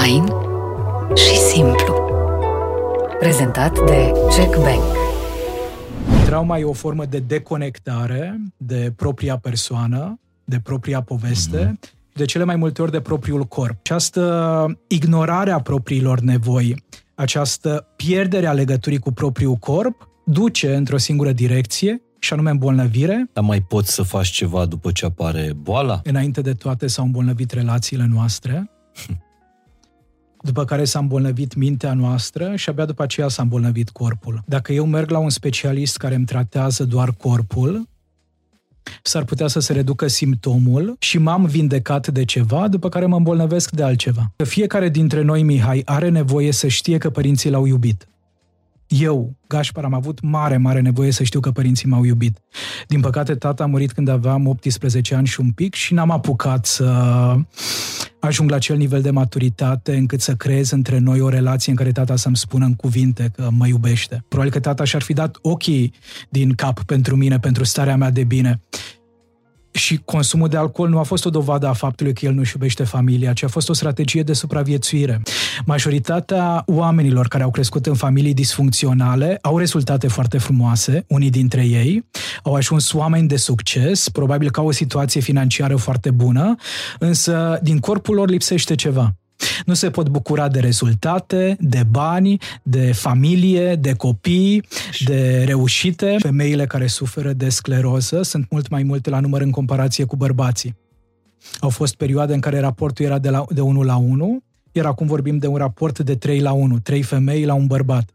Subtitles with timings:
[0.00, 0.24] Fain
[1.14, 1.94] și simplu.
[3.18, 4.82] Prezentat de Jack Bank.
[6.24, 12.12] Trauma e o formă de deconectare de propria persoană, de propria poveste, mm-hmm.
[12.12, 13.76] de cele mai multe ori de propriul corp.
[13.78, 21.32] Această ignorare a propriilor nevoi, această pierdere a legăturii cu propriul corp, duce într-o singură
[21.32, 23.30] direcție, și anume îmbolnăvire.
[23.32, 26.00] Dar mai poți să faci ceva după ce apare boala?
[26.04, 28.70] Înainte de toate s-au îmbolnăvit relațiile noastre,
[30.42, 34.42] după care s-a îmbolnăvit mintea noastră și abia după aceea s-a îmbolnăvit corpul.
[34.46, 37.88] Dacă eu merg la un specialist care îmi tratează doar corpul,
[39.02, 43.70] s-ar putea să se reducă simptomul și m-am vindecat de ceva, după care mă îmbolnăvesc
[43.70, 44.32] de altceva.
[44.36, 48.08] Fiecare dintre noi, Mihai, are nevoie să știe că părinții l-au iubit
[48.90, 52.38] eu, Gașpar, am avut mare, mare nevoie să știu că părinții m-au iubit.
[52.88, 56.66] Din păcate, tata a murit când aveam 18 ani și un pic și n-am apucat
[56.66, 57.34] să
[58.20, 61.92] ajung la acel nivel de maturitate încât să creez între noi o relație în care
[61.92, 64.24] tata să-mi spună în cuvinte că mă iubește.
[64.28, 65.92] Probabil că tata și-ar fi dat ochii
[66.28, 68.60] din cap pentru mine, pentru starea mea de bine.
[69.72, 72.84] Și consumul de alcool nu a fost o dovadă a faptului că el nu-și iubește
[72.84, 75.22] familia, ci a fost o strategie de supraviețuire.
[75.64, 82.04] Majoritatea oamenilor care au crescut în familii disfuncționale au rezultate foarte frumoase, unii dintre ei,
[82.42, 86.54] au ajuns oameni de succes, probabil că au o situație financiară foarte bună,
[86.98, 89.19] însă din corpul lor lipsește ceva.
[89.66, 94.64] Nu se pot bucura de rezultate, de bani, de familie, de copii,
[95.04, 96.16] de reușite.
[96.18, 100.76] Femeile care suferă de scleroză sunt mult mai multe la număr în comparație cu bărbații.
[101.60, 105.06] Au fost perioade în care raportul era de, la, de 1 la 1, iar acum
[105.06, 108.10] vorbim de un raport de 3 la 1, 3 femei la un bărbat.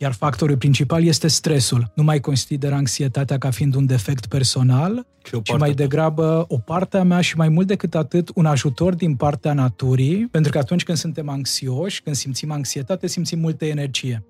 [0.00, 1.92] Iar factorul principal este stresul.
[1.94, 5.06] Nu mai consider anxietatea ca fiind un defect personal,
[5.42, 9.14] ci mai degrabă o parte a mea și mai mult decât atât un ajutor din
[9.14, 14.24] partea naturii, pentru că atunci când suntem anxioși, când simțim anxietate, simțim multă energie.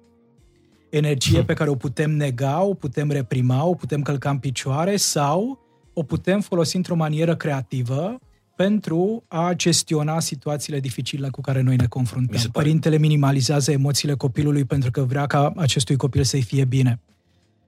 [0.90, 1.46] Energie hmm.
[1.46, 5.58] pe care o putem nega, o putem reprima, o putem călca în picioare sau
[5.92, 8.18] o putem folosi într-o manieră creativă
[8.58, 12.40] pentru a gestiona situațiile dificile cu care noi ne confruntăm.
[12.44, 17.00] Mi Părintele minimalizează emoțiile copilului pentru că vrea ca acestui copil să-i fie bine.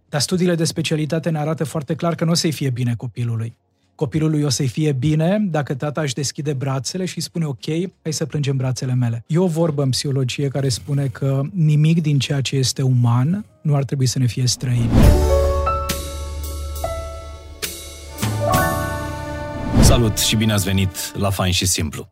[0.09, 3.57] Dar studiile de specialitate ne arată foarte clar că nu o să-i fie bine copilului.
[3.95, 7.65] Copilului o să-i fie bine dacă tata își deschide brațele și spune ok,
[8.03, 9.25] hai să plângem brațele mele.
[9.27, 13.75] E o vorbă în psihologie care spune că nimic din ceea ce este uman nu
[13.75, 14.89] ar trebui să ne fie străin.
[19.91, 22.11] Salut și bine ați venit la Fain și Simplu.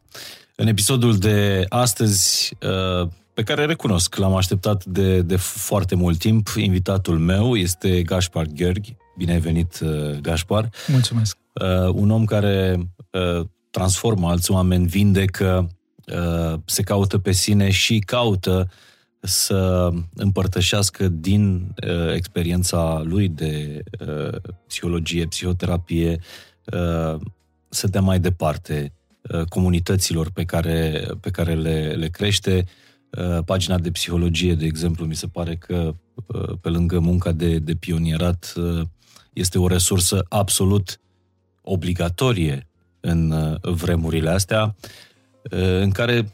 [0.56, 2.52] În episodul de astăzi,
[3.02, 8.46] uh, pe care recunosc, l-am așteptat de, de foarte mult timp, invitatul meu este Gaspar
[8.46, 8.96] Gheorghi.
[9.16, 10.68] Bine ai venit, uh, Gaspar.
[10.86, 11.36] Mulțumesc.
[11.52, 12.88] Uh, un om care
[13.70, 15.68] transformă alți oameni, vindecă,
[16.64, 18.70] se caută pe sine și caută
[19.20, 21.74] să împărtășească din
[22.14, 23.82] experiența lui de
[24.66, 26.20] psihologie, psihoterapie,
[27.68, 28.92] să dea mai departe
[29.32, 32.64] uh, comunităților pe care, pe care le, le crește.
[33.10, 35.94] Uh, pagina de psihologie, de exemplu, mi se pare că
[36.26, 38.54] uh, pe lângă munca de, de pionierat
[39.32, 41.00] este o resursă absolut
[41.62, 42.66] obligatorie
[43.00, 44.76] în vremurile astea,
[45.80, 46.30] în care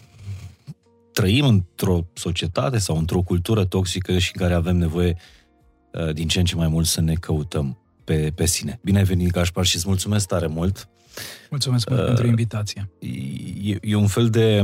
[1.12, 5.16] trăim într-o societate sau într-o cultură toxică și în care avem nevoie
[6.12, 8.80] din ce în ce mai mult să ne căutăm pe, pe sine.
[8.82, 10.88] Bine ai venit, Gașpar, și îți mulțumesc tare mult
[11.50, 12.90] Mulțumesc mult uh, pentru invitație.
[13.62, 14.62] E, e un fel de,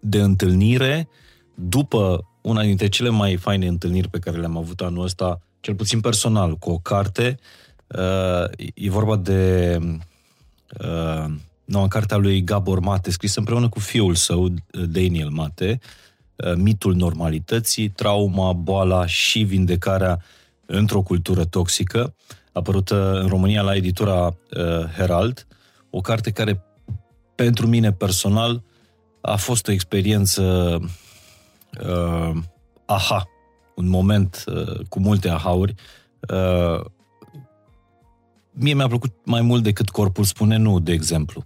[0.00, 1.08] de întâlnire
[1.54, 6.00] după una dintre cele mai faine întâlniri pe care le-am avut anul ăsta, cel puțin
[6.00, 7.38] personal, cu o carte.
[7.86, 9.78] Uh, e vorba de
[10.80, 11.24] uh,
[11.64, 15.80] noua cartea lui Gabor Mate, scrisă împreună cu fiul său, Daniel Mate,
[16.36, 20.22] uh, Mitul normalității, trauma, boala și vindecarea
[20.66, 22.14] într-o cultură toxică
[22.56, 25.46] apărută în România la editura uh, Herald,
[25.90, 26.64] o carte care
[27.34, 28.62] pentru mine personal
[29.20, 30.42] a fost o experiență
[31.86, 32.36] uh,
[32.86, 33.28] aha,
[33.74, 35.74] un moment uh, cu multe ahauri.
[36.20, 36.84] Uh,
[38.50, 41.44] mie mi-a plăcut mai mult decât corpul spune nu, de exemplu.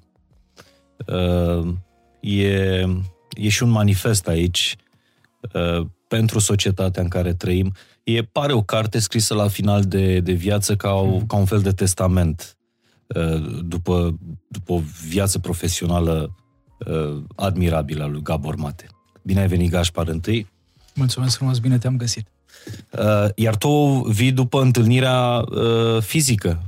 [1.07, 1.75] Uh,
[2.21, 2.85] e,
[3.31, 4.77] e și un manifest aici
[5.53, 7.73] uh, pentru societatea în care trăim
[8.05, 11.27] E, pare o carte scrisă la final de, de viață ca, o, mm.
[11.27, 12.57] ca un fel de testament
[13.07, 14.19] uh, după,
[14.49, 16.35] după o viață profesională
[16.87, 18.87] uh, admirabilă a lui Gabor Mate.
[19.23, 20.47] Bine ai venit, Gașpar, întâi.
[20.95, 22.29] Mulțumesc frumos, bine te-am găsit.
[22.91, 25.45] Uh, iar tu vii după întâlnirea
[26.01, 26.63] fizică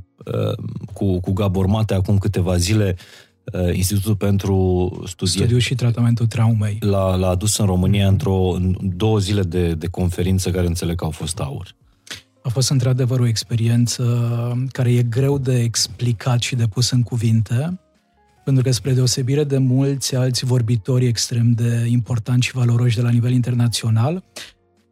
[0.92, 2.96] cu, cu Gabor Mate acum câteva zile.
[3.52, 5.34] Uh, Institutul pentru Studie...
[5.34, 6.78] Studiu și Tratamentul Traumei.
[6.80, 11.04] L-a, l-a adus în România într-o în două zile de, de conferință care înțeleg că
[11.04, 11.74] au fost aur.
[12.42, 14.04] A fost într-adevăr o experiență
[14.72, 17.80] care e greu de explicat și de pus în cuvinte,
[18.44, 23.10] pentru că spre deosebire de mulți alți vorbitori extrem de importanti și valoroși de la
[23.10, 24.24] nivel internațional,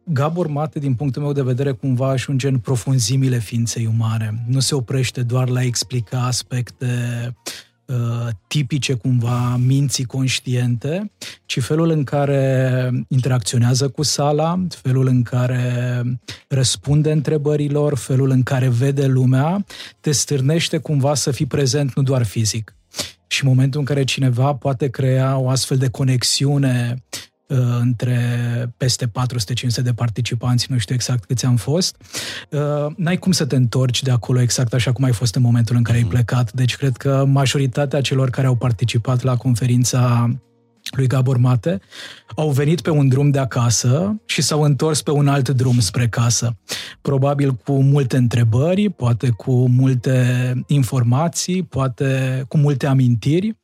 [0.05, 4.43] Gabor Mate, din punctul meu de vedere, cumva ajunge în profunzimile ființei umane.
[4.47, 6.85] Nu se oprește doar la explica aspecte
[7.27, 7.33] uh,
[8.47, 11.11] tipice cumva minții conștiente,
[11.45, 16.03] ci felul în care interacționează cu sala, felul în care
[16.47, 19.65] răspunde întrebărilor, felul în care vede lumea,
[19.99, 22.75] te stârnește cumva să fii prezent nu doar fizic.
[23.27, 27.30] Și în momentul în care cineva poate crea o astfel de conexiune uh,
[27.79, 28.19] între
[28.77, 29.11] peste 400-500
[29.83, 31.95] de participanți, nu știu exact câți am fost,
[32.49, 32.59] uh,
[32.97, 35.83] n-ai cum să te întorci de acolo exact așa cum ai fost în momentul în
[35.83, 36.11] care ai mhm.
[36.11, 36.51] plecat.
[36.51, 40.29] Deci cred că majoritatea celor care au participat la conferința
[40.95, 41.79] lui Gabor Mate,
[42.35, 46.07] au venit pe un drum de acasă și s-au întors pe un alt drum spre
[46.07, 46.57] casă.
[47.01, 53.60] Probabil cu multe întrebări, poate cu multe informații, poate cu multe amintiri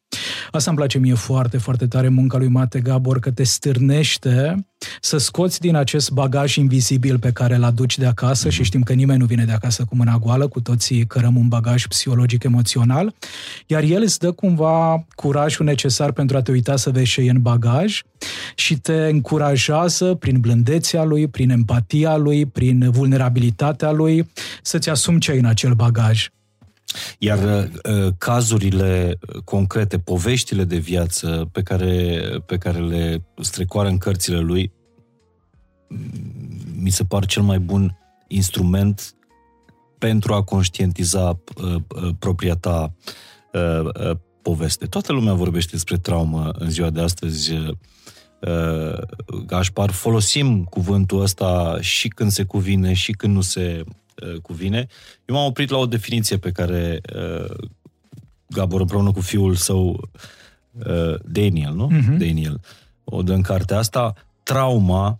[0.51, 4.65] Asta îmi place mie foarte, foarte tare munca lui Mate Gabor, că te stârnește
[5.01, 8.93] să scoți din acest bagaj invizibil pe care îl aduci de acasă și știm că
[8.93, 13.13] nimeni nu vine de acasă cu mâna goală, cu toții cărăm un bagaj psihologic emoțional,
[13.67, 17.29] iar el îți dă cumva curajul necesar pentru a te uita să vezi ce e
[17.29, 18.01] în bagaj
[18.55, 24.31] și te încurajează prin blândețea lui, prin empatia lui, prin vulnerabilitatea lui,
[24.61, 26.27] să-ți asumi ce ai în acel bagaj.
[27.19, 34.39] Iar uh, cazurile concrete, poveștile de viață pe care, pe care le strecoară în cărțile
[34.39, 34.71] lui,
[36.75, 37.97] mi se par cel mai bun
[38.27, 39.15] instrument
[39.97, 42.93] pentru a conștientiza uh, uh, propria ta
[43.53, 44.85] uh, uh, poveste.
[44.85, 47.53] Toată lumea vorbește despre traumă în ziua de astăzi.
[47.53, 48.97] Uh,
[49.45, 53.83] Gașpar, folosim cuvântul ăsta și când se cuvine și când nu se
[54.23, 54.87] uh, cuvine.
[55.25, 57.55] Eu m-am oprit la o definiție pe care uh,
[58.47, 60.09] Gabor împreună cu fiul său
[60.85, 61.91] uh, Daniel, nu?
[61.91, 62.17] Uh-huh.
[62.17, 62.61] Daniel,
[63.03, 64.13] o dă în cartea asta.
[64.43, 65.19] Trauma,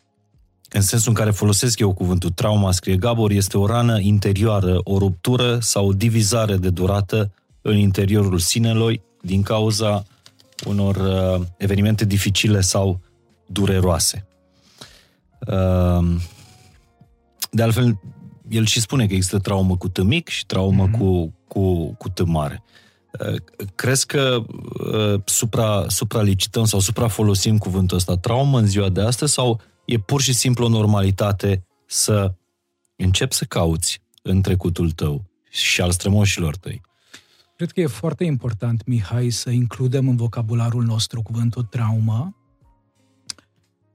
[0.70, 4.98] în sensul în care folosesc eu cuvântul trauma, scrie Gabor, este o rană interioară, o
[4.98, 10.06] ruptură sau o divizare de durată în interiorul sinelui din cauza
[10.66, 13.00] unor uh, evenimente dificile sau
[13.46, 14.28] dureroase.
[15.40, 16.16] Uh,
[17.52, 18.00] de altfel,
[18.50, 21.00] el și spune că există traumă cu tămic și traumă mm-hmm.
[21.00, 22.64] cu, cu, cu tămare.
[23.20, 23.36] Uh,
[23.76, 24.46] crezi că
[24.94, 30.22] uh, supra, supralicităm sau suprafolosim cuvântul ăsta traumă în ziua de astăzi sau e pur
[30.22, 32.34] și simplu o normalitate să
[32.96, 36.82] începi să cauți în trecutul tău și al strămoșilor tăi?
[37.56, 42.36] Cred că e foarte important, Mihai, să includem în vocabularul nostru cuvântul traumă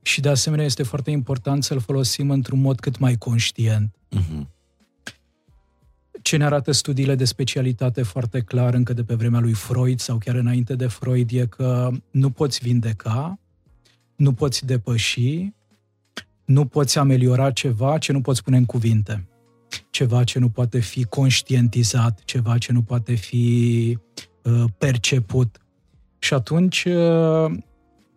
[0.03, 3.97] și de asemenea este foarte important să-l folosim într-un mod cât mai conștient.
[4.17, 4.47] Uh-huh.
[6.23, 10.19] Ce ne arată studiile de specialitate foarte clar încă de pe vremea lui Freud sau
[10.19, 13.39] chiar înainte de Freud e că nu poți vindeca,
[14.17, 15.53] nu poți depăși,
[16.45, 19.27] nu poți ameliora ceva ce nu poți pune în cuvinte.
[19.91, 23.99] Ceva ce nu poate fi conștientizat, ceva ce nu poate fi
[24.43, 25.57] uh, perceput.
[26.19, 27.53] Și atunci uh,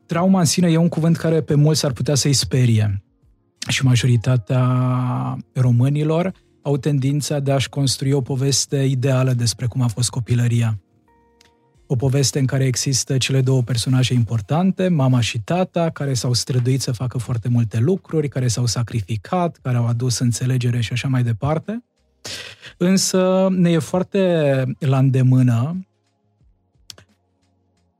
[0.05, 3.04] trauma în sine e un cuvânt care pe mulți ar putea să-i sperie.
[3.67, 4.65] Și majoritatea
[5.53, 10.79] românilor au tendința de a-și construi o poveste ideală despre cum a fost copilăria.
[11.87, 16.81] O poveste în care există cele două personaje importante, mama și tata, care s-au străduit
[16.81, 21.23] să facă foarte multe lucruri, care s-au sacrificat, care au adus înțelegere și așa mai
[21.23, 21.83] departe.
[22.77, 25.85] Însă ne e foarte la îndemână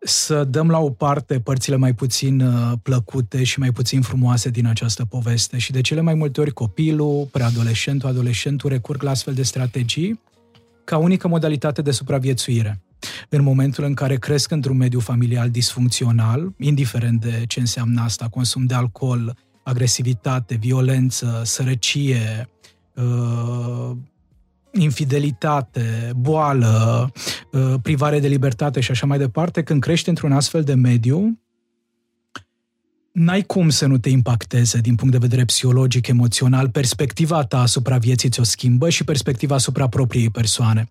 [0.08, 4.68] să dăm la o parte părțile mai puțin uh, plăcute și mai puțin frumoase din
[4.68, 9.44] această poveste și de cele mai multe ori copilul, preadolescentul, adolescentul recurg la astfel de
[9.44, 10.20] strategii
[10.84, 12.82] ca unică modalitate de supraviețuire.
[13.30, 18.66] În momentul în care cresc într-un mediu familial disfuncțional, indiferent de ce înseamnă asta, consum
[18.66, 22.50] de alcool, agresivitate, violență, sărăcie,
[22.94, 23.92] uh,
[24.80, 27.12] infidelitate, boală,
[27.52, 31.40] uh, privare de libertate și așa mai departe, când crești într-un astfel de mediu,
[33.12, 37.98] n-ai cum să nu te impacteze din punct de vedere psihologic, emoțional, perspectiva ta asupra
[37.98, 40.90] vieții ți-o schimbă și perspectiva asupra propriei persoane.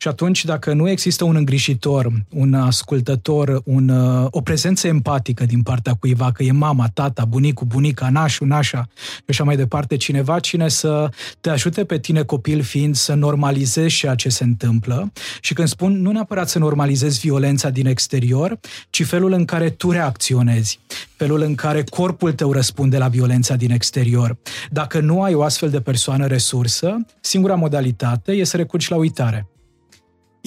[0.00, 5.62] Și atunci, dacă nu există un îngrijitor, un ascultător, un, uh, o prezență empatică din
[5.62, 10.38] partea cuiva, că e mama, tata, bunicul, bunica, nașul, nașa și așa mai departe, cineva
[10.38, 15.12] cine să te ajute pe tine, copil fiind, să normalizezi ceea ce se întâmplă.
[15.40, 18.58] Și când spun, nu neapărat să normalizezi violența din exterior,
[18.90, 20.80] ci felul în care tu reacționezi,
[21.16, 24.36] felul în care corpul tău răspunde la violența din exterior.
[24.70, 29.46] Dacă nu ai o astfel de persoană resursă, singura modalitate e să recurgi la uitare.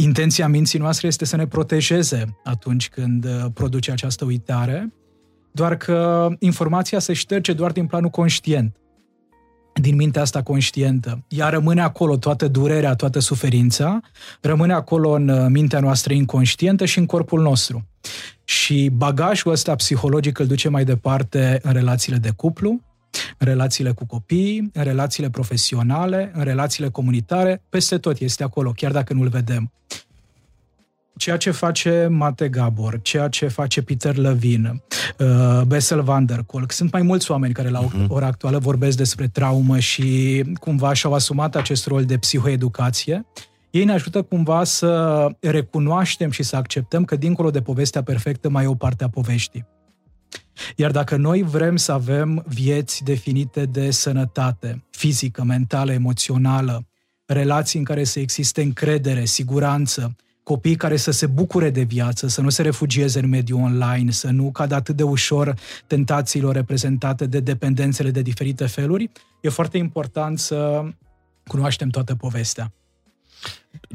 [0.02, 4.94] Intenția minții noastre este să ne protejeze atunci când uh, produce această uitare,
[5.52, 8.76] doar că informația se șterge doar din planul conștient,
[9.74, 11.26] din mintea asta conștientă.
[11.28, 14.00] Ea rămâne acolo, toată durerea, toată suferința,
[14.42, 17.88] rămâne acolo în uh, mintea noastră inconștientă și în corpul nostru.
[18.44, 22.91] Și bagajul ăsta psihologic îl duce mai departe în relațiile de cuplu, în
[23.44, 29.14] relațiile cu copiii, în relațiile profesionale, în relațiile comunitare, peste tot este acolo, chiar dacă
[29.14, 29.72] nu-l vedem.
[31.18, 34.82] Ceea ce face Mate Gabor, ceea ce face Peter Levin,
[35.18, 38.08] uh, Bessel van der Kolk, sunt mai mulți oameni care la uh-huh.
[38.08, 43.26] ora actuală vorbesc despre traumă și cumva și-au asumat acest rol de psihoeducație.
[43.70, 48.64] Ei ne ajută cumva să recunoaștem și să acceptăm că dincolo de povestea perfectă mai
[48.64, 49.66] e o parte a poveștii.
[50.76, 56.86] Iar dacă noi vrem să avem vieți definite de sănătate fizică, mentală, emoțională,
[57.26, 62.42] relații în care să existe încredere, siguranță, copii care să se bucure de viață, să
[62.42, 65.56] nu se refugieze în mediul online, să nu cadă atât de ușor
[65.88, 70.84] tentațiilor reprezentate de dependențele de diferite feluri, e foarte important să
[71.48, 72.72] cunoaștem toată povestea.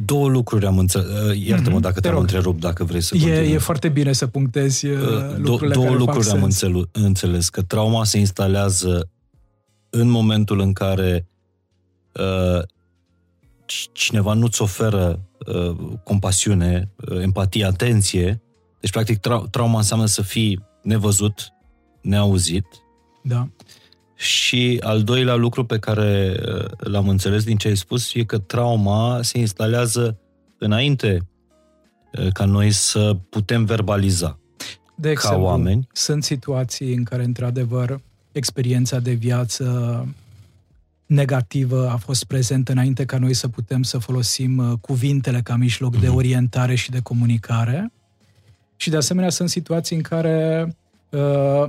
[0.04, 1.06] Două lucruri am înțeles.
[1.06, 1.80] Uh, iartă-mă mm-hmm.
[1.80, 5.74] dacă te-am întrerupt, dacă vrei să e, e foarte bine să punctezi uh, uh lucrurile
[5.74, 7.48] Două care lucruri am înțeles, înțeles.
[7.48, 9.08] Că trauma se instalează
[9.90, 11.26] în momentul în care
[12.12, 12.62] uh,
[13.92, 18.42] cineva nu-ți oferă uh, compasiune, uh, empatie, atenție.
[18.80, 21.52] Deci, practic, tra- trauma înseamnă să fii nevăzut,
[22.00, 22.66] neauzit.
[23.22, 23.48] Da.
[24.16, 28.38] Și al doilea lucru pe care uh, l-am înțeles din ce ai spus e că
[28.38, 30.18] trauma se instalează
[30.58, 31.26] înainte
[32.12, 34.38] uh, ca noi să putem verbaliza.
[34.94, 35.88] De exemplu, ca oameni.
[35.92, 38.00] sunt situații în care, într-adevăr,
[38.32, 40.06] experiența de viață
[41.06, 45.96] negativă a fost prezentă înainte ca noi să putem să folosim uh, cuvintele ca mijloc
[45.96, 46.00] mm-hmm.
[46.00, 46.16] de mhm.
[46.16, 47.92] orientare și de comunicare.
[48.76, 50.68] Și de asemenea sunt situații în care
[51.10, 51.20] Uh,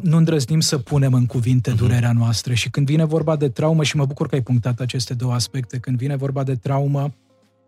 [0.01, 1.77] nu îndrăznim să punem în cuvinte uh-huh.
[1.77, 2.53] durerea noastră.
[2.53, 5.77] Și când vine vorba de traumă, și mă bucur că ai punctat aceste două aspecte,
[5.77, 7.13] când vine vorba de traumă,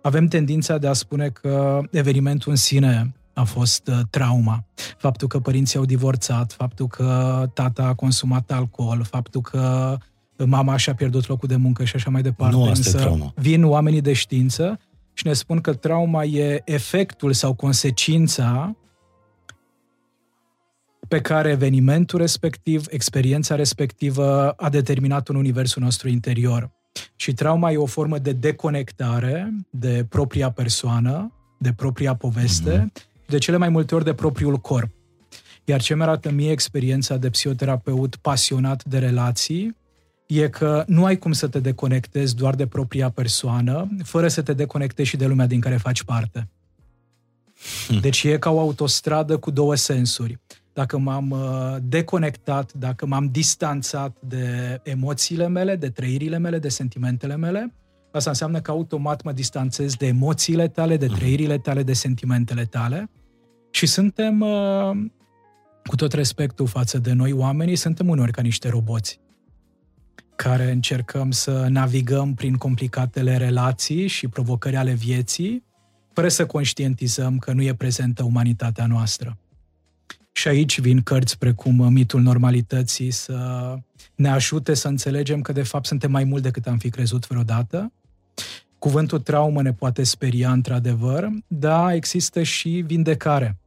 [0.01, 4.63] avem tendința de a spune că evenimentul în sine a fost uh, trauma.
[4.97, 9.97] Faptul că părinții au divorțat, faptul că tata a consumat alcool, faptul că
[10.45, 12.55] mama și-a pierdut locul de muncă și așa mai departe.
[12.55, 13.33] Nu asta Însă e trauma.
[13.35, 14.79] vin oamenii de știință
[15.13, 18.75] și ne spun că trauma e efectul sau consecința
[21.09, 26.71] pe care evenimentul respectiv, experiența respectivă a determinat în universul nostru interior.
[27.15, 33.25] Și trauma e o formă de deconectare de propria persoană, de propria poveste, mm-hmm.
[33.27, 34.89] de cele mai multe ori de propriul corp.
[35.65, 39.77] Iar ce mi-arată mie experiența de psihoterapeut pasionat de relații,
[40.27, 44.53] e că nu ai cum să te deconectezi doar de propria persoană, fără să te
[44.53, 46.47] deconectezi și de lumea din care faci parte.
[47.87, 47.99] Hm.
[47.99, 50.39] Deci e ca o autostradă cu două sensuri
[50.73, 57.35] dacă m-am uh, deconectat, dacă m-am distanțat de emoțiile mele, de trăirile mele, de sentimentele
[57.35, 57.73] mele,
[58.11, 61.15] asta înseamnă că automat mă distanțez de emoțiile tale, de mhm.
[61.17, 63.09] trăirile tale, de sentimentele tale
[63.71, 64.91] și suntem, uh,
[65.83, 69.19] cu tot respectul față de noi oamenii, suntem uneori ca niște roboți
[70.35, 75.63] care încercăm să navigăm prin complicatele relații și provocări ale vieții,
[76.13, 79.37] fără să conștientizăm că nu e prezentă umanitatea noastră.
[80.31, 83.37] Și aici vin cărți precum Mitul Normalității să
[84.15, 87.91] ne ajute să înțelegem că de fapt suntem mai mult decât am fi crezut vreodată.
[88.79, 93.57] Cuvântul traumă ne poate speria într-adevăr, dar există și vindecare.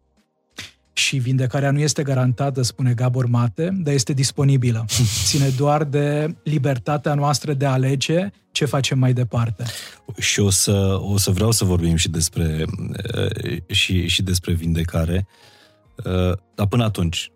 [0.93, 4.85] Și vindecarea nu este garantată, spune Gabor Mate, dar este disponibilă.
[5.27, 9.65] Ține doar de libertatea noastră de a alege ce facem mai departe.
[10.19, 12.65] Și o să, o să vreau să vorbim și despre,
[13.67, 15.27] și, și despre vindecare.
[15.29, 15.52] Uh,
[16.55, 17.31] dar până atunci,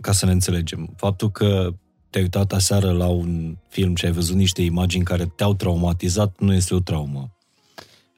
[0.00, 1.74] ca să ne înțelegem, faptul că
[2.10, 6.54] te-ai uitat aseară la un film și ai văzut niște imagini care te-au traumatizat, nu
[6.54, 7.36] este o traumă.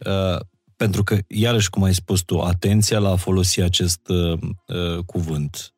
[0.06, 0.40] Uh,
[0.76, 5.74] pentru că, iarăși, cum ai spus tu, atenția la a folosi acest uh, uh, cuvânt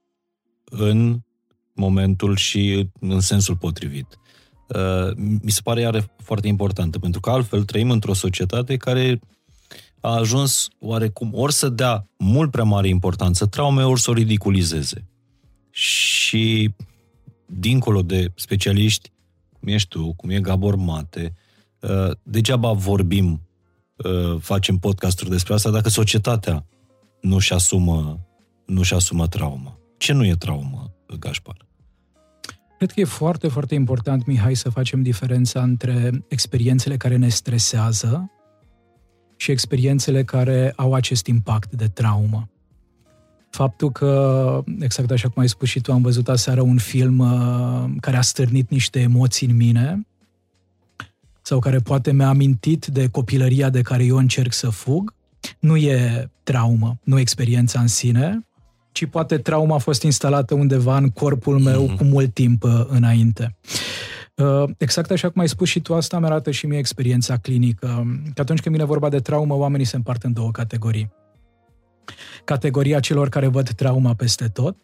[0.64, 1.18] în
[1.72, 4.18] momentul și în sensul potrivit.
[4.68, 9.20] Uh, mi se pare iară foarte importantă, pentru că altfel trăim într-o societate care
[10.04, 15.08] a ajuns oarecum ori să dea mult prea mare importanță traume, ori să o ridiculizeze.
[15.70, 16.74] Și
[17.46, 19.12] dincolo de specialiști,
[19.52, 21.34] cum ești tu, cum e Gabor Mate,
[21.80, 23.40] uh, degeaba vorbim,
[23.96, 26.66] uh, facem podcasturi despre asta dacă societatea
[27.20, 28.20] nu-și asumă,
[28.66, 29.78] nu-și asumă trauma.
[29.96, 31.66] Ce nu e traumă, Gașpar?
[32.78, 38.28] Cred că e foarte, foarte important, Mihai, să facem diferența între experiențele care ne stresează
[39.44, 42.48] și experiențele care au acest impact de traumă.
[43.50, 47.90] Faptul că, exact așa cum ai spus și tu, am văzut aseară un film uh,
[48.00, 50.06] care a stârnit niște emoții în mine
[51.42, 55.14] sau care poate mi-a amintit de copilăria de care eu încerc să fug,
[55.58, 58.46] nu e traumă, nu experiența în sine,
[58.92, 61.96] ci poate trauma a fost instalată undeva în corpul meu mm-hmm.
[61.96, 63.56] cu mult timp uh, înainte.
[63.62, 64.13] Uh,
[64.78, 68.40] exact așa cum ai spus și tu, asta mi arată și mie experiența clinică, că
[68.40, 71.12] atunci când vine vorba de traumă, oamenii se împart în două categorii.
[72.44, 74.76] Categoria celor care văd trauma peste tot,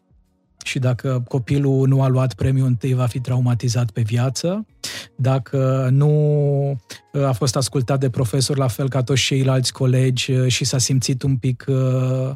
[0.64, 4.66] și dacă copilul nu a luat premiul întâi, va fi traumatizat pe viață.
[5.16, 6.10] Dacă nu
[7.12, 11.22] uh, a fost ascultat de profesor la fel ca toți ceilalți colegi și s-a simțit
[11.22, 12.30] un pic Uh,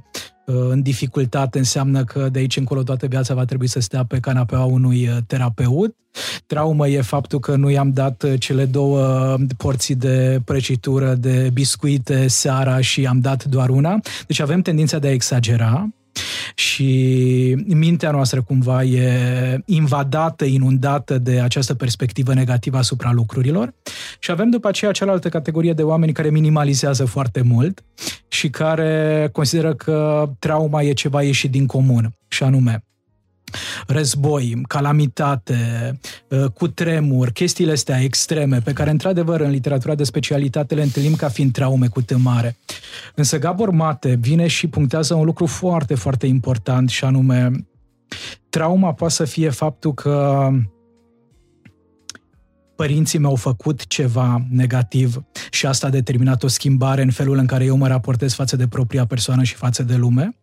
[0.45, 4.65] în dificultate înseamnă că de aici încolo toată viața va trebui să stea pe canapeaua
[4.65, 5.97] unui uh, terapeut.
[6.47, 12.27] Traumă e faptul că nu i-am dat uh, cele două porții de prăjitură de biscuite
[12.27, 14.01] seara și am dat doar una.
[14.27, 15.89] Deci avem tendința de a exagera
[16.55, 23.75] și mintea noastră cumva e invadată, inundată de această perspectivă negativă asupra lucrurilor.
[24.19, 27.85] Și avem după aceea cealaltă categorie de oameni care minimalizează foarte mult
[28.29, 32.85] și care consideră că trauma e ceva ieșit din comun și anume
[33.87, 35.57] război, calamitate,
[35.93, 35.99] uh,
[36.55, 41.29] cu tremur, chestiile astea extreme, pe care, într-adevăr, în literatura de specialitate le întâlnim ca
[41.29, 42.57] fiind traume cu tămare.
[43.15, 47.67] Însă Gabor Mate vine și punctează un lucru foarte, foarte important și anume
[48.49, 50.49] trauma poate să fie faptul că
[52.77, 57.65] părinții mi-au făcut ceva negativ și asta a determinat o schimbare în felul în care
[57.65, 60.37] eu mă raportez față de propria persoană și față de lume.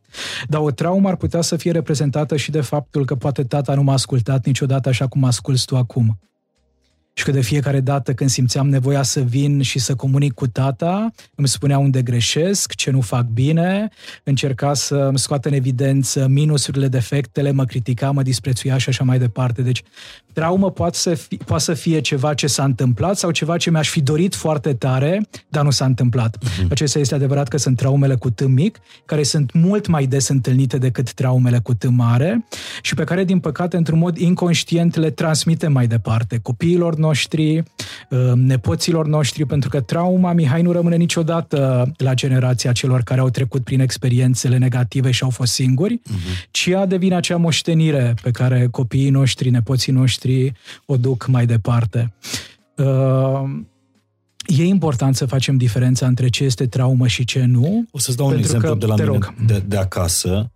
[0.48, 3.84] Dar o traumă ar putea să fie reprezentată și de faptul că poate tata nu
[3.84, 6.20] m-a ascultat niciodată așa cum asculți tu acum
[7.22, 11.12] și că de fiecare dată când simțeam nevoia să vin și să comunic cu tata,
[11.36, 13.90] îmi spunea unde greșesc, ce nu fac bine,
[14.24, 19.20] încerca să îmi scoată în evidență minusurile, defectele, mă critica, mă disprețuia și așa mai
[19.20, 19.62] departe.
[19.62, 19.84] Deci
[20.34, 23.90] traumă poate să, fie, poate să fie ceva ce s-a întâmplat sau ceva ce mi-aș
[23.90, 26.38] fi dorit foarte tare, dar nu s-a întâmplat.
[26.38, 26.68] Uh-huh.
[26.70, 30.78] Acesta este adevărat că sunt traumele cu tâm mic, care sunt mult mai des întâlnite
[30.78, 32.46] decât traumele cu tâm mare
[32.82, 38.32] și pe care, din păcate, într-un mod inconștient le transmitem mai departe copiilor noștri, uh,
[38.36, 43.64] nepoților noștri, pentru că trauma, Mihai, nu rămâne niciodată la generația celor care au trecut
[43.64, 46.50] prin experiențele negative și au fost singuri, uh-huh.
[46.52, 50.54] ci ea devine acea moștenire pe care copiii noștri, nepoții noștri
[50.86, 52.14] o duc mai departe.
[52.76, 53.44] Uh,
[54.46, 57.86] E important să facem diferența între ce este traumă și ce nu.
[57.92, 60.52] O să-ți dau un exemplu că, de la mine, de, de acasă.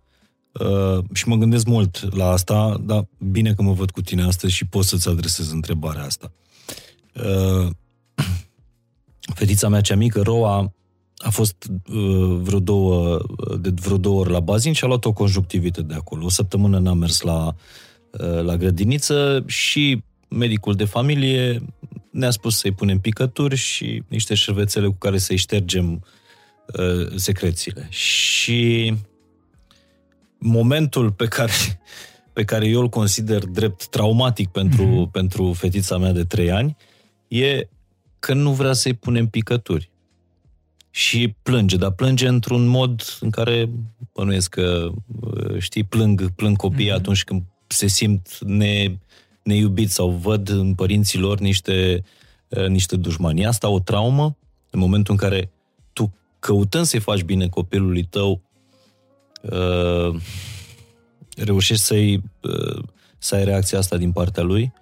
[0.52, 4.52] Uh, și mă gândesc mult la asta, dar bine că mă văd cu tine astăzi
[4.52, 6.32] și pot să-ți adresez întrebarea asta.
[7.24, 7.70] Uh,
[9.38, 10.72] fetița mea cea mică, Roa,
[11.16, 13.18] a fost uh, vreo două,
[13.60, 16.24] de vreo două ori la bazin și a luat o conjunctivită de acolo.
[16.24, 17.54] O săptămână n-a mers la,
[18.10, 21.62] uh, la grădiniță și medicul de familie
[22.10, 26.04] ne-a spus să-i punem picături și niște șervețele cu care să-i ștergem
[26.78, 27.86] uh, secrețiile.
[27.90, 28.94] Și
[30.38, 31.52] momentul pe care,
[32.32, 35.12] pe care eu îl consider drept traumatic pentru, mm-hmm.
[35.12, 36.76] pentru fetița mea de trei ani
[37.28, 37.68] e
[38.18, 39.90] că nu vrea să-i punem picături.
[40.90, 43.70] Și plânge, dar plânge într-un mod în care
[44.12, 44.88] bănuiesc că,
[45.20, 46.94] uh, știi, plâng, plâng copiii mm-hmm.
[46.94, 48.98] atunci când se simt ne,
[49.42, 52.04] neiubiți sau văd în părinții lor niște,
[52.48, 53.46] uh, niște dușmani.
[53.46, 54.36] Asta o traumă
[54.70, 55.50] în momentul în care
[55.92, 58.40] tu, căutând să-i faci bine copilului tău,
[59.42, 60.20] uh,
[61.36, 62.82] reușești să-i, uh,
[63.18, 64.72] să ai reacția asta din partea lui?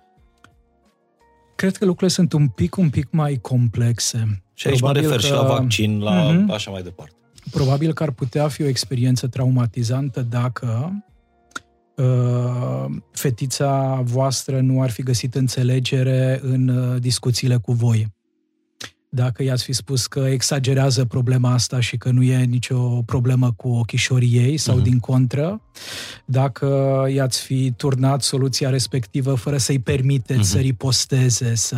[1.65, 4.43] Cred că lucrurile sunt un pic, un pic mai complexe.
[4.55, 5.35] Și aici Probabil mă refer că...
[5.35, 6.55] și la vaccin, la mm-hmm.
[6.55, 7.15] așa mai departe.
[7.51, 10.93] Probabil că ar putea fi o experiență traumatizantă dacă
[11.97, 18.14] uh, fetița voastră nu ar fi găsit înțelegere în uh, discuțiile cu voi
[19.15, 23.69] dacă i-ați fi spus că exagerează problema asta și că nu e nicio problemă cu
[23.69, 24.83] ochișorii ei sau uh-huh.
[24.83, 25.61] din contră,
[26.25, 26.69] dacă
[27.15, 30.53] i-ați fi turnat soluția respectivă fără să-i permiteți uh-huh.
[30.53, 31.77] să riposteze, să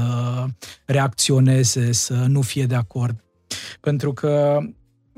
[0.84, 3.24] reacționeze, să nu fie de acord.
[3.80, 4.58] Pentru că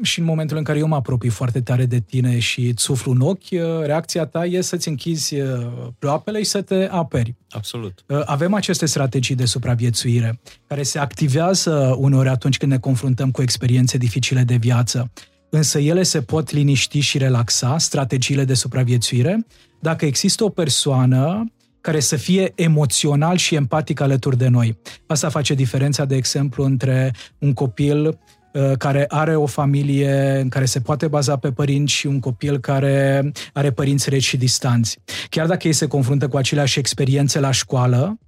[0.02, 3.12] și în momentul în care eu mă apropii foarte tare de tine și îți suflu
[3.12, 5.66] în ochi, uh, reacția ta e să-ți închizi uh,
[5.98, 7.34] ploapele și să te aperi.
[7.50, 8.04] Absolut.
[8.06, 13.42] Uh, avem aceste strategii de supraviețuire care se activează uneori atunci când ne confruntăm cu
[13.42, 15.10] experiențe dificile de viață.
[15.50, 19.46] Însă ele se pot liniști și relaxa, strategiile de supraviețuire,
[19.80, 24.78] dacă există o persoană care să fie emoțional și empatic alături de noi.
[25.06, 28.37] Asta face diferența, de exemplu, între un copil Uh,
[28.78, 33.30] care are o familie în care se poate baza pe părinți și un copil care
[33.52, 34.98] are părinți reci și distanți.
[35.30, 38.18] Chiar dacă ei se confruntă cu aceleași experiențe la școală,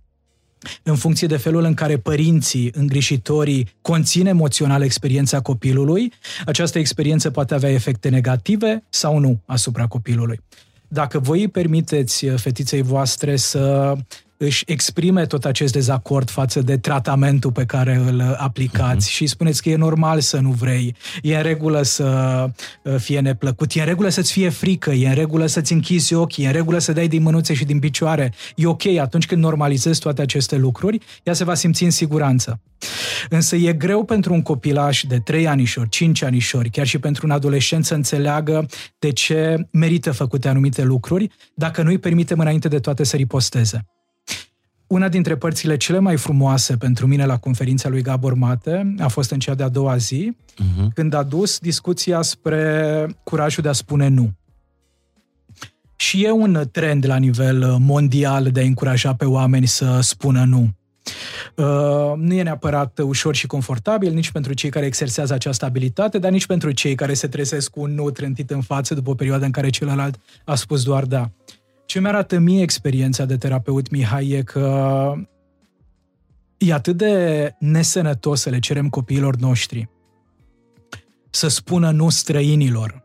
[0.82, 6.12] în funcție de felul în care părinții, îngrijitorii, conțin emoțional experiența copilului,
[6.46, 10.40] această experiență poate avea efecte negative sau nu asupra copilului.
[10.88, 13.94] Dacă voi îi permiteți uh, fetiței voastre să
[14.42, 19.12] își exprime tot acest dezacord față de tratamentul pe care îl aplicați uh-huh.
[19.12, 22.44] și spuneți că e normal să nu vrei, e în regulă să
[22.82, 26.44] uh, fie neplăcut, e în regulă să-ți fie frică, e în regulă să-ți închizi ochii,
[26.44, 28.32] e în regulă să dai din mânuțe și din picioare.
[28.56, 32.60] E ok, atunci când normalizezi toate aceste lucruri, ea se va simți în siguranță.
[33.28, 37.32] Însă e greu pentru un copilaș de 3 anișori, 5 anișori, chiar și pentru un
[37.32, 38.66] adolescent să înțeleagă
[38.98, 43.84] de ce merită făcute anumite lucruri, dacă nu îi permitem înainte de toate să riposteze
[44.90, 49.30] una dintre părțile cele mai frumoase pentru mine la conferința lui Gabor Mate a fost
[49.30, 50.94] în cea de-a doua zi, uh-huh.
[50.94, 54.30] când a dus discuția spre curajul de a spune nu.
[55.96, 60.68] Și e un trend la nivel mondial de a încuraja pe oameni să spună nu.
[61.56, 66.30] Uh, nu e neapărat ușor și confortabil nici pentru cei care exersează această abilitate, dar
[66.30, 69.44] nici pentru cei care se trezesc cu un nu trântit în față după o perioadă
[69.44, 71.30] în care celălalt a spus doar da.
[71.90, 75.12] Ce mi-arată mie experiența de terapeut, Mihai, e că
[76.58, 79.88] e atât de nesănătos să le cerem copiilor noștri
[81.30, 83.02] să spună nu străinilor,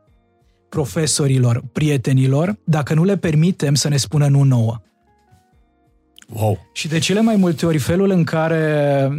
[0.70, 4.82] profesorilor, prietenilor, dacă nu le permitem să ne spună nu nouă.
[6.28, 6.70] Wow.
[6.74, 9.10] Și de cele mai multe ori felul în care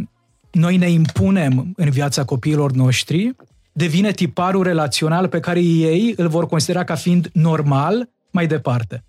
[0.51, 3.35] noi ne impunem în viața copiilor noștri
[3.71, 9.01] devine tiparul relațional pe care ei îl vor considera ca fiind normal mai departe.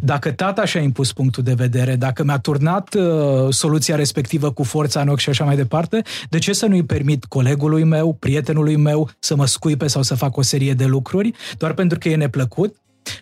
[0.00, 3.02] Dacă tata și-a impus punctul de vedere, dacă mi-a turnat uh,
[3.50, 7.24] soluția respectivă cu forța în ochi și așa mai departe, de ce să nu-i permit
[7.24, 11.72] colegului meu, prietenului meu să mă scuipe sau să fac o serie de lucruri, doar
[11.72, 12.76] pentru că e neplăcut?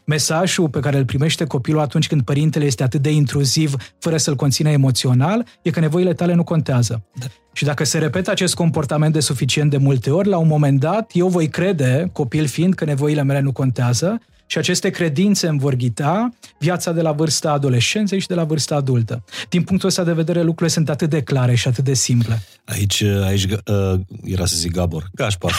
[0.05, 4.37] Mesajul pe care îl primește copilul atunci când părintele este atât de intruziv, fără să-l
[4.37, 7.03] conțină emoțional, e că nevoile tale nu contează.
[7.15, 7.27] Da.
[7.53, 11.11] Și dacă se repetă acest comportament de suficient de multe ori, la un moment dat,
[11.15, 15.75] eu voi crede, copil fiind, că nevoile mele nu contează și aceste credințe îmi vor
[15.75, 19.25] ghita viața de la vârsta adolescenței și de la vârsta adultă.
[19.49, 22.43] Din punctul ăsta de vedere, lucrurile sunt atât de clare și atât de simple.
[22.65, 25.53] Aici, aici uh, era să zic Gabor, Gașpar.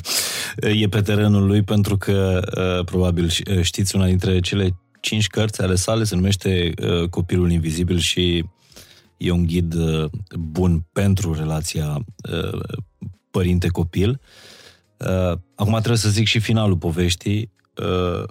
[0.82, 2.40] e pe terenul lui pentru că,
[2.78, 7.50] uh, probabil uh, știți, una dintre cele cinci cărți ale sale se numește uh, Copilul
[7.50, 8.44] Invizibil și
[9.16, 12.60] e un ghid uh, bun pentru relația uh,
[13.30, 14.20] părinte-copil.
[14.96, 18.24] Uh, acum trebuie să zic și finalul poveștii uh,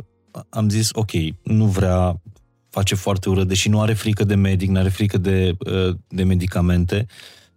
[0.49, 1.11] am zis, ok,
[1.43, 2.21] nu vrea,
[2.69, 6.23] face foarte urât, deși nu are frică de medic, nu are frică de, uh, de
[6.23, 7.05] medicamente.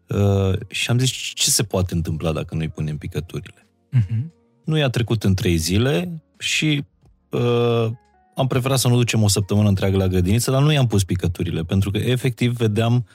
[0.08, 3.66] Uh, și am zis, ce se poate întâmpla dacă nu-i punem picăturile?
[3.96, 4.24] Uh-huh.
[4.64, 6.84] Nu i-a trecut în trei zile și
[7.30, 7.86] uh,
[8.34, 11.62] am preferat să nu ducem o săptămână întreagă la grădiniță, dar nu i-am pus picăturile,
[11.62, 13.06] pentru că efectiv vedeam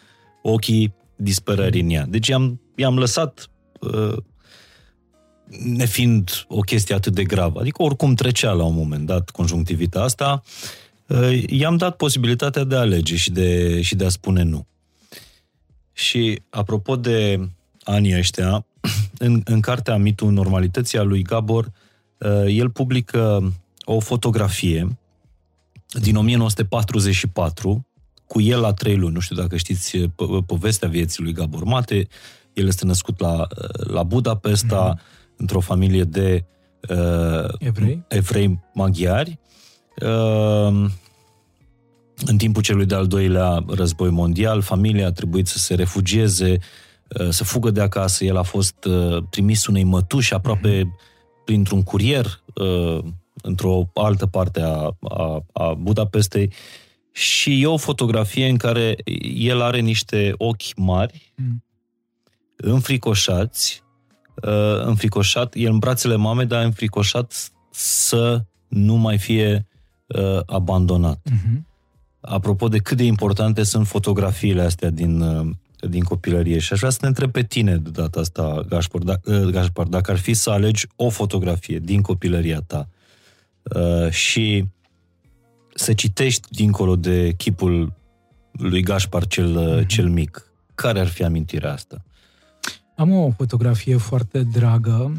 [0.42, 2.06] ochii disperării în ea.
[2.06, 4.18] Deci i-am, i-am lăsat uh,
[5.58, 7.60] nefiind o chestie atât de gravă.
[7.60, 10.44] Adică oricum trecea la un moment dat conjunctivita asta,
[11.08, 14.68] uh, i-am dat posibilitatea de a alege și de, și de a spune nu.
[15.94, 17.50] Și apropo de
[17.84, 18.66] anii ăștia,
[19.18, 21.72] în, în cartea Mitul Normalității a lui Gabor,
[22.18, 24.98] uh, el publică o fotografie
[26.02, 27.88] din 1944
[28.28, 29.14] cu el la trei luni.
[29.14, 32.08] Nu știu dacă știți po- povestea vieții lui Gabor Mate.
[32.54, 36.46] El este născut la, la Budapesta, mm-hmm într-o familie de
[36.90, 38.04] uh, evrei?
[38.08, 39.40] evrei maghiari.
[40.02, 40.86] Uh,
[42.26, 46.58] în timpul celui de-al doilea război mondial, familia a trebuit să se refugieze,
[47.20, 48.26] uh, să fugă de acasă.
[48.26, 51.44] El a fost uh, trimis unei mătuși aproape uh-huh.
[51.46, 53.04] printr-un curier uh,
[53.42, 56.54] într-o altă parte a, a, a Budapestei
[57.12, 58.96] și e o fotografie în care
[59.36, 61.64] el are niște ochi mari, mm.
[62.56, 63.84] înfricoșați,
[64.42, 69.68] uh, înfricoșat, el în brațele mamei, dar înfricoșat să nu mai fie
[70.08, 71.20] uh, abandonat.
[71.30, 71.62] Uh-huh.
[72.22, 75.50] Apropo de cât de importante sunt fotografiile astea din, uh,
[75.90, 79.16] din copilărie și aș vrea să ne întreb pe tine de data asta, Gașpar, da,
[79.52, 82.90] Gașpar dacă ar fi să alegi o fotografie din copilăria ta
[83.64, 84.66] uh, și
[85.74, 87.94] să citești dincolo de chipul
[88.52, 89.88] lui Gașpar cel, mm-hmm.
[89.88, 92.04] cel mic, care ar fi amintirea asta?
[93.00, 95.14] Am o fotografie foarte dragă,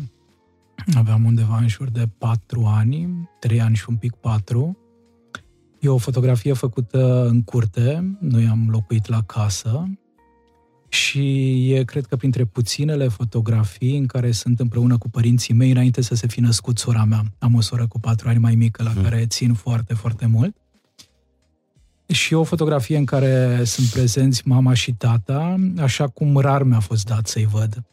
[0.95, 4.79] aveam undeva în jur de patru ani, trei ani și un pic patru.
[5.79, 9.90] E o fotografie făcută în curte, noi am locuit la casă
[10.88, 11.23] și
[11.73, 16.14] e, cred că, printre puținele fotografii în care sunt împreună cu părinții mei înainte să
[16.14, 17.23] se fi născut sora mea.
[17.38, 19.03] Am o soră cu patru ani mai mică la hmm.
[19.03, 20.57] care țin foarte, foarte mult.
[22.12, 27.07] Și o fotografie în care sunt prezenți mama și tata, așa cum rar mi-a fost
[27.07, 27.85] dat să-i văd.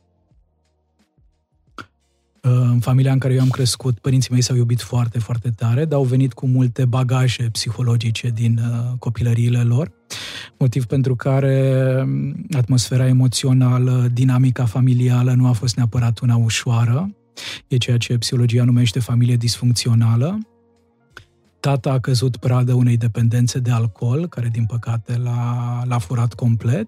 [2.42, 5.98] În familia în care eu am crescut, părinții mei s-au iubit foarte, foarte tare, dar
[5.98, 9.92] au venit cu multe bagaje psihologice din uh, copilăriile lor,
[10.58, 17.16] motiv pentru care um, atmosfera emoțională, dinamica familială nu a fost neapărat una ușoară.
[17.68, 20.40] E ceea ce psihologia numește familie disfuncțională.
[21.60, 26.88] Tata a căzut pradă unei dependențe de alcool, care din păcate l-a, l-a furat complet,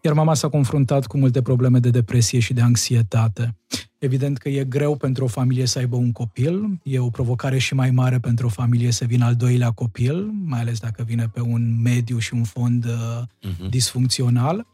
[0.00, 3.56] iar mama s-a confruntat cu multe probleme de depresie și de anxietate.
[3.98, 7.74] Evident că e greu pentru o familie să aibă un copil, e o provocare și
[7.74, 11.40] mai mare pentru o familie să vină al doilea copil, mai ales dacă vine pe
[11.40, 13.68] un mediu și un fond uh-huh.
[13.70, 14.66] disfuncțional.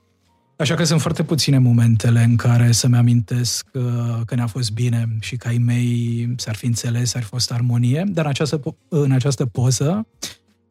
[0.56, 4.72] Așa că sunt foarte puține momentele în care să-mi amintesc că, uh, că ne-a fost
[4.72, 8.60] bine și că ai mei s-ar fi înțeles, ar fi fost armonie, dar în această,
[8.88, 10.06] în această poză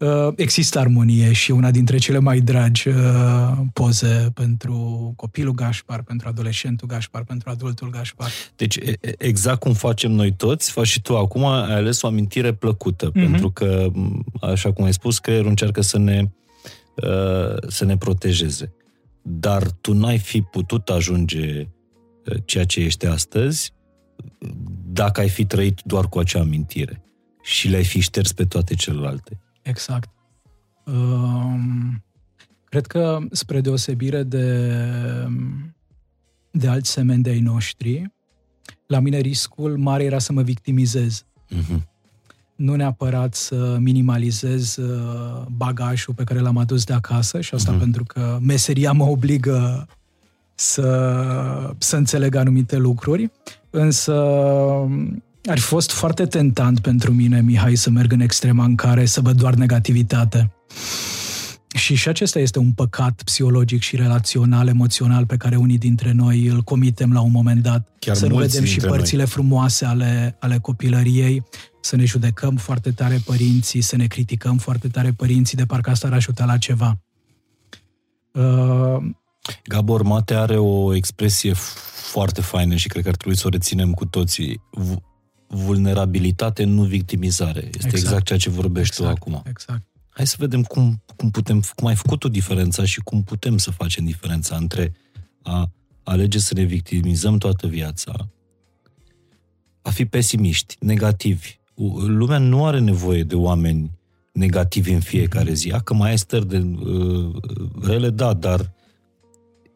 [0.03, 2.95] Uh, există armonie și una dintre cele mai dragi uh,
[3.73, 8.29] poze pentru copilul Gașpar, pentru adolescentul Gașpar, pentru adultul Gașpar.
[8.55, 8.79] Deci
[9.17, 13.13] exact cum facem noi toți, faci și tu acum, ai ales o amintire plăcută, mm-hmm.
[13.13, 13.87] pentru că,
[14.41, 16.23] așa cum ai spus, creierul încearcă să ne,
[16.95, 18.73] uh, să ne protejeze.
[19.23, 21.67] Dar tu n-ai fi putut ajunge
[22.45, 23.73] ceea ce ești astăzi
[24.85, 27.03] dacă ai fi trăit doar cu acea amintire
[27.41, 29.39] și le-ai fi șters pe toate celelalte.
[29.61, 30.09] Exact.
[30.85, 32.03] Um,
[32.65, 34.69] cred că, spre deosebire de,
[36.51, 38.11] de alți semeni de ai noștri,
[38.87, 41.25] la mine riscul mare era să mă victimizez.
[41.49, 41.92] Uh-huh.
[42.55, 47.79] Nu neapărat să minimalizez uh, bagajul pe care l-am adus de acasă și asta uh-huh.
[47.79, 49.87] pentru că meseria mă obligă
[50.55, 53.31] să, să înțeleg anumite lucruri,
[53.69, 54.13] însă
[55.45, 59.21] ar fi fost foarte tentant pentru mine, Mihai, să merg în extrema în care să
[59.21, 60.51] văd doar negativitate.
[61.75, 66.45] Și și acesta este un păcat psihologic și relațional, emoțional pe care unii dintre noi
[66.45, 67.87] îl comitem la un moment dat.
[67.99, 69.27] Chiar să nu vedem și părțile noi.
[69.31, 71.43] frumoase ale, ale copilăriei,
[71.85, 76.07] să ne judecăm foarte tare părinții, să ne criticăm foarte tare părinții, de parcă asta
[76.07, 76.99] ar ajuta la ceva.
[78.31, 78.97] Uh,
[79.63, 81.53] Gabor Mate are o expresie
[82.11, 84.61] foarte faină și cred că ar trebui să o reținem cu toții
[85.47, 87.59] vulnerabilitate, nu victimizare.
[87.59, 89.43] Este exact, exact ceea ce vorbești exact, tu acum.
[89.49, 89.83] Exact.
[90.09, 93.71] Hai să vedem cum, cum putem, cum ai făcut o diferență și cum putem să
[93.71, 94.93] facem diferența între
[95.41, 95.71] a
[96.03, 98.29] alege să ne victimizăm toată viața,
[99.81, 101.61] a fi pesimiști, negativi.
[102.07, 103.91] Lumea nu are nevoie de oameni
[104.31, 105.71] negativi în fiecare zi.
[105.71, 107.35] A, că mai ai stări de uh,
[107.81, 108.71] rele, da, dar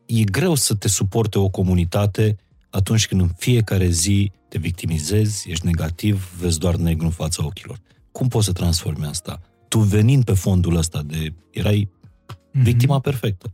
[0.05, 2.37] e greu să te suporte o comunitate
[2.69, 7.79] atunci când în fiecare zi te victimizezi, ești negativ, vezi doar negru în fața ochilor.
[8.11, 9.41] Cum poți să transformi asta?
[9.67, 11.33] Tu venind pe fondul ăsta de...
[11.51, 12.61] erai mm-hmm.
[12.61, 13.51] victima perfectă.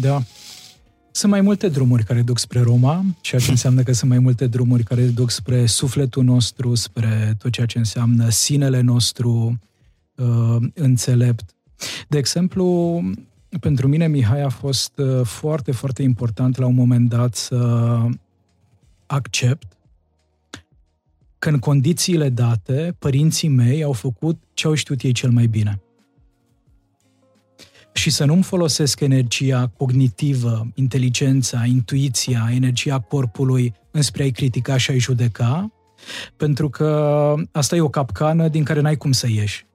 [0.00, 0.22] Da.
[1.16, 4.46] Sunt mai multe drumuri care duc spre Roma, ceea ce înseamnă că sunt mai multe
[4.46, 9.58] drumuri care duc spre sufletul nostru, spre tot ceea ce înseamnă sinele nostru
[10.14, 11.54] uh, înțelept.
[12.08, 13.00] De exemplu,
[13.60, 17.98] pentru mine Mihai a fost uh, foarte, foarte important la un moment dat să
[19.06, 19.66] accept
[21.38, 25.83] că în condițiile date, părinții mei au făcut ce au știut ei cel mai bine.
[27.96, 34.98] Și să nu-mi folosesc energia cognitivă, inteligența, intuiția, energia corpului înspre a-i critica și a-i
[34.98, 35.72] judeca,
[36.36, 39.66] pentru că asta e o capcană din care n-ai cum să ieși.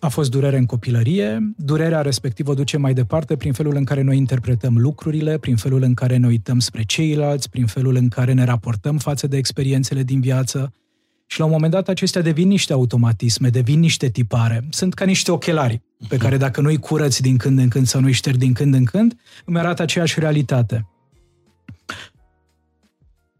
[0.00, 4.16] A fost durere în copilărie, durerea respectivă duce mai departe prin felul în care noi
[4.16, 8.44] interpretăm lucrurile, prin felul în care ne uităm spre ceilalți, prin felul în care ne
[8.44, 10.72] raportăm față de experiențele din viață.
[11.30, 14.64] Și la un moment dat acestea devin niște automatisme, devin niște tipare.
[14.70, 18.12] Sunt ca niște ochelari pe care dacă nu-i curăți din când în când sau nu-i
[18.12, 20.88] ștergi din când în când, îmi arată aceeași realitate.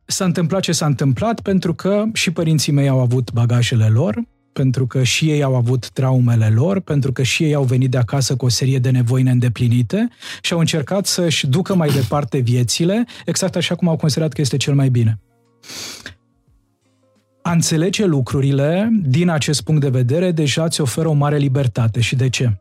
[0.04, 4.22] S-a întâmplat ce s-a întâmplat pentru că și părinții mei au avut bagajele lor,
[4.52, 7.98] pentru că și ei au avut traumele lor, pentru că și ei au venit de
[7.98, 10.08] acasă cu o serie de nevoi neîndeplinite
[10.42, 14.56] și au încercat să-și ducă mai departe viețile, exact așa cum au considerat că este
[14.56, 15.20] cel mai bine.
[17.42, 22.00] A înțelege lucrurile, din acest punct de vedere, deja ți oferă o mare libertate.
[22.00, 22.58] Și de ce?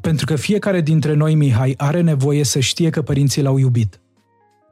[0.00, 4.00] Pentru că fiecare dintre noi, Mihai, are nevoie să știe că părinții l-au iubit.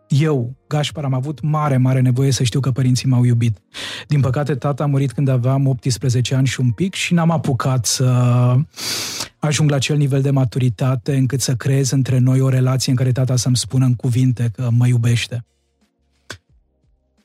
[0.08, 3.58] Eu, Gașpar, am avut mare, mare nevoie să știu că părinții m-au iubit.
[4.06, 7.86] Din păcate, tata a murit când aveam 18 ani și un pic și n-am apucat
[7.86, 8.04] să
[9.38, 13.12] ajung la acel nivel de maturitate încât să creez între noi o relație în care
[13.12, 15.44] tata să-mi spună în cuvinte că mă iubește.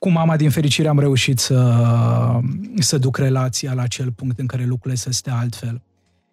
[0.03, 2.39] Cu mama, din fericire, am reușit să,
[2.79, 5.81] să duc relația la acel punct în care lucrurile să stea altfel.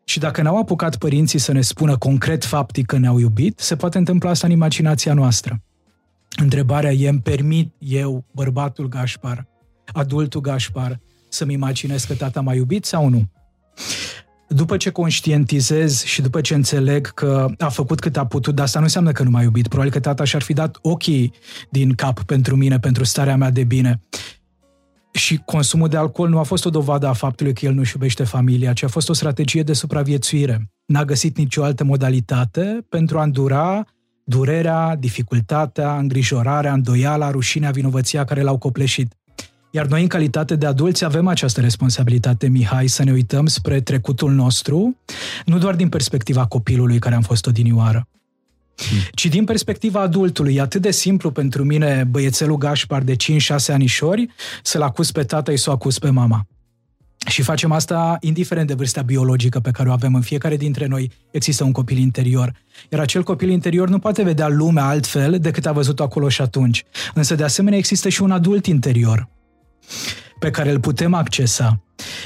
[0.04, 3.98] Și dacă n-au apucat părinții să ne spună concret faptic că ne-au iubit, se poate
[3.98, 5.62] întâmpla asta în imaginația noastră.
[6.36, 9.46] Întrebarea e, îmi permit eu, bărbatul Gașpar,
[9.92, 13.28] adultul Gașpar, să-mi imaginez că tata m-a iubit sau nu?
[14.54, 18.78] După ce conștientizez și după ce înțeleg că a făcut cât a putut, dar asta
[18.78, 19.68] nu înseamnă că nu m-a iubit.
[19.68, 21.32] Probabil că tata și-ar fi dat ochii
[21.70, 24.00] din cap pentru mine, pentru starea mea de bine.
[25.12, 28.24] Și consumul de alcool nu a fost o dovadă a faptului că el nu-și iubește
[28.24, 30.70] familia, ci a fost o strategie de supraviețuire.
[30.86, 33.84] N-a găsit nicio altă modalitate pentru a îndura
[34.24, 39.14] durerea, dificultatea, îngrijorarea, îndoiala, rușinea, vinovăția care l-au copleșit.
[39.70, 44.32] Iar noi, în calitate de adulți, avem această responsabilitate, Mihai, să ne uităm spre trecutul
[44.32, 44.96] nostru,
[45.44, 48.08] nu doar din perspectiva copilului care am fost odinioară,
[48.76, 48.98] hmm.
[49.14, 50.54] ci din perspectiva adultului.
[50.54, 53.16] E atât de simplu pentru mine, băiețelul Gașpar de 5-6
[53.68, 54.26] anișori,
[54.62, 56.46] să-l acuz pe tata și să o acuz pe mama.
[57.26, 61.10] Și facem asta indiferent de vârsta biologică pe care o avem în fiecare dintre noi,
[61.30, 62.52] există un copil interior.
[62.90, 66.84] Iar acel copil interior nu poate vedea lumea altfel decât a văzut acolo și atunci.
[67.14, 69.28] Însă, de asemenea, există și un adult interior
[70.38, 71.80] pe care îl putem accesa.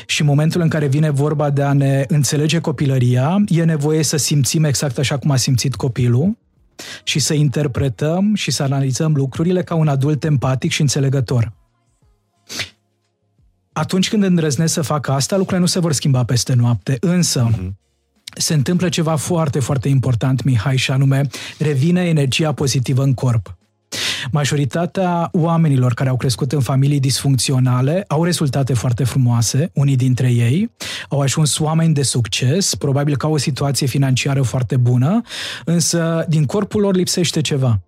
[0.07, 4.17] Și în momentul în care vine vorba de a ne înțelege copilăria, e nevoie să
[4.17, 6.39] simțim exact așa cum a simțit copilul
[7.05, 11.53] și să interpretăm și să analizăm lucrurile ca un adult empatic și înțelegător
[13.75, 16.97] atunci când îndrăznesc să fac asta, lucrurile nu se vor schimba peste noapte.
[17.01, 17.69] Însă, uh-huh.
[18.37, 21.27] se întâmplă ceva foarte, foarte important, Mihai, și anume,
[21.59, 23.57] revine energia pozitivă în corp.
[24.33, 30.71] Majoritatea oamenilor care au crescut în familii disfuncționale au rezultate foarte frumoase, unii dintre ei
[31.09, 35.23] au ajuns oameni de succes, probabil că au o situație financiară foarte bună,
[35.65, 37.81] însă din corpul lor lipsește ceva.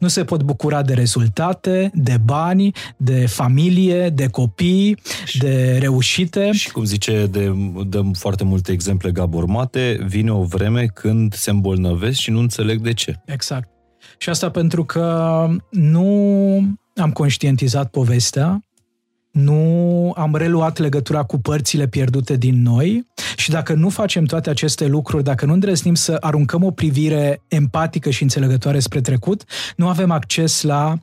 [0.00, 6.52] Nu se pot bucura de rezultate, de bani, de familie, de copii, și, de reușite.
[6.52, 7.54] Și cum zice, de,
[7.86, 12.80] dăm foarte multe exemple Gabor Mate, vine o vreme când se îmbolnăvesc și nu înțeleg
[12.80, 13.20] de ce.
[13.24, 13.71] Exact.
[14.22, 16.06] Și asta pentru că nu
[16.96, 18.64] am conștientizat povestea,
[19.30, 23.06] nu am reluat legătura cu părțile pierdute din noi
[23.36, 28.10] și dacă nu facem toate aceste lucruri, dacă nu îndrăznim să aruncăm o privire empatică
[28.10, 29.44] și înțelegătoare spre trecut,
[29.76, 30.98] nu avem acces la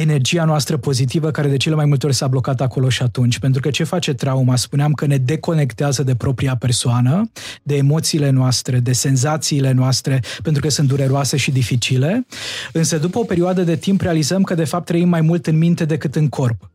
[0.00, 3.38] energia noastră pozitivă care de cele mai multe ori s-a blocat acolo și atunci.
[3.38, 4.56] Pentru că ce face trauma?
[4.56, 7.30] Spuneam că ne deconectează de propria persoană,
[7.62, 12.26] de emoțiile noastre, de senzațiile noastre, pentru că sunt dureroase și dificile.
[12.72, 15.84] Însă după o perioadă de timp realizăm că de fapt trăim mai mult în minte
[15.84, 16.70] decât în corp.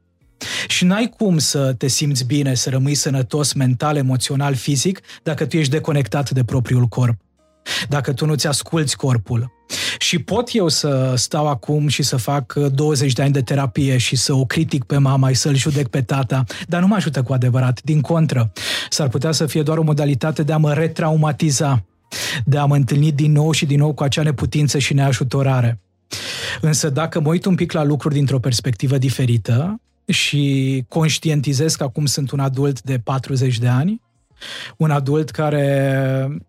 [0.68, 5.58] Și n-ai cum să te simți bine, să rămâi sănătos mental, emoțional, fizic, dacă tu
[5.58, 7.16] ești deconectat de propriul corp.
[7.90, 9.52] Dacă tu nu-ți asculți corpul.
[10.04, 14.16] Și pot eu să stau acum și să fac 20 de ani de terapie și
[14.16, 17.34] să o critic pe mama și să-l judec pe tata, dar nu mă ajută cu
[17.34, 17.82] adevărat.
[17.82, 18.52] Din contră,
[18.90, 21.86] s-ar putea să fie doar o modalitate de a mă retraumatiza,
[22.46, 25.82] de a mă întâlni din nou și din nou cu acea neputință și neajutorare.
[26.62, 32.06] Însă dacă mă uit un pic la lucruri dintr-o perspectivă diferită, și conștientizez că acum
[32.06, 34.02] sunt un adult de 40 de ani,
[34.78, 36.42] un adult care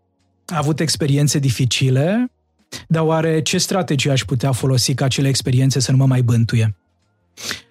[0.47, 2.34] a avut experiențe dificile,
[2.89, 6.77] dar oare ce strategie aș putea folosi ca acele experiențe să nu mă mai bântuie?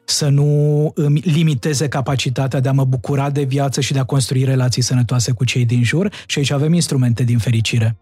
[0.06, 4.44] Să nu îmi limiteze capacitatea de a mă bucura de viață și de a construi
[4.44, 7.98] relații sănătoase cu cei din jur și aici avem instrumente din fericire.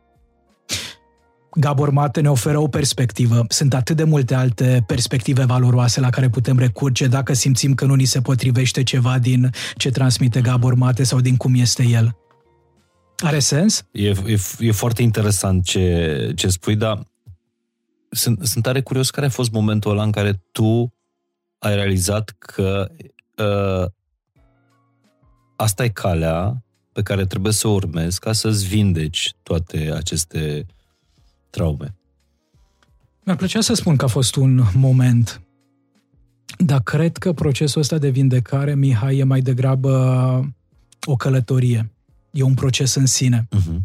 [1.56, 3.46] Gabor Mate ne oferă o perspectivă.
[3.50, 7.94] Sunt atât de multe alte perspective valoroase la care putem recurge dacă simțim că nu
[7.94, 12.21] ni se potrivește ceva din ce transmite Gabor Mate sau din cum este el.
[13.22, 13.86] Are sens?
[13.92, 17.08] E, e, e foarte interesant ce, ce spui, dar
[18.10, 20.94] sunt, sunt tare curios care a fost momentul ăla în care tu
[21.58, 22.92] ai realizat că
[23.38, 23.92] uh,
[25.56, 30.66] asta e calea pe care trebuie să o urmezi ca să-ți vindeci toate aceste
[31.50, 31.96] traume.
[33.24, 35.42] Mi-ar plăcea să spun că a fost un moment,
[36.58, 39.92] dar cred că procesul ăsta de vindecare, Mihai, e mai degrabă
[41.06, 41.92] o călătorie.
[42.32, 43.48] E un proces în sine.
[43.56, 43.80] Uh-huh.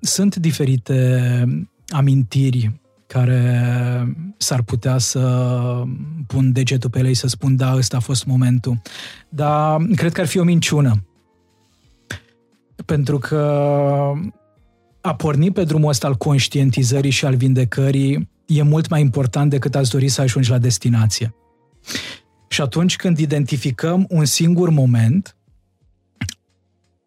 [0.00, 1.44] Sunt diferite
[1.88, 5.82] amintiri care s-ar putea să
[6.26, 8.80] pun degetul pe ele și să spun da, ăsta a fost momentul.
[9.28, 11.06] Dar cred că ar fi o minciună.
[12.84, 13.36] Pentru că
[15.00, 19.74] a porni pe drumul ăsta al conștientizării și al vindecării e mult mai important decât
[19.74, 21.34] ați dori să ajungi la destinație.
[22.48, 25.35] Și atunci când identificăm un singur moment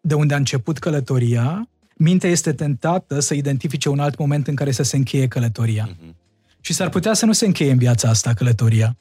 [0.00, 4.70] de unde a început călătoria, mintea este tentată să identifice un alt moment în care
[4.70, 5.88] să se încheie călătoria.
[5.88, 6.14] Mm-hmm.
[6.60, 8.96] Și s-ar putea să nu se încheie în viața asta călătoria.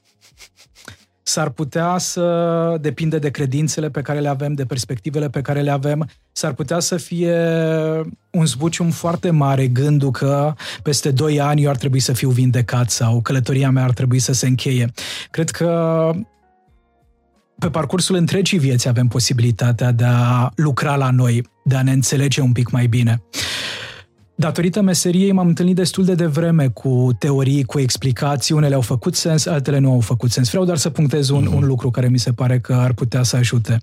[1.23, 5.71] S-ar putea să depinde de credințele pe care le avem, de perspectivele pe care le
[5.71, 6.09] avem.
[6.31, 7.35] S-ar putea să fie
[8.29, 12.89] un zbucium foarte mare gândul că peste 2 ani eu ar trebui să fiu vindecat
[12.89, 14.91] sau călătoria mea ar trebui să se încheie.
[15.31, 16.11] Cred că
[17.59, 22.41] pe parcursul întregii vieți avem posibilitatea de a lucra la noi, de a ne înțelege
[22.41, 23.23] un pic mai bine.
[24.35, 29.45] Datorită meseriei m-am întâlnit destul de devreme cu teorii, cu explicații, unele au făcut sens,
[29.45, 30.49] altele nu au făcut sens.
[30.49, 33.35] Vreau doar să punctez un, un lucru care mi se pare că ar putea să
[33.35, 33.81] ajute.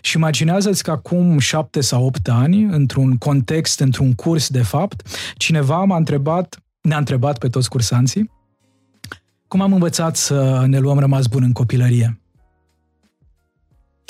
[0.00, 5.84] Și imaginează-ți că acum șapte sau opt ani, într-un context, într-un curs de fapt, cineva
[5.84, 8.30] m-a întrebat, ne-a întrebat pe toți cursanții,
[9.48, 12.20] cum am învățat să ne luăm rămas bun în copilărie.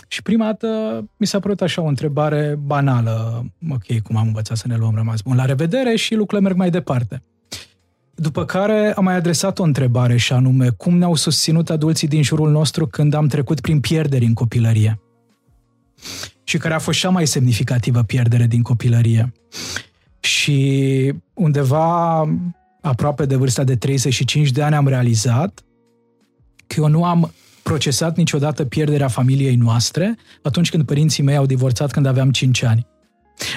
[0.09, 0.68] Și prima dată
[1.16, 3.46] mi s-a părut așa o întrebare banală.
[3.70, 5.36] Ok, cum am învățat să ne luăm rămas bun?
[5.36, 7.22] La revedere și lucrurile merg mai departe.
[8.14, 12.50] După care am mai adresat o întrebare și anume, cum ne-au susținut adulții din jurul
[12.50, 15.00] nostru când am trecut prin pierderi în copilărie?
[16.44, 19.32] Și care a fost cea mai semnificativă pierdere din copilărie.
[20.20, 22.18] Și undeva
[22.80, 25.64] aproape de vârsta de 35 de ani am realizat
[26.66, 27.32] că eu nu am
[27.68, 32.86] procesat niciodată pierderea familiei noastre atunci când părinții mei au divorțat când aveam 5 ani.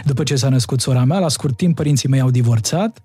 [0.06, 3.00] După ce s-a născut sora mea, la scurt timp părinții mei au divorțat,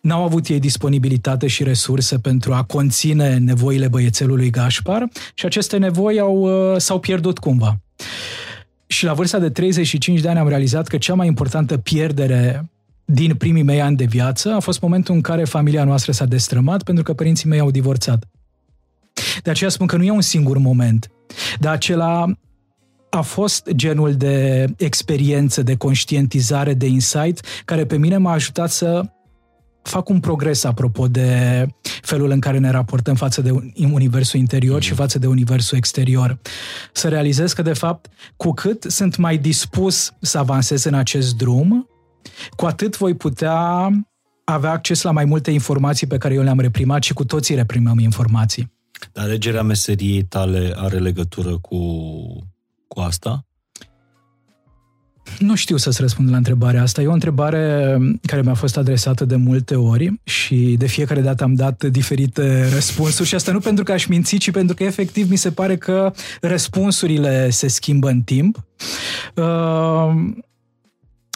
[0.00, 6.18] n-au avut ei disponibilitate și resurse pentru a conține nevoile băiețelului Gașpar și aceste nevoi
[6.20, 7.80] au, uh, s-au pierdut cumva.
[8.86, 12.70] Și la vârsta de 35 de ani am realizat că cea mai importantă pierdere
[13.04, 16.82] din primii mei ani de viață a fost momentul în care familia noastră s-a destrămat
[16.82, 18.24] pentru că părinții mei au divorțat.
[19.42, 21.10] De aceea spun că nu e un singur moment,
[21.58, 22.32] dar acela
[23.10, 29.02] a fost genul de experiență, de conștientizare, de insight, care pe mine m-a ajutat să
[29.82, 31.66] fac un progres apropo de
[32.02, 33.50] felul în care ne raportăm față de
[33.92, 35.00] universul interior și mhm.
[35.00, 36.38] față de universul exterior.
[36.92, 38.06] Să realizez că, de fapt,
[38.36, 41.88] cu cât sunt mai dispus să avansez în acest drum,
[42.56, 43.90] cu atât voi putea
[44.44, 47.98] avea acces la mai multe informații pe care eu le-am reprimat și cu toții reprimăm
[47.98, 48.77] informații.
[49.12, 51.78] Dar alegerea meseriei tale are legătură cu,
[52.86, 53.42] cu asta?
[55.38, 57.02] Nu știu să-ți răspund la întrebarea asta.
[57.02, 61.54] E o întrebare care mi-a fost adresată de multe ori și de fiecare dată am
[61.54, 65.36] dat diferite răspunsuri și asta nu pentru că aș minți, ci pentru că efectiv mi
[65.36, 68.64] se pare că răspunsurile se schimbă în timp.
[69.34, 70.12] Uh,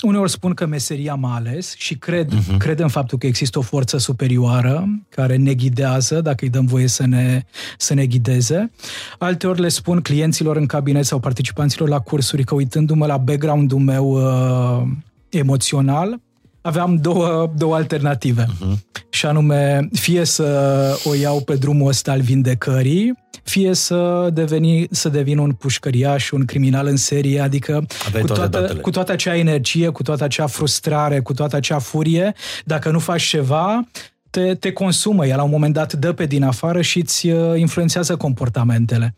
[0.02, 2.56] uneori spun că meseria m-a ales și cred, uh-huh.
[2.58, 6.86] cred în faptul că există o forță superioară care ne ghidează, dacă îi dăm voie
[6.86, 7.44] să ne,
[7.78, 8.70] să ne ghideze.
[9.18, 14.10] Alteori le spun clienților în cabinet sau participanților la cursuri că uitându-mă la background-ul meu
[14.10, 14.88] uh,
[15.28, 16.20] emoțional,
[16.62, 18.44] aveam două, două alternative.
[18.44, 18.92] Uh-huh.
[19.10, 25.08] Și anume, fie să o iau pe drumul ăsta al vindecării, fie să, deveni, să
[25.08, 27.86] devin un pușcăriaș, un criminal în serie, adică
[28.20, 32.34] cu toată, cu toată acea energie, cu toată acea frustrare, cu toată acea furie,
[32.64, 33.86] dacă nu faci ceva,
[34.30, 37.58] te, te consumă, el la un moment dat dă pe din afară și îți uh,
[37.58, 39.14] influențează comportamentele.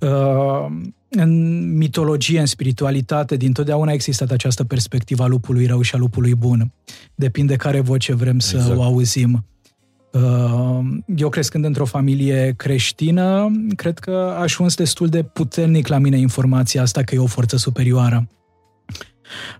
[0.00, 0.66] Uh,
[1.10, 6.34] în mitologie, în spiritualitate, dintotdeauna a existat această perspectivă a lupului rău și a lupului
[6.34, 6.72] bun.
[7.14, 8.78] Depinde care voce vrem să exact.
[8.78, 9.44] o auzim.
[10.12, 10.80] Uh,
[11.16, 16.82] eu crescând într-o familie creștină, cred că aș ajuns destul de puternic la mine informația
[16.82, 18.28] asta că e o forță superioară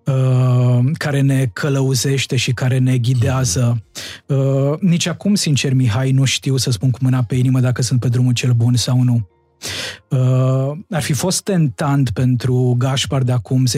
[0.04, 3.82] uh, care ne călăuzește și care ne ghidează.
[4.26, 8.00] Uh, nici acum, sincer, Mihai, nu știu să spun cu mâna pe inimă dacă sunt
[8.00, 9.28] pe drumul cel bun sau nu.
[10.08, 13.70] Uh, ar fi fost tentant pentru Gașpar de acum 10-15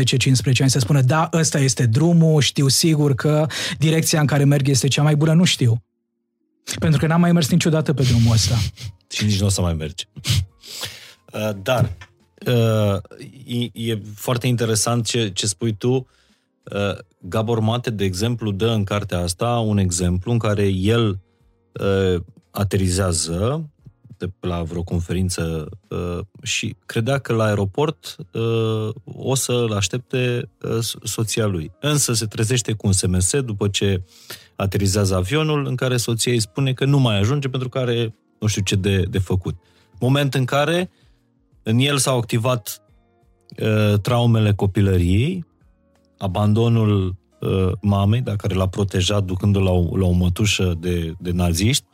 [0.60, 3.46] ani să spună da, ăsta este drumul, știu sigur că
[3.78, 5.82] direcția în care merg este cea mai bună, nu știu.
[6.78, 8.54] Pentru că n-am mai mers niciodată pe drumul ăsta.
[9.14, 10.08] Și nici nu o să mai mergi.
[11.32, 11.96] Uh, dar
[12.46, 12.96] uh,
[13.46, 15.92] e, e foarte interesant ce, ce spui tu.
[15.94, 21.20] Uh, Gabor Mate, de exemplu, dă în cartea asta un exemplu în care el
[22.50, 23.70] aterizează
[24.26, 30.78] de la vreo conferință uh, și credea că la aeroport uh, o să-l aștepte uh,
[31.02, 31.70] soția lui.
[31.80, 34.02] Însă se trezește cu un SMS după ce
[34.56, 38.46] aterizează avionul în care soția îi spune că nu mai ajunge pentru că are nu
[38.46, 39.54] știu ce de, de făcut.
[39.98, 40.90] Moment în care
[41.62, 42.82] în el s-au activat
[43.58, 45.44] uh, traumele copilăriei,
[46.18, 51.30] abandonul uh, mamei, da, care l-a protejat ducându-l la o, la o mătușă de, de
[51.30, 51.84] naziști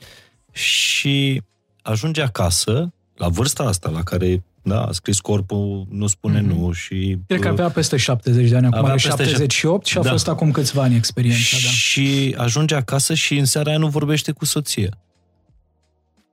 [0.53, 1.43] și
[1.91, 6.57] ajunge acasă, la vârsta asta, la care da, a scris corpul, nu spune mm-hmm.
[6.57, 7.18] nu și...
[7.26, 10.11] Cred că avea peste 70 de ani, acum are 78 și a da.
[10.11, 11.57] fost acum câțiva ani experiența.
[11.57, 12.43] Și da.
[12.43, 14.99] ajunge acasă și în seara aia nu vorbește cu soția.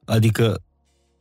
[0.05, 0.61] Adică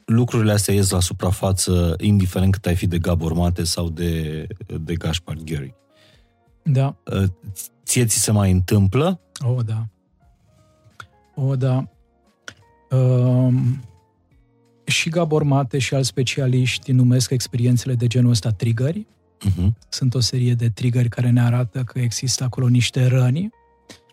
[0.05, 4.47] lucrurile astea ies la suprafață, indiferent cât ai fi de Gabor Mate sau de,
[4.81, 5.75] de Gaspar Gheori.
[6.63, 6.97] Da.
[7.11, 7.25] Ă,
[7.85, 9.21] ție ți se mai întâmplă?
[9.45, 9.87] O, oh, da.
[11.35, 11.89] O, oh, da.
[12.91, 13.85] Um,
[14.85, 19.07] și Gabor Mate și alți specialiști numesc experiențele de genul ăsta triggeri.
[19.49, 19.69] Uh-huh.
[19.89, 23.51] Sunt o serie de triggeri care ne arată că există acolo niște răni,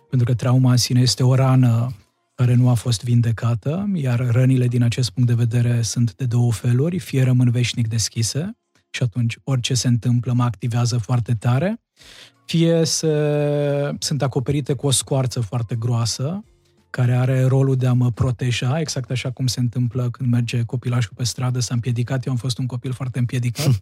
[0.09, 1.95] pentru că trauma în sine este o rană
[2.35, 6.51] care nu a fost vindecată, iar rănile din acest punct de vedere sunt de două
[6.51, 8.57] feluri, fie rămân veșnic deschise
[8.89, 11.81] și atunci orice se întâmplă mă activează foarte tare,
[12.45, 13.13] fie se,
[13.99, 16.43] sunt acoperite cu o scoarță foarte groasă,
[16.91, 21.11] care are rolul de a mă proteja, exact așa cum se întâmplă când merge copilașul
[21.15, 23.81] pe stradă, s-a împiedicat, eu am fost un copil foarte împiedicat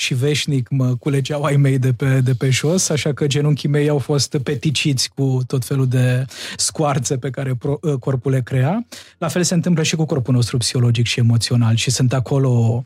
[0.00, 3.88] și veșnic mă culegeau ai mei de pe, de pe jos, așa că genunchii mei
[3.88, 6.24] au fost peticiți cu tot felul de
[6.56, 8.86] scoarțe pe care pro, ă, corpul le crea.
[9.18, 12.84] La fel se întâmplă și cu corpul nostru psihologic și emoțional și sunt acolo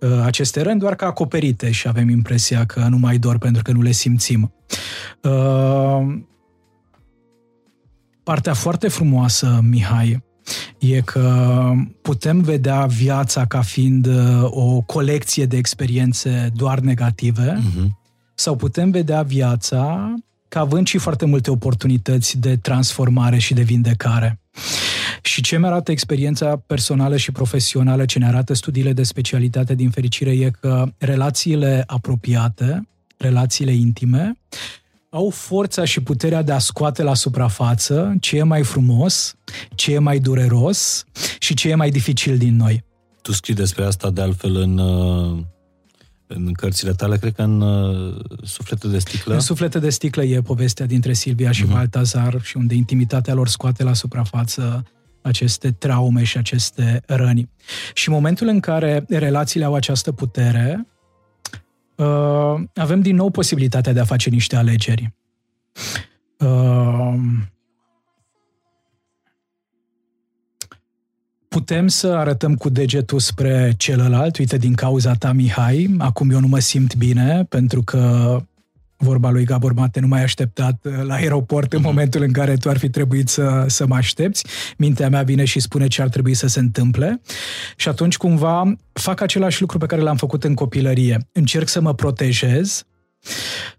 [0.00, 3.72] uh, aceste rând, doar că acoperite și avem impresia că nu mai dor pentru că
[3.72, 4.52] nu le simțim.
[5.22, 6.18] Uh,
[8.26, 10.22] partea foarte frumoasă, Mihai,
[10.78, 11.70] e că
[12.02, 17.86] putem vedea viața ca fiind uh, o colecție de experiențe doar negative uh-huh.
[18.34, 20.14] sau putem vedea viața
[20.48, 24.40] ca având și foarte multe oportunități de transformare și de vindecare.
[25.22, 29.90] Și ce mi arată experiența personală și profesională, ce ne arată studiile de specialitate din
[29.90, 34.36] fericire, e că relațiile apropiate, relațiile intime,
[35.10, 39.34] au forța și puterea de a scoate la suprafață ce e mai frumos,
[39.74, 41.04] ce e mai dureros
[41.38, 42.84] și ce e mai dificil din noi.
[43.22, 45.38] Tu scrii despre asta de altfel în, uh,
[46.26, 49.34] în cărțile tale, cred că în uh, Suflete de sticlă.
[49.34, 51.72] În Suflete de sticlă e povestea dintre Silvia și uh-huh.
[51.72, 54.84] Baltazar și unde intimitatea lor scoate la suprafață
[55.22, 57.50] aceste traume și aceste răni.
[57.94, 60.86] Și momentul în care relațiile au această putere,
[61.96, 65.12] uh, avem din nou posibilitatea de a face niște alegeri.
[66.38, 67.14] Uh,
[71.48, 76.46] putem să arătăm cu degetul spre celălalt, uite, din cauza ta, Mihai, acum eu nu
[76.46, 78.36] mă simt bine pentru că
[78.96, 81.88] vorba lui Gabor Mate, nu mai așteptat uh, la aeroport în mhm.
[81.88, 84.46] momentul în care tu ar fi trebuit să, să mă aștepți.
[84.76, 87.20] Mintea mea vine și spune ce ar trebui să se întâmple.
[87.76, 91.28] Și atunci cumva fac același lucru pe care l-am făcut în copilărie.
[91.32, 92.84] Încerc să mă protejez,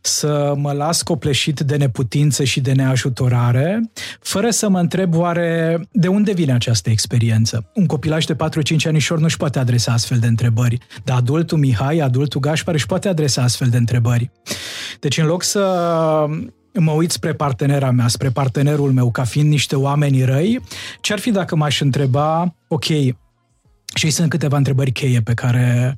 [0.02, 3.92] să mă las copleșit de neputință și de neajutorare,
[4.22, 7.72] fără să mă întreb oare de unde vine această experiență.
[7.74, 8.38] Un copilaj de 4-5
[8.88, 13.08] anișor nu își poate adresa astfel de întrebări, dar adultul Mihai, adultul Gașpar își poate
[13.08, 14.32] adresa astfel de întrebări.
[15.00, 15.62] Deci în loc să
[16.74, 20.62] mă uit spre partenera mea, spre partenerul meu, ca fiind niște oameni răi,
[21.02, 22.86] ce-ar fi dacă m-aș întreba, ok,
[23.98, 25.98] și sunt câteva întrebări cheie pe care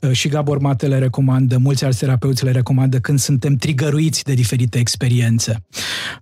[0.00, 4.34] uh, și Gabor Mate le recomandă, mulți alți terapeuți le recomandă când suntem trigăruiți de
[4.34, 5.62] diferite experiențe.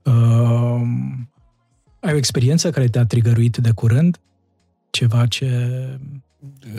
[0.02, 0.80] Uh,
[2.00, 4.20] ai o experiență care te-a trigăruit de curând?
[4.90, 5.48] Ceva ce...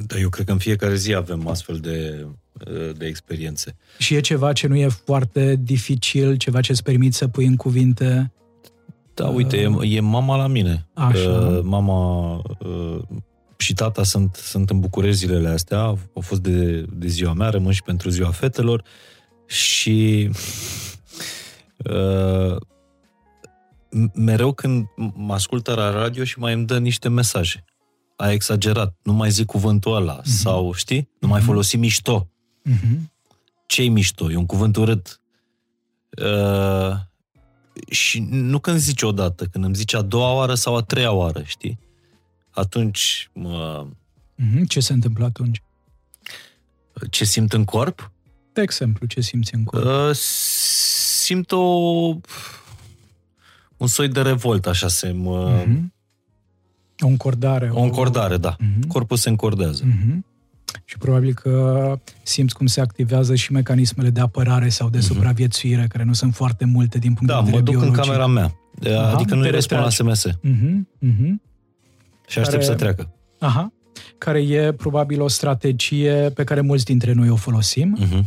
[0.05, 2.25] Da, eu cred că în fiecare zi avem astfel de,
[2.67, 3.75] uh, de experiențe.
[3.97, 7.55] Și e ceva ce nu e foarte dificil, ceva ce îți permit să pui în
[7.55, 8.31] cuvinte?
[9.13, 10.87] Da, uite, uh, e, e mama la mine.
[10.93, 11.29] Așa.
[11.29, 12.99] Uh, mama uh,
[13.59, 17.71] și tata sunt, sunt în București zilele astea, au fost de, de ziua mea, rămân
[17.71, 18.83] și pentru ziua fetelor
[19.45, 20.29] și
[21.77, 22.55] uh,
[24.13, 27.65] mereu când mă ascultă la radio și mai îmi dă niște mesaje.
[28.15, 30.23] A exagerat, nu mai zic cuvântul ăla, uh-huh.
[30.23, 31.47] sau, știi, nu mai mhm.
[31.47, 32.29] folosi mișto.
[32.69, 32.99] Uh-huh.
[33.65, 34.31] Ce-i mișto?
[34.31, 35.21] E un cuvânt urât.
[36.23, 36.95] Uh,
[37.89, 41.41] și nu când zici odată, când îmi zici a doua oară sau a treia oară,
[41.45, 41.79] știi?
[42.49, 43.87] Atunci mă...
[44.39, 44.67] Mm-hmm.
[44.67, 45.61] Ce se întâmplă atunci?
[47.09, 48.11] Ce simt în corp?
[48.53, 49.85] De exemplu, ce simți în corp?
[49.85, 50.15] Uh,
[51.23, 51.57] simt o...
[53.77, 55.63] un soi de revolt, așa se mă...
[55.63, 55.97] Mm-hmm.
[56.99, 57.69] O încordare.
[57.73, 58.55] O încordare, da.
[58.55, 58.87] Uh-huh.
[58.87, 59.83] Corpul se încordează.
[59.83, 60.17] Uh-huh.
[60.85, 65.01] Și probabil că simți cum se activează și mecanismele de apărare sau de uh-huh.
[65.01, 67.95] supraviețuire, care nu sunt foarte multe din punct da, de vedere biologic.
[67.95, 68.55] Da, mă duc în camera mea.
[68.97, 70.27] Aha, adică nu-i răspund la SMS.
[70.27, 70.79] Uh-huh.
[71.05, 71.33] Uh-huh.
[72.29, 72.71] Și aștept care...
[72.71, 73.09] să treacă.
[73.39, 73.73] Aha.
[74.17, 77.97] Care e probabil o strategie pe care mulți dintre noi o folosim.
[78.01, 78.23] Uh-huh.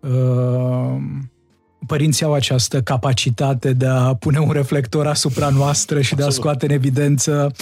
[0.00, 0.96] Uh,
[1.86, 6.64] părinții au această capacitate de a pune un reflector asupra noastră și de a scoate
[6.66, 7.52] în evidență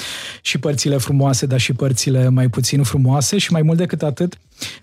[0.42, 4.38] și părțile frumoase, dar și părțile mai puțin frumoase și mai mult decât atât,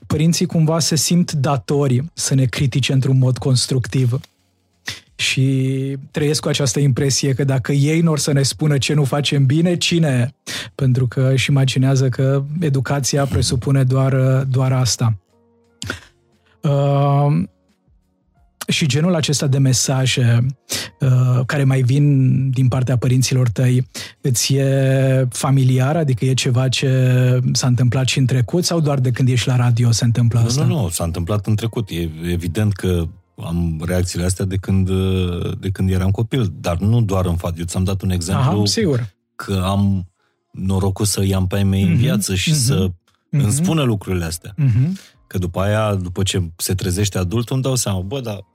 [0.08, 4.20] părinții cumva se simt datori să ne critique într-un mod constructiv.
[5.16, 9.04] Și trăiesc cu această impresie că dacă ei nu or să ne spună ce nu
[9.04, 10.36] facem bine, cine?
[10.76, 15.18] Pentru că își imaginează că educația presupune doar, doar asta.
[16.62, 17.44] Uh,
[18.68, 20.46] și genul acesta de mesaje
[21.00, 23.88] uh, care mai vin din partea părinților tăi,
[24.22, 25.96] îți e familiar?
[25.96, 29.56] Adică e ceva ce s-a întâmplat și în trecut sau doar de când ești la
[29.56, 30.64] radio se întâmplă nu, asta?
[30.64, 31.90] Nu, nu, s-a întâmplat în trecut.
[31.90, 33.08] E evident că
[33.38, 34.90] am reacțiile astea de când,
[35.60, 37.58] de când eram copil, dar nu doar în fapt.
[37.58, 39.10] Eu ți-am dat un exemplu Aha, sigur.
[39.36, 40.08] că am
[40.52, 43.30] norocul să i-am pe ai mei mm-hmm, în mhm, viață și mm-hmm, să mm-hmm.
[43.30, 44.54] îmi spună lucrurile astea.
[44.54, 44.88] Mm-hmm.
[45.28, 48.46] Că după aia, după ce se trezește adultul, îmi dau seama, bă, dar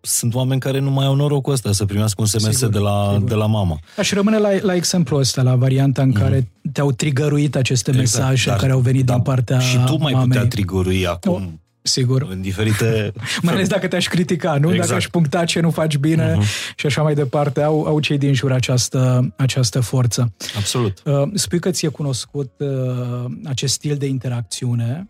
[0.00, 3.10] sunt oameni care nu mai au norocul ăsta să primească un SMS sigur, de, la,
[3.12, 3.28] sigur.
[3.28, 3.78] de la mama.
[3.96, 6.14] Aș rămâne la, la exemplu ăsta, la varianta în mm.
[6.14, 9.96] care te-au trigăruit aceste exact, mesaje dar, care au venit da, din partea Și tu
[9.96, 10.28] mai mamei.
[10.28, 11.60] putea trigărui acum.
[11.82, 12.26] O, sigur.
[12.30, 13.12] În diferite...
[13.42, 14.68] mai ales dacă te-aș critica, nu?
[14.68, 14.80] Exact.
[14.80, 16.74] Dacă aș puncta ce nu faci bine uh-huh.
[16.76, 17.62] și așa mai departe.
[17.62, 20.34] Au, au cei din jur această, această forță.
[20.56, 21.02] Absolut.
[21.04, 25.08] Uh, spui că ți-e cunoscut uh, acest stil de interacțiune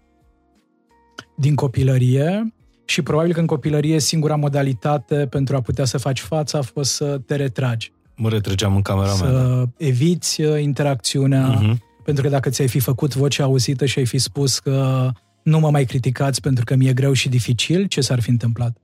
[1.36, 2.54] din copilărie
[2.84, 6.92] și probabil că în copilărie singura modalitate pentru a putea să faci față a fost
[6.92, 7.92] să te retragi.
[8.16, 9.32] Mă retrăgeam în camera să mea.
[9.32, 9.64] Să da.
[9.76, 11.76] eviți uh, interacțiunea, uh-huh.
[12.04, 15.08] pentru că dacă ți-ai fi făcut vocea auzită și ai fi spus că
[15.42, 18.76] nu mă mai criticați pentru că mi-e greu și dificil, ce s-ar fi întâmplat?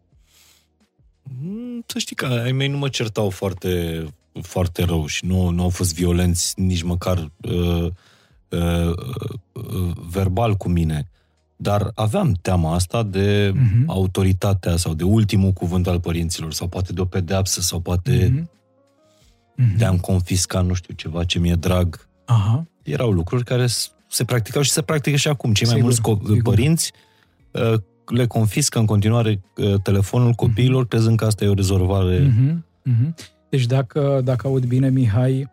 [1.23, 4.05] Mm, să știi că ai mei nu mă certau foarte,
[4.43, 7.87] foarte rău și nu, nu au fost violenți nici măcar uh,
[8.49, 8.93] uh,
[9.53, 11.09] uh, verbal cu mine.
[11.57, 13.87] Dar aveam teama asta de uh-huh.
[13.87, 18.43] autoritatea sau de ultimul cuvânt al părinților, sau poate de o pedeapsă, sau poate uh-huh.
[18.43, 19.77] Uh-huh.
[19.77, 22.09] de a-mi confisca, nu știu, ceva ce mi-e drag.
[22.09, 22.63] Uh-huh.
[22.83, 23.67] Erau lucruri care
[24.09, 25.53] se practicau și se practică și acum.
[25.53, 26.43] Cei sigur, mai mulți co- sigur.
[26.43, 26.93] părinți
[27.51, 27.75] uh,
[28.07, 30.89] le confiscă în continuare uh, telefonul copiilor, uh-huh.
[30.89, 32.19] crezând că asta e o rezolvare.
[32.19, 32.55] Uh-huh.
[32.91, 33.15] Uh-huh.
[33.49, 35.51] Deci dacă, dacă aud bine, Mihai,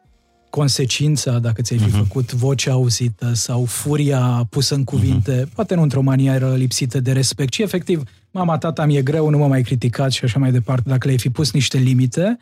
[0.49, 1.97] consecința dacă ți-ai fi uh-huh.
[1.97, 5.53] făcut vocea auzită sau furia pusă în cuvinte, uh-huh.
[5.53, 9.47] poate nu într-o manieră lipsită de respect, ci efectiv, mama, tata, mi-e greu, nu mă
[9.47, 12.39] mai criticați și așa mai departe, dacă le-ai fi pus niște limite,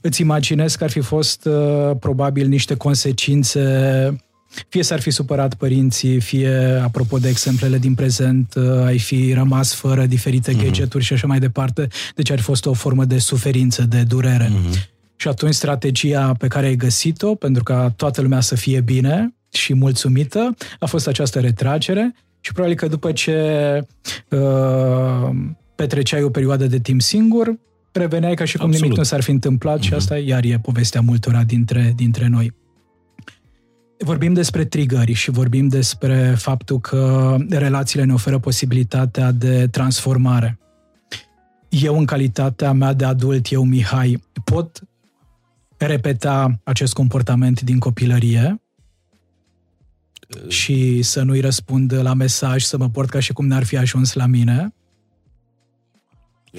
[0.00, 3.60] îți imaginezi că ar fi fost uh, probabil niște consecințe
[4.68, 9.74] fie s-ar fi supărat părinții, fie, apropo de exemplele din prezent, uh, ai fi rămas
[9.74, 10.62] fără diferite uh-huh.
[10.62, 14.46] gadgeturi și așa mai departe, deci ar fi fost o formă de suferință, de durere.
[14.46, 14.96] Uh-huh.
[15.16, 19.74] Și atunci strategia pe care ai găsit-o, pentru ca toată lumea să fie bine și
[19.74, 23.36] mulțumită, a fost această retragere și probabil că după ce
[24.28, 25.30] uh,
[25.74, 27.54] petreceai o perioadă de timp singur,
[27.92, 28.84] reveneai ca și cum Absolut.
[28.84, 29.82] nimic nu s-ar fi întâmplat mm-hmm.
[29.82, 29.98] și mhm.
[29.98, 32.52] asta iar e povestea multora dintre, dintre noi.
[33.98, 40.58] Vorbim despre trigări și vorbim despre faptul că relațiile ne oferă posibilitatea de transformare.
[41.68, 44.80] Eu, în calitatea mea de adult, eu, Mihai, pot
[45.76, 48.62] repeta acest comportament din copilărie
[50.48, 54.12] și să nu-i răspund la mesaj, să mă port ca și cum n-ar fi ajuns
[54.12, 54.74] la mine.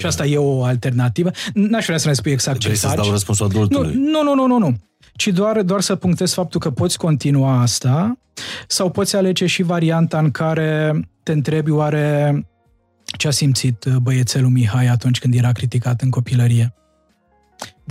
[0.00, 1.30] Și asta e o alternativă.
[1.54, 2.90] N-aș vrea să ne spui exact Vrei ce faci.
[2.90, 3.94] să dau răspunsul adultului.
[3.94, 4.76] Nu, nu, nu, nu, nu.
[5.14, 8.18] Ci doar, doar să punctez faptul că poți continua asta
[8.66, 12.34] sau poți alege și varianta în care te întrebi oare
[13.04, 16.74] ce a simțit băiețelul Mihai atunci când era criticat în copilărie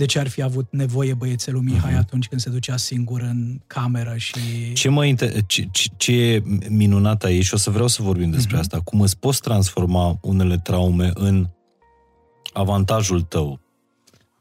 [0.00, 1.98] de ce ar fi avut nevoie băiețelul Mihai uh-huh.
[1.98, 4.72] atunci când se ducea singur în cameră și...
[4.72, 5.32] Ce, mă inter...
[5.46, 8.60] ce, ce, ce e minunat aici, și o să vreau să vorbim despre uh-huh.
[8.60, 11.48] asta, cum îți poți transforma unele traume în
[12.52, 13.60] avantajul tău.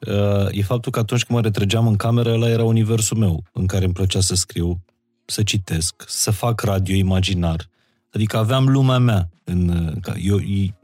[0.08, 3.66] Uh, e faptul că atunci când mă retrăgeam în cameră, ăla era universul meu, în
[3.66, 4.82] care îmi plăcea să scriu,
[5.26, 7.70] să citesc, să fac radio imaginar.
[8.14, 9.30] Adică aveam lumea mea.
[9.44, 10.40] În, eu,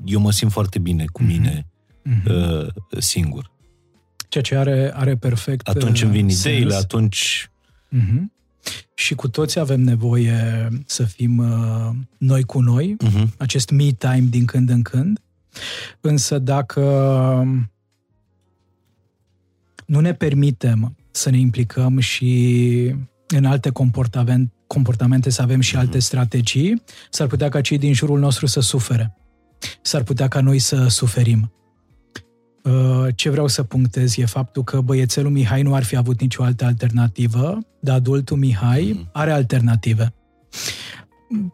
[0.06, 1.68] eu mă simt foarte bine cu mine
[2.06, 2.26] uh-huh.
[2.30, 2.68] uh,
[2.98, 3.52] singur.
[4.30, 6.56] Ceea ce are, are perfect Atunci îmi vin uh, sens.
[6.56, 7.50] ideile, atunci...
[7.96, 8.34] Uh-huh.
[8.94, 13.38] Și cu toți avem nevoie să fim uh, noi cu noi, uh-huh.
[13.38, 15.20] acest me time din când în când.
[16.02, 16.82] Însă dacă
[19.86, 22.96] nu ne permitem să ne implicăm și
[23.28, 28.20] în alte comportamente, comportamente să avem și alte strategii, s-ar putea ca cei din jurul
[28.20, 29.18] nostru să sufere.
[29.82, 31.52] S-ar putea ca noi să suferim.
[32.64, 36.44] Uh, ce vreau să punctez e faptul că băiețelul Mihai nu ar fi avut nicio
[36.44, 39.10] altă alternativă, dar adultul Mihai mhm.
[39.14, 40.14] are alternative.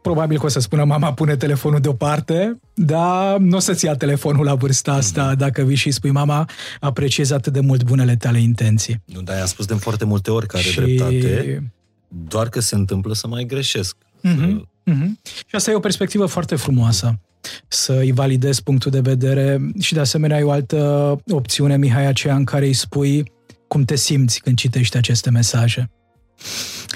[0.02, 4.46] Probabil că o să spună mama pune telefonul deoparte, dar nu o să-ți ia telefonul
[4.46, 5.38] la vârsta asta mm-hmm.
[5.38, 6.50] dacă vii și spui mama
[6.80, 9.02] apreciez atât de mult bunele tale intenții.
[9.06, 10.80] Nu, dar i-am spus de foarte multe ori că are și...
[10.80, 11.72] dreptate,
[12.08, 13.96] doar că se întâmplă să mai greșesc.
[13.96, 14.38] Mm-hmm.
[14.38, 14.62] Să...
[14.92, 15.22] Mm-hmm.
[15.24, 17.20] Și asta e o perspectivă foarte frumoasă
[17.68, 22.44] să-i validezi punctul de vedere și de asemenea ai o altă opțiune, Mihai, aceea în
[22.44, 23.32] care îi spui
[23.68, 25.90] cum te simți când citești aceste mesaje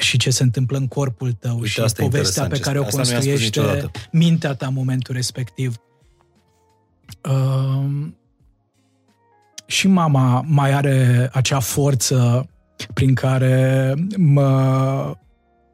[0.05, 4.53] și ce se întâmplă în corpul tău Uite, și povestea pe care o construiește mintea
[4.53, 5.75] ta în momentul respectiv.
[7.29, 8.07] Uh,
[9.65, 12.49] și mama mai are acea forță
[12.93, 15.17] prin care mă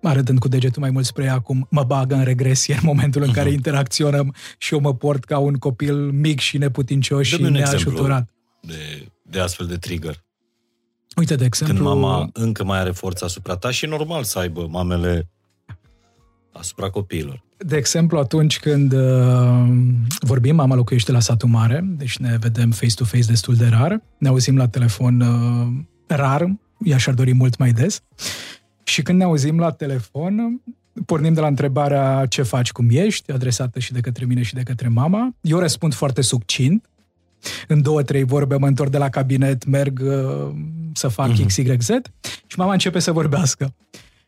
[0.01, 3.31] arătând cu degetul mai mult spre ea acum, mă bagă în regresie în momentul în
[3.31, 3.53] care uh-huh.
[3.53, 8.29] interacționăm și eu mă port ca un copil mic și neputincios și neajutorat.
[8.61, 10.23] De, de astfel de trigger.
[11.15, 11.75] Uite, de exemplu...
[11.75, 15.29] Când mama încă mai are forța asupra ta și e normal să aibă mamele
[16.51, 17.43] asupra copiilor.
[17.57, 19.67] De exemplu, atunci când uh,
[20.19, 24.57] vorbim, mama locuiește la satul mare, deci ne vedem face-to-face destul de rar, ne auzim
[24.57, 25.67] la telefon uh,
[26.07, 26.47] rar,
[26.83, 28.01] ea și-ar dori mult mai des.
[28.83, 30.61] Și când ne auzim la telefon,
[31.05, 34.63] pornim de la întrebarea ce faci, cum ești, adresată și de către mine și de
[34.63, 35.35] către mama.
[35.41, 36.89] Eu răspund foarte succint,
[37.67, 40.53] în două, trei vorbe mă întorc de la cabinet, merg uh,
[40.93, 41.45] să fac mm-hmm.
[41.45, 41.89] XYZ
[42.47, 43.73] și mama începe să vorbească.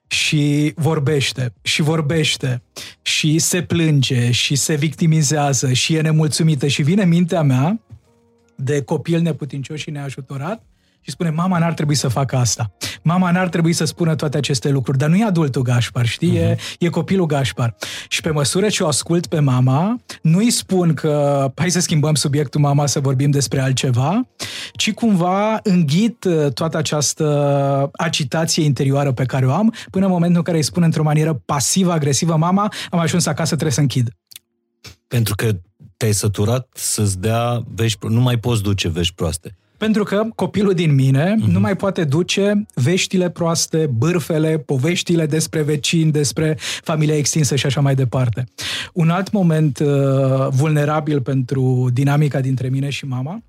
[0.08, 2.62] Și vorbește, și vorbește,
[3.02, 6.68] și se plânge, și se victimizează, și e nemulțumită.
[6.68, 7.80] Și vine mintea mea
[8.56, 10.64] de copil neputincios și neajutorat
[11.06, 12.72] și spune, mama n-ar trebui să facă asta.
[13.02, 16.38] Mama n-ar trebui să spună toate aceste lucruri, dar nu e adultul Gașpar, știi?
[16.38, 16.58] Uh-huh.
[16.80, 17.76] E, e copilul Gașpar.
[18.08, 22.16] Și pe măsură ce o ascult pe mama, nu îi spun că hai să schimbăm
[22.16, 24.28] subiectul mama să vorbim despre altceva,
[24.74, 30.38] ci cumva înghit uh, toată această agitație interioară pe care o am, până în momentul
[30.38, 34.10] în care îi spun într-o manieră pasivă-agresivă, mama, am ajuns acasă, trebuie să închid.
[35.08, 35.52] Pentru că
[35.98, 39.58] te-ai săturat să-ți dea vești, nu mai poți duce vești proaste.
[39.84, 41.52] Pentru că copilul din mine uh-huh.
[41.52, 47.82] nu mai poate duce veștile proaste, bârfele, poveștile despre vecini, despre familia extinsă și așa
[47.82, 48.44] mai departe.
[48.94, 53.42] Un alt moment uh, vulnerabil pentru dinamica dintre mine și mama,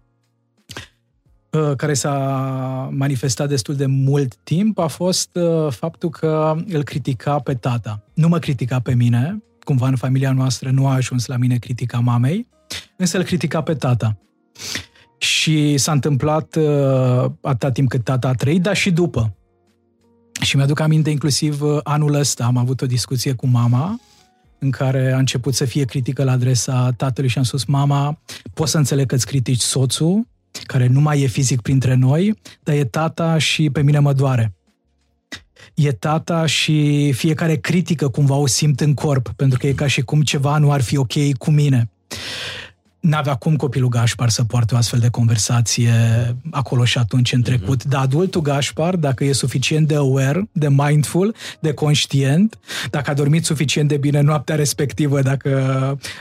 [1.51, 2.19] uh, care s-a
[2.93, 8.05] manifestat destul de mult timp, a fost uh, faptul că îl critica pe tata.
[8.15, 11.99] Nu mă critica pe mine, cumva în familia noastră nu a ajuns la mine critica
[11.99, 12.49] mamei,
[12.97, 14.19] însă îl critica pe tata.
[15.25, 19.37] Și s-a întâmplat uh, atâta timp cât tata a trăit, dar și după.
[20.41, 24.01] Și mi-aduc aminte inclusiv uh, anul ăsta am avut o discuție cu mama
[24.59, 28.21] în care a început să fie critică la adresa tatălui și am spus, mama,
[28.55, 30.27] pot să înțeleg că îți critici soțul,
[30.67, 34.55] care nu mai e fizic printre noi, dar e tata și pe mine mă doare.
[35.75, 40.03] E tata și fiecare critică cumva o simt în corp, pentru că e ca și
[40.03, 41.89] cum ceva nu ar fi ok cu mine
[43.05, 45.93] n-avea cum copilul Gașpar să poarte o astfel de conversație
[46.51, 47.83] acolo și atunci în trecut.
[47.83, 47.89] Mm-hmm.
[47.89, 52.59] Dar adultul Gașpar, dacă e suficient de aware, de mindful, de conștient,
[52.91, 55.51] dacă a dormit suficient de bine noaptea respectivă, dacă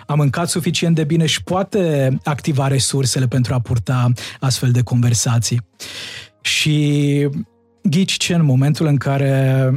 [0.08, 5.62] a mâncat suficient de bine și poate activa resursele pentru a purta astfel de conversații.
[6.42, 7.30] Și
[7.84, 9.70] ghici ce în momentul în care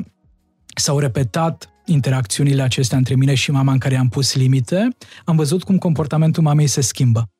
[0.74, 4.88] s-au repetat interacțiunile acestea între mine și mama în care am pus limite,
[5.24, 7.30] am văzut cum comportamentul mamei se schimbă.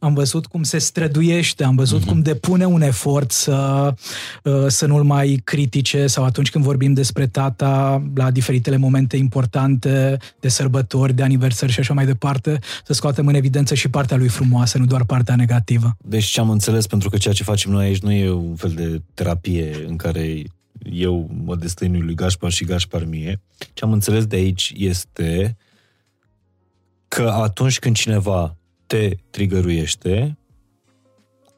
[0.00, 2.06] Am văzut cum se străduiește, am văzut uh-huh.
[2.06, 3.94] cum depune un efort să,
[4.42, 10.16] uh, să nu-l mai critique sau atunci când vorbim despre tata la diferitele momente importante
[10.40, 14.28] de sărbători, de aniversări și așa mai departe, să scoatem în evidență și partea lui
[14.28, 15.96] frumoasă, nu doar partea negativă.
[15.98, 18.70] Deci ce am înțeles, pentru că ceea ce facem noi aici nu e un fel
[18.70, 20.42] de terapie în care
[20.92, 23.40] eu mă destăinui lui Gașpar și Gașpar mie.
[23.72, 25.56] Ce am înțeles de aici este
[27.08, 28.56] că atunci când cineva
[28.86, 30.38] te trigăruiește,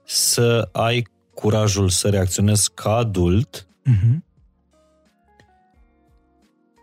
[0.04, 4.16] să ai curajul să reacționezi ca adult uh-huh.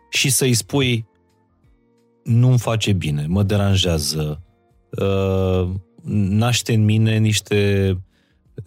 [0.09, 1.07] și să-i spui
[2.23, 4.41] nu-mi face bine, mă deranjează,
[4.89, 5.69] uh,
[6.13, 7.91] naște în mine niște,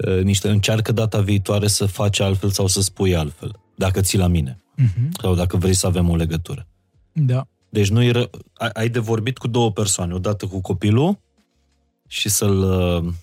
[0.07, 4.27] uh, niște, încearcă data viitoare să faci altfel sau să spui altfel dacă ții la
[4.27, 4.63] mine.
[4.83, 5.21] Uh-huh.
[5.21, 6.67] Sau dacă vrei să avem o legătură.
[7.13, 7.47] Da.
[7.69, 8.31] Deci nu ră...
[8.73, 10.15] ai de vorbit cu două persoane.
[10.15, 11.19] Odată cu copilul
[12.07, 13.15] și să-l...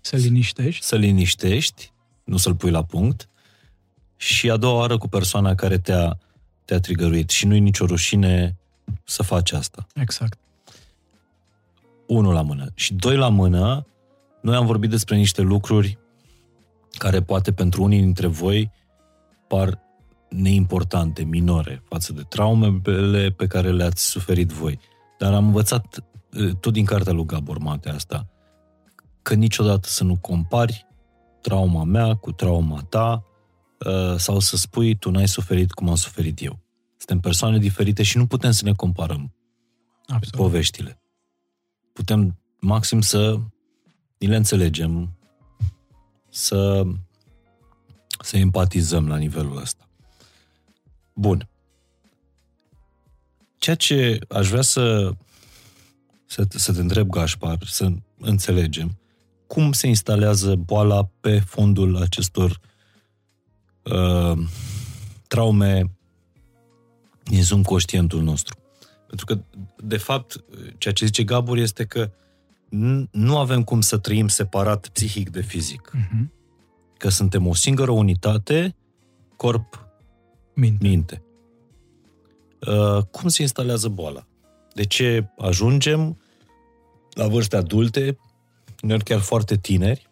[0.00, 0.84] Să liniștești.
[0.84, 1.92] Să liniștești,
[2.24, 3.28] nu să-l pui la punct.
[4.20, 6.18] și a doua oară cu persoana care te-a,
[6.64, 7.30] te-a trigăruit.
[7.30, 8.56] Și nu-i nicio rușine
[9.04, 9.86] să faci asta.
[9.94, 10.38] Exact.
[12.06, 12.70] Unul la mână.
[12.74, 13.86] Și doi la mână,
[14.42, 15.98] noi am vorbit despre niște lucruri
[16.90, 18.70] care poate pentru unii dintre voi
[19.48, 19.80] par
[20.28, 24.78] neimportante, minore, față de traumele pe care le-ați suferit voi.
[25.18, 26.04] Dar am învățat
[26.60, 28.28] tot din cartea lui Gabor Mate asta,
[29.22, 30.86] că niciodată să nu compari
[31.40, 33.24] trauma mea cu trauma ta
[34.16, 36.58] sau să spui tu n-ai suferit cum am suferit eu.
[36.96, 39.34] Suntem persoane diferite și nu putem să ne comparăm
[40.06, 40.46] Absolut.
[40.46, 41.02] poveștile.
[41.92, 43.38] Putem maxim să
[44.18, 45.16] ni le înțelegem,
[46.30, 46.82] să,
[48.28, 49.88] să empatizăm la nivelul ăsta.
[51.12, 51.48] Bun.
[53.58, 55.12] Ceea ce aș vrea să,
[56.26, 58.98] să, să te întreb, Gașpar, să înțelegem,
[59.46, 62.60] cum se instalează boala pe fondul acestor
[63.82, 64.38] uh,
[65.26, 65.90] traume
[67.22, 68.58] din subconștientul nostru.
[69.06, 69.38] Pentru că,
[69.76, 70.44] de fapt,
[70.78, 72.10] ceea ce zice Gabor este că
[73.10, 75.92] nu avem cum să trăim separat psihic de fizic.
[75.96, 76.37] Uh-huh.
[76.98, 78.76] Că suntem o singură unitate,
[79.36, 80.86] corp-minte.
[80.86, 81.22] Minte.
[82.66, 84.26] Uh, cum se instalează boala?
[84.74, 86.20] De ce ajungem
[87.10, 88.18] la vârste adulte,
[88.82, 90.10] uneori chiar foarte tineri,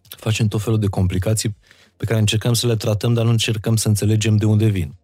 [0.00, 1.56] facem tot felul de complicații
[1.96, 4.94] pe care încercăm să le tratăm, dar nu încercăm să înțelegem de unde vin.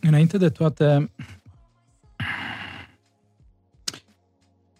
[0.00, 1.10] Înainte de toate,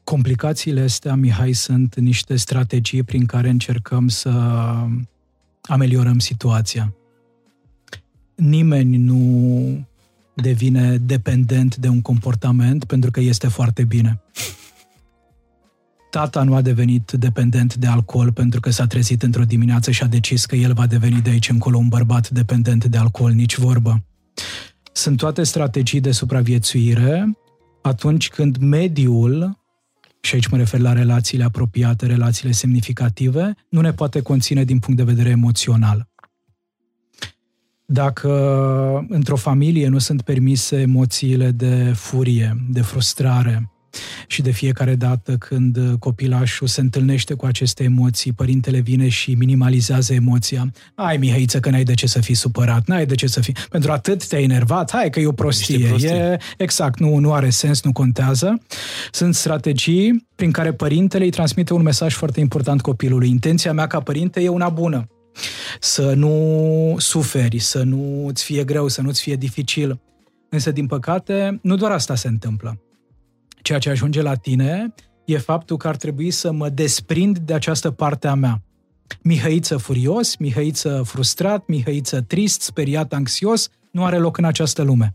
[0.07, 4.30] complicațiile astea, Mihai, sunt niște strategii prin care încercăm să
[5.62, 6.94] ameliorăm situația.
[8.34, 9.86] Nimeni nu
[10.34, 14.20] devine dependent de un comportament pentru că este foarte bine.
[16.11, 20.07] Tata nu a devenit dependent de alcool pentru că s-a trezit într-o dimineață și a
[20.07, 24.04] decis că el va deveni de aici încolo un bărbat dependent de alcool, nici vorbă.
[24.92, 27.38] Sunt toate strategii de supraviețuire
[27.82, 29.64] atunci când mediul
[30.27, 34.99] și aici mă refer la relațiile apropiate, relațiile semnificative, nu ne poate conține din punct
[34.99, 36.09] de vedere emoțional.
[37.85, 38.31] Dacă
[39.09, 43.70] într-o familie nu sunt permise emoțiile de furie, de frustrare,
[44.26, 50.12] și de fiecare dată când copilașul se întâlnește cu aceste emoții, părintele vine și minimalizează
[50.12, 50.72] emoția.
[50.94, 53.57] Ai, Mihăiță, că n-ai de ce să fii supărat, n-ai de ce să fii...
[53.70, 55.94] Pentru atât te-ai enervat, hai că e o prostie.
[56.01, 58.62] E, exact, nu, nu are sens, nu contează.
[59.11, 63.28] Sunt strategii prin care părintele îi transmite un mesaj foarte important copilului.
[63.28, 65.07] Intenția mea ca părinte e una bună.
[65.80, 70.01] Să nu suferi, să nu îți fie greu, să nu-ți fie dificil.
[70.51, 72.80] Însă, din păcate, nu doar asta se întâmplă.
[73.67, 74.95] Ceea ce ajunge la tine
[75.25, 78.62] e faptul că ar trebui să mă desprind de această parte a mea.
[79.23, 85.14] Mihăiță furios, Mihăiță frustrat, Mihăiță trist, speriat, anxios, nu are loc în această lume.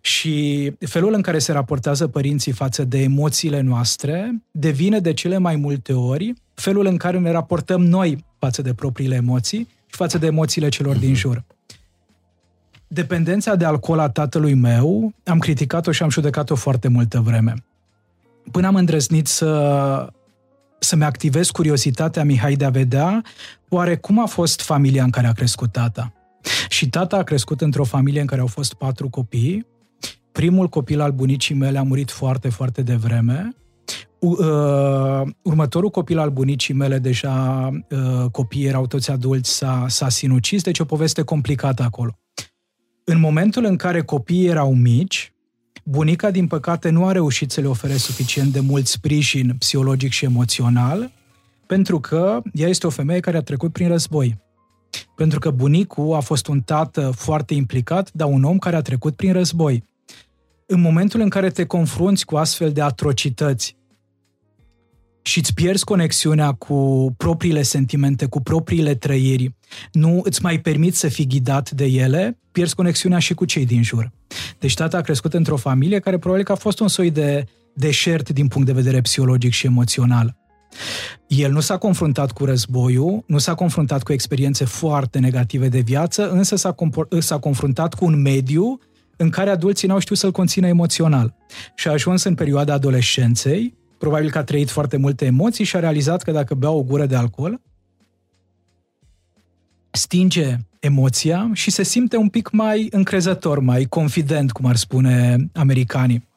[0.00, 5.56] Și felul în care se raportează părinții față de emoțiile noastre devine de cele mai
[5.56, 10.26] multe ori felul în care ne raportăm noi față de propriile emoții și față de
[10.26, 11.44] emoțiile celor din jur
[12.92, 17.54] dependența de alcool a tatălui meu, am criticat-o și am judecat-o foarte multă vreme.
[18.50, 20.12] Până am îndrăznit să,
[20.78, 23.22] să-mi activez curiozitatea Mihai de a vedea
[23.68, 26.12] oare cum a fost familia în care a crescut tata.
[26.68, 29.66] Și tata a crescut într-o familie în care au fost patru copii.
[30.32, 33.54] Primul copil al bunicii mele a murit foarte, foarte devreme.
[34.18, 40.62] Uh, următorul copil al bunicii mele, deja uh, copiii erau toți adulți, s-a, s-a sinucis,
[40.62, 42.16] deci o poveste complicată acolo.
[43.04, 45.32] În momentul în care copiii erau mici,
[45.84, 50.24] bunica, din păcate, nu a reușit să le ofere suficient de mult sprijin psihologic și
[50.24, 51.10] emoțional,
[51.66, 54.40] pentru că ea este o femeie care a trecut prin război.
[55.16, 59.16] Pentru că bunicul a fost un tată foarte implicat, dar un om care a trecut
[59.16, 59.84] prin război.
[60.66, 63.76] În momentul în care te confrunți cu astfel de atrocități
[65.22, 69.54] și îți pierzi conexiunea cu propriile sentimente, cu propriile trăiri,
[69.92, 73.82] nu îți mai permiți să fii ghidat de ele, pierzi conexiunea și cu cei din
[73.82, 74.12] jur.
[74.58, 78.28] Deci tata a crescut într-o familie care probabil că a fost un soi de deșert
[78.28, 80.36] din punct de vedere psihologic și emoțional.
[81.26, 86.30] El nu s-a confruntat cu războiul, nu s-a confruntat cu experiențe foarte negative de viață,
[86.30, 88.78] însă s-a, compor- s-a confruntat cu un mediu
[89.16, 91.34] în care adulții n-au știut să-l conțină emoțional.
[91.74, 95.78] Și a ajuns în perioada adolescenței, probabil că a trăit foarte multe emoții și a
[95.78, 97.60] realizat că dacă bea o gură de alcool,
[99.90, 106.28] stinge emoția și se simte un pic mai încrezător, mai confident, cum ar spune americanii.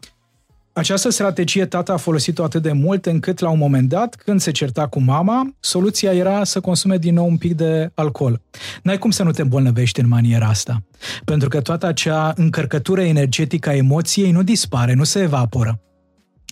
[0.73, 4.51] Această strategie tata a folosit-o atât de mult încât la un moment dat, când se
[4.51, 8.41] certa cu mama, soluția era să consume din nou un pic de alcool.
[8.83, 10.83] N-ai cum să nu te îmbolnăvești în maniera asta.
[11.23, 15.79] Pentru că toată acea încărcătură energetică a emoției nu dispare, nu se evaporă.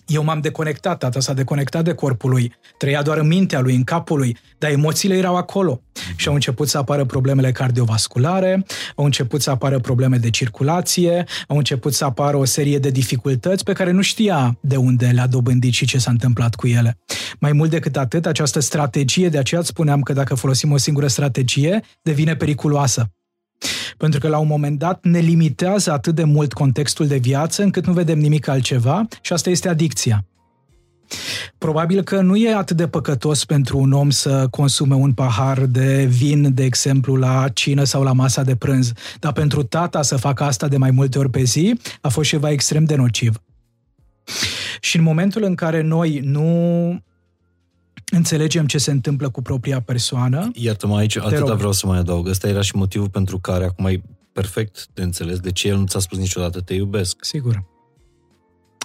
[0.06, 3.84] Eu m-am deconectat, tata s-a deconectat de corpul lui, trăia doar în mintea lui, în
[3.84, 5.80] capul lui, dar emoțiile erau acolo.
[6.16, 8.64] Și au început să apară problemele cardiovasculare,
[8.96, 13.64] au început să apară probleme de circulație, au început să apară o serie de dificultăți
[13.64, 16.98] pe care nu știa de unde le-a dobândit și ce s-a întâmplat cu ele.
[17.40, 21.80] Mai mult decât atât, această strategie, de aceea spuneam că dacă folosim o singură strategie,
[22.02, 23.10] devine periculoasă.
[23.96, 27.86] Pentru că la un moment dat ne limitează atât de mult contextul de viață încât
[27.86, 30.24] nu vedem nimic altceva și asta este adicția.
[31.58, 36.04] Probabil că nu e atât de păcătos pentru un om să consume un pahar de
[36.04, 40.44] vin, de exemplu, la cină sau la masa de prânz, dar pentru tata să facă
[40.44, 43.42] asta de mai multe ori pe zi a fost ceva extrem de nociv.
[44.80, 47.02] Și în momentul în care noi nu
[48.16, 50.50] înțelegem ce se întâmplă cu propria persoană.
[50.54, 51.56] Iartă-mă aici, atâta rog.
[51.56, 52.28] vreau să mai adaug.
[52.28, 54.02] Ăsta era și motivul pentru care acum e
[54.32, 57.24] perfect de înțeles de ce el nu ți-a spus niciodată te iubesc.
[57.24, 57.64] Sigur.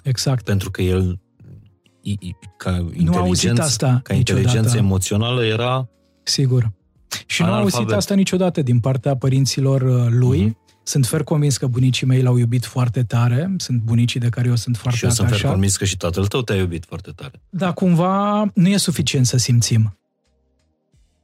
[0.03, 0.43] Exact.
[0.43, 1.19] Pentru că el
[2.57, 5.89] ca inteligență, asta ca inteligență emoțională era
[6.23, 6.71] Sigur.
[7.25, 10.49] Și nu a auzit asta niciodată din partea părinților uh, lui.
[10.49, 10.68] Uh-huh.
[10.89, 14.55] Sunt fer convins că bunicii mei l-au iubit foarte tare, sunt bunicii de care eu
[14.55, 15.27] sunt foarte Și eu atașat.
[15.29, 17.41] sunt fer convins că și tatăl tău te-a iubit foarte tare.
[17.49, 19.97] Da, cumva nu e suficient să simțim.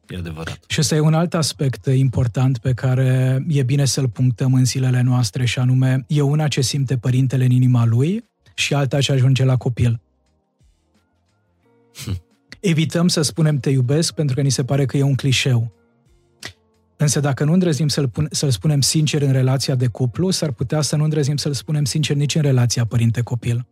[0.08, 0.60] E adevărat.
[0.68, 5.02] Și ăsta e un alt aspect important pe care e bine să-l punctăm în zilele
[5.02, 9.44] noastre și anume, e una ce simte părintele în inima lui și alta ce ajunge
[9.44, 10.02] la copil.
[12.04, 12.22] Hm.
[12.60, 15.72] Evităm să spunem te iubesc pentru că ni se pare că e un clișeu.
[16.98, 20.82] Însă dacă nu îndrăznim să-l, pun, să-l spunem sincer în relația de cuplu, s-ar putea
[20.82, 23.68] să nu îndrăznim să-l spunem sincer nici în relația părinte-copil.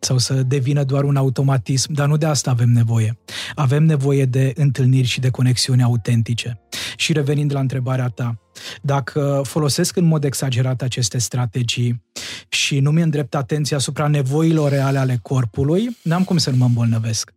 [0.00, 3.18] Sau să devină doar un automatism, dar nu de asta avem nevoie.
[3.54, 6.60] Avem nevoie de întâlniri și de conexiuni autentice.
[6.96, 8.40] Și revenind la întrebarea ta,
[8.82, 12.02] dacă folosesc în mod exagerat aceste strategii
[12.48, 16.64] și nu mi îndrept atenția asupra nevoilor reale ale corpului, n-am cum să nu mă
[16.64, 17.32] îmbolnăvesc.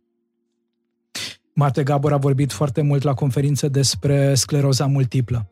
[1.58, 5.50] Mate Gabor a vorbit foarte mult la conferință despre scleroza multiplă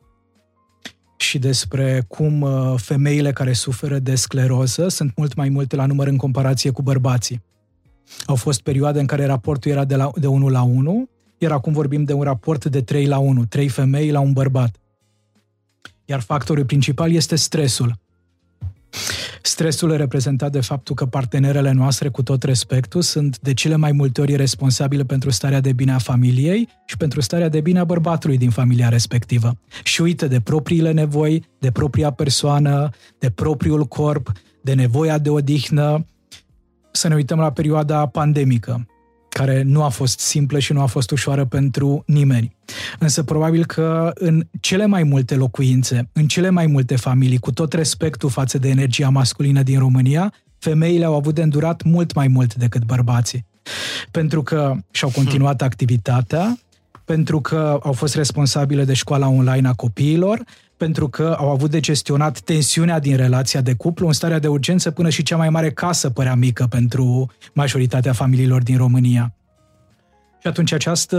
[1.16, 6.06] și despre cum uh, femeile care suferă de scleroză sunt mult mai multe la număr
[6.06, 7.42] în comparație cu bărbații.
[8.26, 11.72] Au fost perioade în care raportul era de, la, de 1 la 1, iar acum
[11.72, 14.76] vorbim de un raport de 3 la 1, 3 femei la un bărbat.
[16.04, 17.94] Iar factorul principal este stresul.
[19.46, 23.92] Stresul e reprezentat de faptul că partenerele noastre, cu tot respectul, sunt de cele mai
[23.92, 27.84] multe ori responsabile pentru starea de bine a familiei și pentru starea de bine a
[27.84, 29.56] bărbatului din familia respectivă.
[29.82, 32.88] Și uită de propriile nevoi, de propria persoană,
[33.18, 34.32] de propriul corp,
[34.62, 36.06] de nevoia de odihnă.
[36.90, 38.86] Să ne uităm la perioada pandemică
[39.34, 42.56] care nu a fost simplă și nu a fost ușoară pentru nimeni.
[42.98, 47.72] Însă probabil că în cele mai multe locuințe, în cele mai multe familii, cu tot
[47.72, 52.54] respectul față de energia masculină din România, femeile au avut de îndurat mult mai mult
[52.54, 53.44] decât bărbații.
[54.10, 56.58] Pentru că și-au continuat activitatea,
[57.04, 60.44] pentru că au fost responsabile de școala online a copiilor,
[60.84, 64.90] pentru că au avut de gestionat tensiunea din relația de cuplu în starea de urgență
[64.90, 69.34] până și cea mai mare casă părea mică pentru majoritatea familiilor din România.
[70.40, 71.18] Și atunci această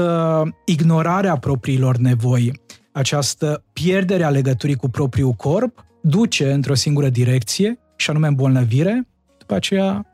[0.66, 2.62] ignorare a propriilor nevoi,
[2.92, 9.08] această pierdere a legăturii cu propriul corp, duce într-o singură direcție, și anume îmbolnăvire,
[9.38, 10.06] după aceea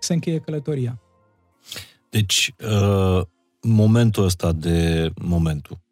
[0.00, 1.00] se încheie călătoria.
[2.10, 3.22] Deci, uh,
[3.62, 5.82] momentul ăsta de momentul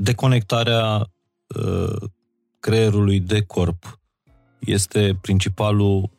[0.00, 1.10] deconectarea
[1.46, 2.08] uh,
[2.60, 3.98] creierului de corp
[4.58, 6.10] este principalul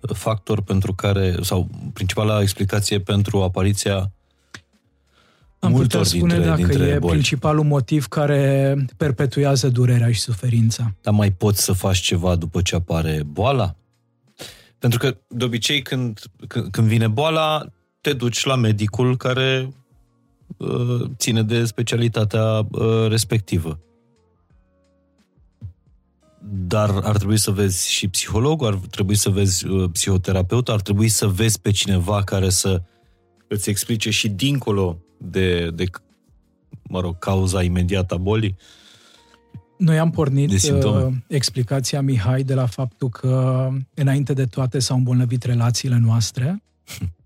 [0.00, 4.12] uh, factor pentru care, sau principala explicație pentru apariția
[5.58, 7.12] am putea spune dintre, dacă dintre e boli.
[7.12, 10.94] principalul motiv care perpetuează durerea și suferința.
[11.00, 13.74] Dar mai poți să faci ceva după ce apare boala?
[14.78, 17.66] Pentru că, de obicei, când, când, când vine boala,
[18.00, 19.83] te duci la medicul care Uh,
[21.16, 23.78] ține de specialitatea uh, respectivă.
[26.50, 31.08] Dar ar trebui să vezi și psiholog, ar trebui să vezi uh, psihoterapeut, ar trebui
[31.08, 32.82] să vezi pe cineva care să
[33.48, 35.84] îți explice și dincolo de, de
[36.82, 38.56] mă rog, cauza imediată a bolii.
[39.78, 45.42] Noi am pornit uh, explicația Mihai de la faptul că înainte de toate s-au îmbolnăvit
[45.42, 46.62] relațiile noastre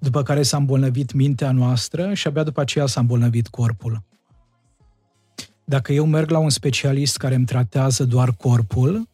[0.00, 4.02] după care s-a îmbolnăvit mintea noastră și abia după aceea s-a îmbolnăvit corpul.
[5.64, 9.08] Dacă eu merg la un specialist care îmi tratează doar corpul,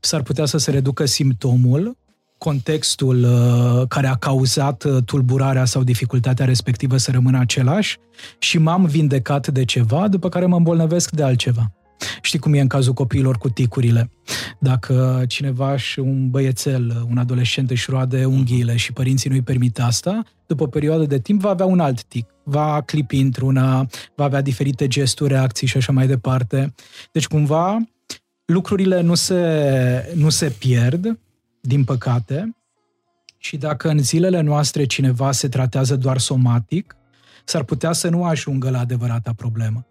[0.00, 1.96] s-ar putea să se reducă simptomul,
[2.38, 7.98] contextul uh, care a cauzat uh, tulburarea sau dificultatea respectivă să rămână același
[8.38, 11.72] și m-am vindecat de ceva, după care mă îmbolnăvesc de altceva.
[12.22, 14.10] Știi cum e în cazul copiilor cu ticurile.
[14.60, 20.22] Dacă cineva și un băiețel, un adolescent își roade unghiile și părinții nu-i permit asta,
[20.46, 22.26] după o perioadă de timp va avea un alt tic.
[22.44, 23.86] Va clipi într-una,
[24.16, 26.74] va avea diferite gesturi, reacții și așa mai departe.
[27.12, 27.78] Deci cumva
[28.44, 31.18] lucrurile nu se, nu se pierd,
[31.60, 32.56] din păcate,
[33.38, 36.96] și dacă în zilele noastre cineva se tratează doar somatic,
[37.44, 39.87] s-ar putea să nu ajungă la adevărata problemă.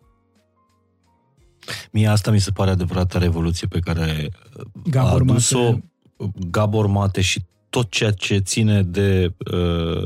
[1.91, 4.29] Mie asta mi se pare adevărata revoluție pe care
[4.89, 5.83] Gabor a adus-o Mate.
[6.49, 10.03] Gabor Mate și tot ceea ce ține de, uh,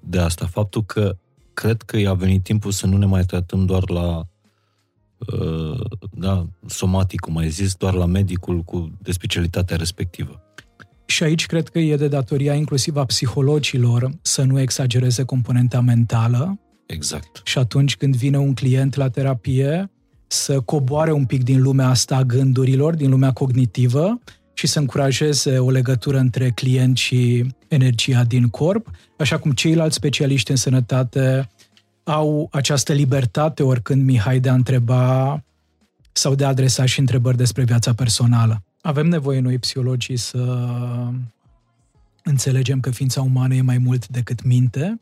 [0.00, 0.46] de asta.
[0.46, 1.16] Faptul că
[1.54, 4.26] cred că i-a venit timpul să nu ne mai tratăm doar la
[5.16, 5.80] uh,
[6.12, 10.40] da, somatic, cum ai zis, doar la medicul cu de specialitatea respectivă.
[11.06, 16.60] Și aici cred că e de datoria inclusiv a psihologilor să nu exagereze componenta mentală.
[16.86, 17.40] Exact.
[17.44, 19.90] Și atunci când vine un client la terapie,
[20.26, 24.20] să coboare un pic din lumea asta a gândurilor, din lumea cognitivă
[24.54, 30.50] și să încurajeze o legătură între client și energia din corp, așa cum ceilalți specialiști
[30.50, 31.50] în sănătate
[32.04, 35.42] au această libertate oricând Mihai de a întreba
[36.12, 38.62] sau de a adresa și întrebări despre viața personală.
[38.80, 40.68] Avem nevoie noi, psihologii, să
[42.22, 45.00] înțelegem că ființa umană e mai mult decât minte,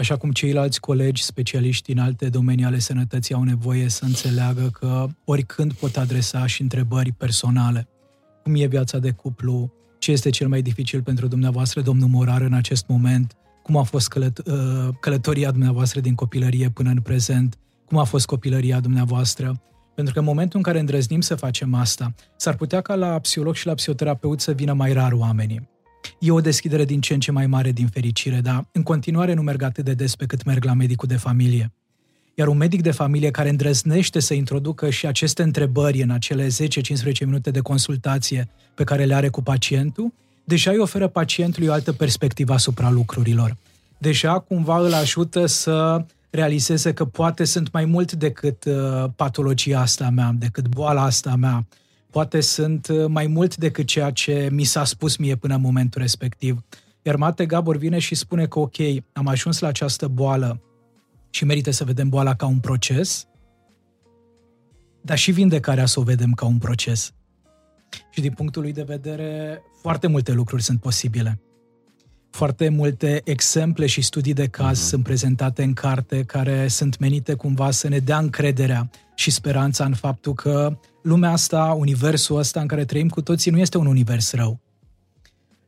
[0.00, 5.06] așa cum ceilalți colegi specialiști în alte domenii ale sănătății au nevoie să înțeleagă că
[5.24, 7.88] oricând pot adresa și întrebări personale.
[8.42, 9.72] Cum e viața de cuplu?
[9.98, 13.36] Ce este cel mai dificil pentru dumneavoastră, domnul Morar, în acest moment?
[13.62, 17.58] Cum a fost călăt- uh, călătoria dumneavoastră din copilărie până în prezent?
[17.86, 19.62] Cum a fost copilăria dumneavoastră?
[19.94, 23.54] Pentru că în momentul în care îndrăznim să facem asta, s-ar putea ca la psiholog
[23.54, 25.68] și la psihoterapeut să vină mai rar oamenii.
[26.22, 29.42] E o deschidere din ce în ce mai mare din fericire, dar în continuare nu
[29.42, 31.72] merg atât de des pe cât merg la medicul de familie.
[32.34, 36.50] Iar un medic de familie care îndrăznește să introducă și aceste întrebări în acele 10-15
[37.24, 40.12] minute de consultație pe care le are cu pacientul,
[40.44, 43.56] deja îi oferă pacientului o altă perspectivă asupra lucrurilor.
[43.98, 50.10] Deja cumva îl ajută să realizeze că poate sunt mai mult decât uh, patologia asta
[50.10, 51.66] mea, decât boala asta mea.
[52.10, 56.00] Poate sunt uh, mai mult decât ceea ce mi s-a spus mie până în momentul
[56.00, 56.64] respectiv.
[57.02, 58.76] Iar Mate Gabor vine și spune că, ok,
[59.12, 60.60] am ajuns la această boală
[61.30, 63.26] și merită să vedem boala ca un proces,
[65.00, 67.12] dar și vindecarea să o vedem ca un proces.
[68.10, 71.40] Și din punctul lui de vedere, foarte multe lucruri sunt posibile.
[72.30, 74.88] Foarte multe exemple și studii de caz uh-huh.
[74.88, 78.90] sunt prezentate în carte care sunt menite cumva să ne dea încrederea
[79.20, 83.58] și speranța în faptul că lumea asta, universul ăsta în care trăim cu toții, nu
[83.58, 84.60] este un univers rău.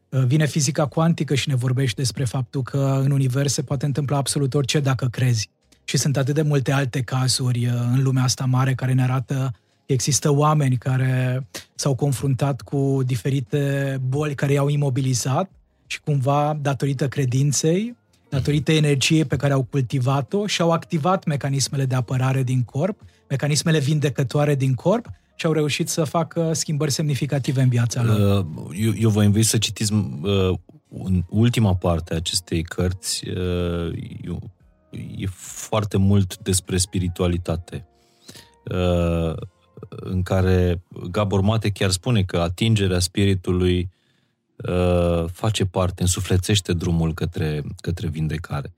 [0.08, 4.16] Uh, vine fizica cuantică și ne vorbește despre faptul că în univers se poate întâmpla
[4.16, 5.48] absolut orice dacă crezi.
[5.84, 9.54] Și sunt atât de multe alte cazuri uh, în lumea asta mare care ne arată
[9.86, 15.50] că există oameni care s-au confruntat cu diferite boli care i-au imobilizat
[15.86, 17.96] și cumva, datorită credinței,
[18.28, 23.00] datorită energiei pe care au cultivat-o și au activat mecanismele de apărare din corp,
[23.32, 28.44] mecanismele vindecătoare din corp și au reușit să facă schimbări semnificative în viața lor.
[28.56, 30.58] Uh, eu, eu vă invit să citiți uh,
[30.88, 33.28] în ultima parte a acestei cărți.
[33.28, 33.92] Uh,
[34.24, 34.50] eu,
[35.16, 37.86] e foarte mult despre spiritualitate.
[38.64, 39.34] Uh,
[39.88, 43.90] în care Gabor Mate chiar spune că atingerea spiritului
[44.68, 48.74] Uh, face parte, însuflețește drumul către, către vindecare.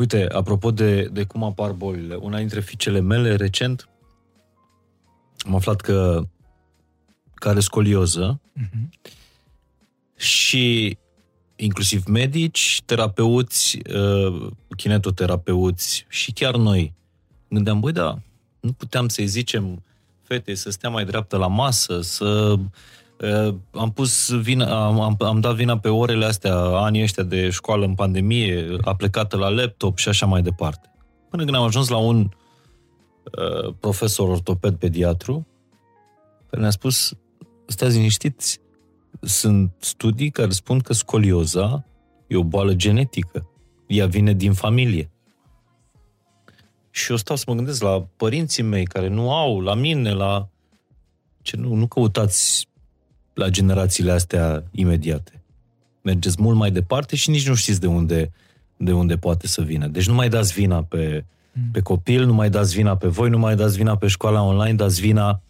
[0.00, 3.88] Uite, apropo de, de cum apar bolile, una dintre fiicele mele recent
[5.38, 6.26] am aflat că,
[7.34, 9.10] care are scolioză uh-huh.
[10.16, 10.96] și
[11.56, 16.94] inclusiv medici, terapeuți, uh, kinetoterapeuți și chiar noi
[17.48, 18.18] gândeam, băi, da,
[18.60, 19.82] nu puteam să-i zicem
[20.22, 22.60] fetei să stea mai dreaptă la masă, să Uh,
[23.70, 27.84] am pus vina, am, am, am dat vina pe orele astea, anii ăștia de școală
[27.84, 30.90] în pandemie, a plecat la laptop și așa mai departe.
[31.28, 32.28] Până când am ajuns la un
[33.38, 35.46] uh, profesor ortoped pediatru,
[36.50, 37.14] care ne-a spus,
[37.66, 38.60] stați liniștiți,
[39.20, 41.84] sunt studii care spun că scolioza
[42.26, 43.50] e o boală genetică.
[43.86, 45.10] Ea vine din familie.
[46.90, 50.48] Și eu stau să mă gândesc la părinții mei care nu au, la mine, la...
[51.42, 52.69] Ce nu, nu căutați
[53.40, 55.42] la generațiile astea imediate.
[56.02, 58.32] Mergeți mult mai departe și nici nu știți de unde,
[58.76, 59.86] de unde poate să vină.
[59.86, 61.70] Deci nu mai dați vina pe, mm.
[61.72, 64.74] pe copil, nu mai dați vina pe voi, nu mai dați vina pe școala online,
[64.74, 65.40] dați vina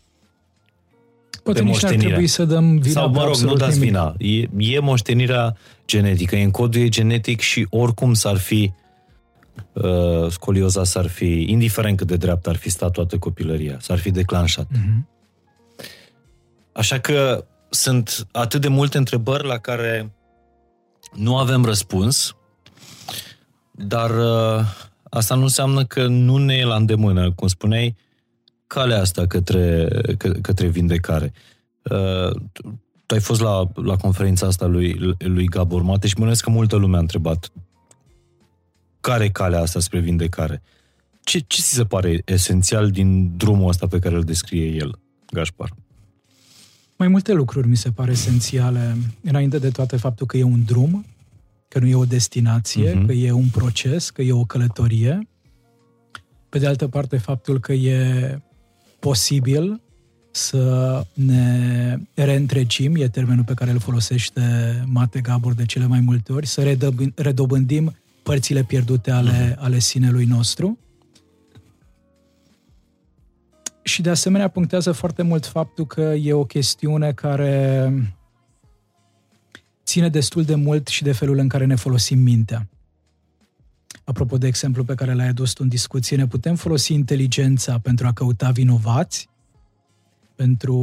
[1.43, 3.89] Poate nici n-ar trebui să dăm vina Sau, mă rog, nu dați nimic.
[3.89, 4.15] vina.
[4.19, 5.57] E, e moștenirea
[5.87, 8.73] genetică, e în codul e genetic și oricum s-ar fi
[9.73, 14.11] uh, scolioza s-ar fi, indiferent cât de dreaptă ar fi stat toată copilăria, s-ar fi
[14.11, 14.67] declanșat.
[14.71, 15.09] Mhm.
[16.73, 20.13] Așa că sunt atât de multe întrebări la care
[21.13, 22.37] nu avem răspuns,
[23.71, 24.65] dar uh,
[25.03, 27.97] asta nu înseamnă că nu ne e la îndemână, cum spuneai,
[28.67, 29.89] calea asta către,
[30.19, 31.33] că, către vindecare.
[31.83, 36.33] Uh, tu- tu ai fost la, la conferința asta lui, lui Gabor Mate și mă
[36.41, 37.53] că multă lume a întrebat
[39.01, 40.63] care e calea asta spre vindecare.
[41.23, 44.99] Ce, ce ți se pare esențial din drumul ăsta pe care îl descrie el,
[45.33, 45.75] Gașpar?
[47.01, 51.05] Mai multe lucruri mi se pare esențiale, înainte de toate faptul că e un drum,
[51.69, 53.07] că nu e o destinație, Mhm.
[53.07, 55.29] că e un proces, că e o călătorie.
[56.49, 58.39] Pe de altă parte, faptul că e
[58.99, 59.81] posibil
[60.31, 64.43] să ne reîntrecim, e termenul pe care îl folosește
[64.87, 70.25] Mate Gabor de cele mai multe ori, să redăb- redobândim părțile pierdute ale, ale sinelui
[70.25, 70.79] nostru.
[73.83, 77.93] Și de asemenea punctează foarte mult faptul că e o chestiune care
[79.85, 82.69] ține destul de mult și de felul în care ne folosim mintea.
[84.05, 88.07] Apropo de exemplu pe care l-ai adus tu în discuție, ne putem folosi inteligența pentru
[88.07, 89.29] a căuta vinovați,
[90.35, 90.77] pentru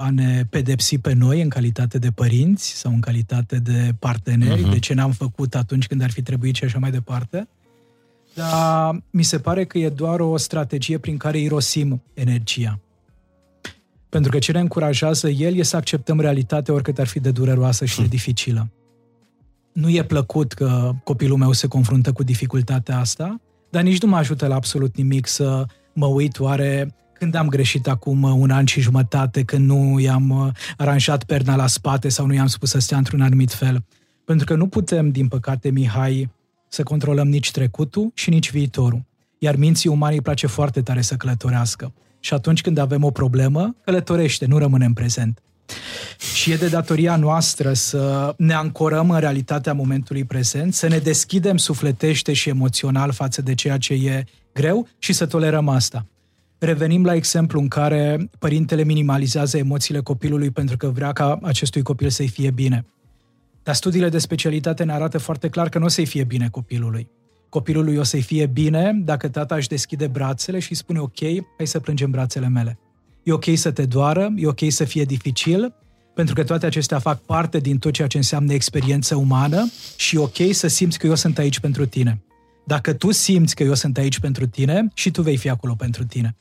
[0.00, 4.70] a ne pedepsi pe noi în calitate de părinți sau în calitate de parteneri, Mhm.
[4.70, 7.48] de ce n-am făcut atunci când ar fi trebuit și așa mai departe.
[8.34, 12.78] Dar mi se pare că e doar o strategie prin care irosim energia.
[14.08, 17.84] Pentru că ce ne încurajează el e să acceptăm realitatea oricât ar fi de dureroasă
[17.84, 18.70] și de dificilă.
[19.72, 23.40] Nu e plăcut că copilul meu se confruntă cu dificultatea asta,
[23.70, 27.88] dar nici nu mă ajută la absolut nimic să mă uit oare când am greșit
[27.88, 32.34] acum un an și jumătate, când nu i-am uh, aranjat perna la spate sau nu
[32.34, 33.84] i-am spus să stea într-un anumit fel.
[34.24, 36.30] Pentru că nu putem, din păcate, Mihai,
[36.74, 39.02] să controlăm nici trecutul și nici viitorul.
[39.38, 41.92] Iar minții umane îi place foarte tare să călătorească.
[42.20, 45.42] Și atunci când avem o problemă, călătorește, nu rămâne în prezent.
[46.34, 51.56] Și e de datoria noastră să ne ancorăm în realitatea momentului prezent, să ne deschidem
[51.56, 56.06] sufletește și emoțional față de ceea ce e greu și să tolerăm asta.
[56.58, 62.08] Revenim la exemplu în care părintele minimalizează emoțiile copilului pentru că vrea ca acestui copil
[62.08, 62.84] să-i fie bine.
[63.64, 67.10] Dar studiile de specialitate ne arată foarte clar că nu o să-i fie bine copilului.
[67.48, 71.18] Copilului o să-i fie bine dacă tata își deschide brațele și îi spune ok,
[71.56, 72.78] hai să plângem brațele mele.
[73.22, 75.74] E ok să te doară, e ok să fie dificil,
[76.14, 80.18] pentru că toate acestea fac parte din tot ceea ce înseamnă experiență umană și e
[80.18, 82.22] ok să simți că eu sunt aici pentru tine.
[82.66, 86.04] Dacă tu simți că eu sunt aici pentru tine, și tu vei fi acolo pentru
[86.04, 86.36] tine.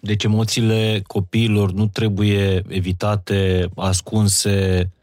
[0.00, 4.99] Deci emoțiile copiilor nu trebuie evitate, ascunse, uh,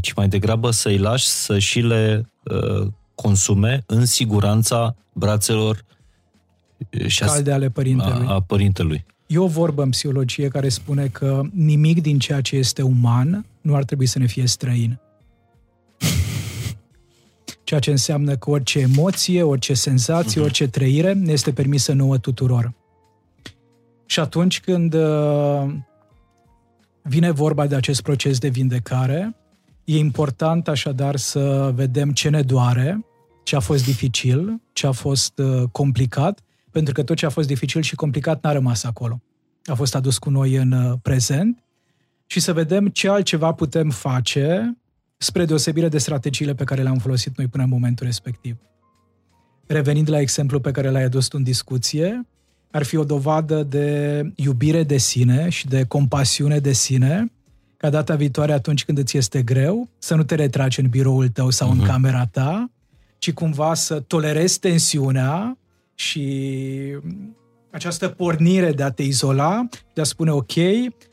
[0.00, 5.84] ci mai degrabă să-i lași să și le uh, consume în siguranța brațelor
[6.92, 8.26] uh, și a, Calde ale părintelui.
[8.26, 9.04] a, a părintelui.
[9.26, 13.74] E o vorbă în psihologie care spune că nimic din ceea ce este uman nu
[13.74, 14.98] ar trebui să ne fie străin.
[17.64, 22.72] Ceea ce înseamnă că orice emoție, orice senzație, orice trăire ne este permisă nouă tuturor.
[24.06, 25.72] Și atunci când uh,
[27.02, 29.36] vine vorba de acest proces de vindecare,
[29.84, 33.04] e important așadar să vedem ce ne doare,
[33.42, 36.40] ce a fost dificil, ce a fost uh, complicat,
[36.70, 39.20] pentru că tot ce a fost dificil și complicat n-a rămas acolo.
[39.64, 41.64] A fost adus cu noi în uh, prezent
[42.26, 44.76] și să vedem ce altceva putem face
[45.16, 48.56] spre deosebire de strategiile pe care le-am folosit noi până în momentul respectiv.
[49.66, 52.26] Revenind la exemplu pe care l-ai adus tu în discuție,
[52.70, 57.32] ar fi o dovadă de iubire de sine și de compasiune de sine,
[57.76, 61.50] ca data viitoare atunci când îți este greu, să nu te retragi în biroul tău
[61.50, 62.70] sau în camera ta,
[63.18, 65.58] ci cumva să tolerezi tensiunea
[65.94, 66.36] și
[67.70, 70.56] această pornire de a te izola, de a spune ok,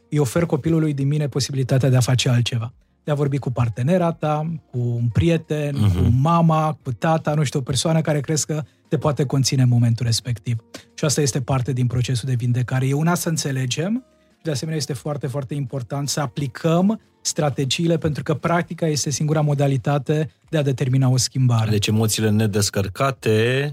[0.09, 2.73] îi ofer copilului din mine posibilitatea de a face altceva.
[3.03, 5.95] De a vorbi cu partenera ta, cu un prieten, uh-huh.
[5.95, 9.69] cu mama, cu tata, nu știu, o persoană care crezi că te poate conține în
[9.69, 10.57] momentul respectiv.
[10.93, 12.88] Și asta este parte din procesul de vindecare.
[12.88, 14.05] E una să înțelegem
[14.38, 19.41] și de asemenea este foarte, foarte important să aplicăm strategiile pentru că practica este singura
[19.41, 21.69] modalitate de a determina o schimbare.
[21.69, 23.72] Deci emoțiile nedescărcate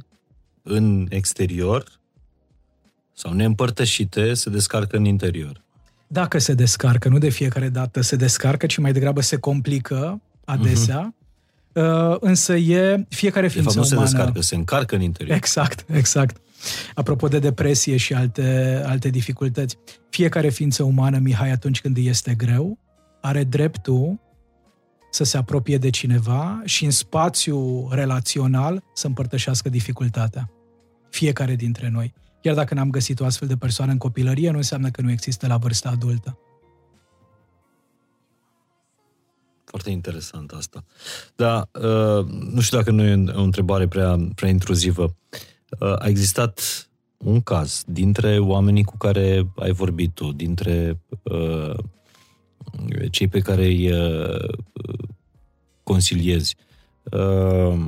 [0.63, 1.85] în exterior
[3.13, 5.63] sau neîmpărtășite se descarcă în interior.
[6.07, 11.15] Dacă se descarcă, nu de fiecare dată se descarcă, ci mai degrabă se complică adesea,
[11.15, 11.24] uh-huh.
[11.75, 14.11] Uh, însă e fiecare De ființă fapt, nu se umană.
[14.11, 15.37] descarcă, se încarcă în interior.
[15.37, 16.37] Exact, exact.
[16.95, 19.79] apropo de depresie și alte, alte dificultăți.
[20.11, 22.79] Fiecare ființă umană, Mihai, atunci când îi este greu,
[23.21, 24.21] are dreptul
[25.11, 30.51] să se apropie de cineva și în spațiu relațional să împărtășească dificultatea.
[31.11, 32.15] Fiecare dintre noi.
[32.43, 35.47] Chiar dacă n-am găsit o astfel de persoană în copilărie, nu înseamnă că nu există
[35.47, 36.39] la vârsta adultă.
[39.65, 40.85] Foarte interesant asta.
[41.37, 45.17] Da, uh, nu știu dacă nu e o întrebare prea, prea intruzivă.
[45.81, 46.61] Uh, a existat
[47.17, 51.75] un caz dintre oamenii cu care ai vorbit tu, dintre uh,
[53.11, 54.55] cei pe care îi uh,
[55.83, 56.57] consiliezi,
[57.11, 57.85] uh,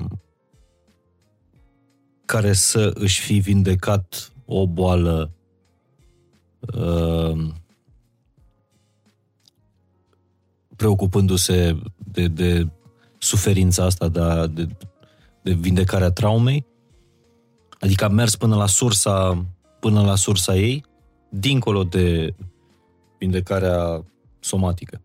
[2.25, 5.31] care să își fi vindecat o boală
[6.61, 7.49] uh,
[10.77, 11.79] preocupându-se
[12.13, 12.69] de, de
[13.19, 14.69] suferința asta, de, de,
[15.43, 16.67] de vindecarea traumei?
[17.81, 19.45] Adică a mers până la sursa,
[19.81, 20.85] până la sursa ei,
[21.29, 22.35] dincolo de
[23.19, 24.05] vindecarea
[24.41, 25.01] somatică.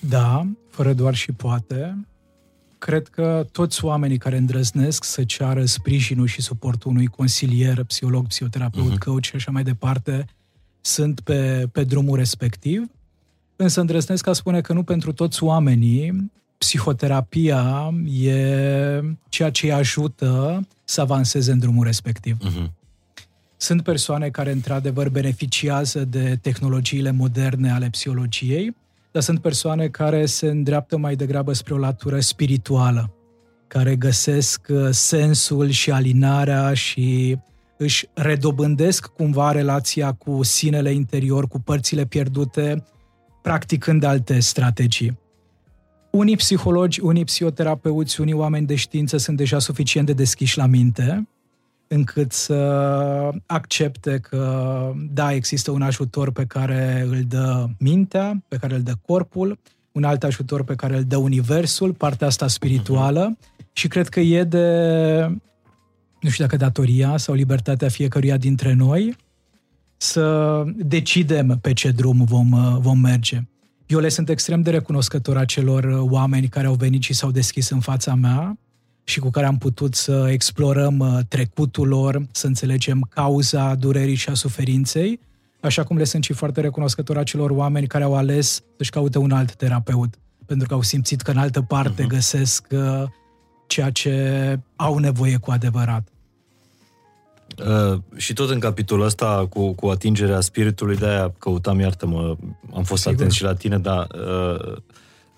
[0.00, 2.06] Da, fără doar și poate.
[2.78, 8.94] Cred că toți oamenii care îndrăznesc să ceară sprijinul și suportul unui consilier, psiholog, psihoterapeut,
[8.94, 9.04] uh-huh.
[9.04, 10.26] coach și așa mai departe,
[10.80, 12.90] sunt pe, pe drumul respectiv.
[13.56, 20.60] Însă îndrăznesc a spune că nu pentru toți oamenii psihoterapia e ceea ce îi ajută
[20.84, 22.36] să avanseze în drumul respectiv.
[22.36, 22.70] Uh-huh.
[23.56, 28.76] Sunt persoane care, într-adevăr, beneficiază de tehnologiile moderne ale psihologiei,
[29.10, 33.14] dar sunt persoane care se îndreaptă mai degrabă spre o latură spirituală,
[33.66, 37.38] care găsesc uh, sensul și alinarea și
[37.76, 42.84] își redobândesc cumva relația cu sinele interior, cu părțile pierdute,
[43.46, 45.18] practicând alte strategii.
[46.10, 51.28] Unii psihologi, unii psihoterapeuți, unii oameni de știință sunt deja suficient de deschiși la minte
[51.88, 52.54] încât să
[53.46, 58.92] accepte că, da, există un ajutor pe care îl dă mintea, pe care îl dă
[59.06, 59.58] corpul,
[59.92, 63.38] un alt ajutor pe care îl dă universul, partea asta spirituală
[63.72, 64.68] și cred că e de,
[66.20, 69.16] nu știu dacă datoria sau libertatea fiecăruia dintre noi
[69.96, 73.42] să decidem pe ce drum vom, vom merge.
[73.86, 77.80] Eu le sunt extrem de recunoscător acelor oameni care au venit și s-au deschis în
[77.80, 78.58] fața mea
[79.04, 84.28] și cu care am putut să explorăm uh, trecutul lor, să înțelegem cauza durerii și
[84.28, 85.20] a suferinței,
[85.60, 89.30] așa cum le sunt și foarte recunoscător acelor oameni care au ales să-și caute un
[89.30, 90.14] alt terapeut,
[90.46, 92.08] pentru că au simțit că în altă parte uh-huh.
[92.08, 93.02] găsesc uh,
[93.66, 96.08] ceea ce au nevoie cu adevărat.
[97.66, 102.36] Uh, și tot în capitolul ăsta cu, cu atingerea spiritului, de-aia căutam, iartă-mă,
[102.74, 103.16] am fost Sigur.
[103.16, 104.76] atent și la tine, dar uh,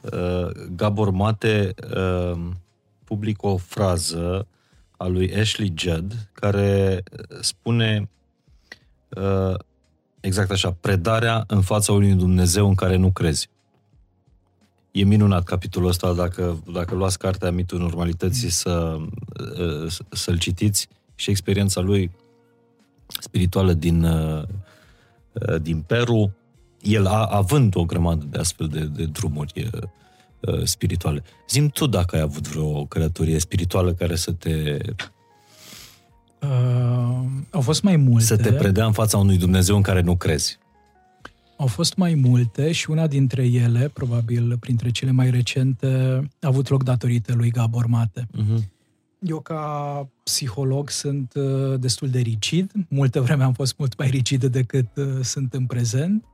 [0.01, 2.39] uh, Gabor Mate uh,
[3.05, 4.47] publică o frază
[4.97, 7.02] a lui Ashley Judd care
[7.40, 8.09] spune
[9.09, 9.55] uh,
[10.20, 13.48] exact așa, predarea în fața unui Dumnezeu în care nu crezi.
[14.90, 18.97] E minunat capitolul ăsta, dacă, dacă luați cartea Mitul Normalității să,
[19.59, 22.10] uh, să-l citiți și experiența lui
[23.20, 24.42] spirituală din, uh,
[25.62, 26.36] din Peru,
[26.80, 29.70] el a, având o grămadă de astfel de, de drumuri
[30.40, 31.22] uh, spirituale.
[31.48, 34.78] Zim tu dacă ai avut vreo călătorie spirituală care să te...
[36.42, 38.24] Uh, au fost mai multe.
[38.24, 40.58] Să te predea în fața unui Dumnezeu în care nu crezi.
[41.56, 45.86] Au fost mai multe și una dintre ele, probabil printre cele mai recente,
[46.40, 48.26] a avut loc datorită lui Gabor Mate.
[48.26, 48.77] Uh-huh.
[49.20, 52.72] Eu, ca psiholog, sunt uh, destul de rigid.
[52.88, 56.24] Multă vreme am fost mult mai rigid decât uh, sunt în prezent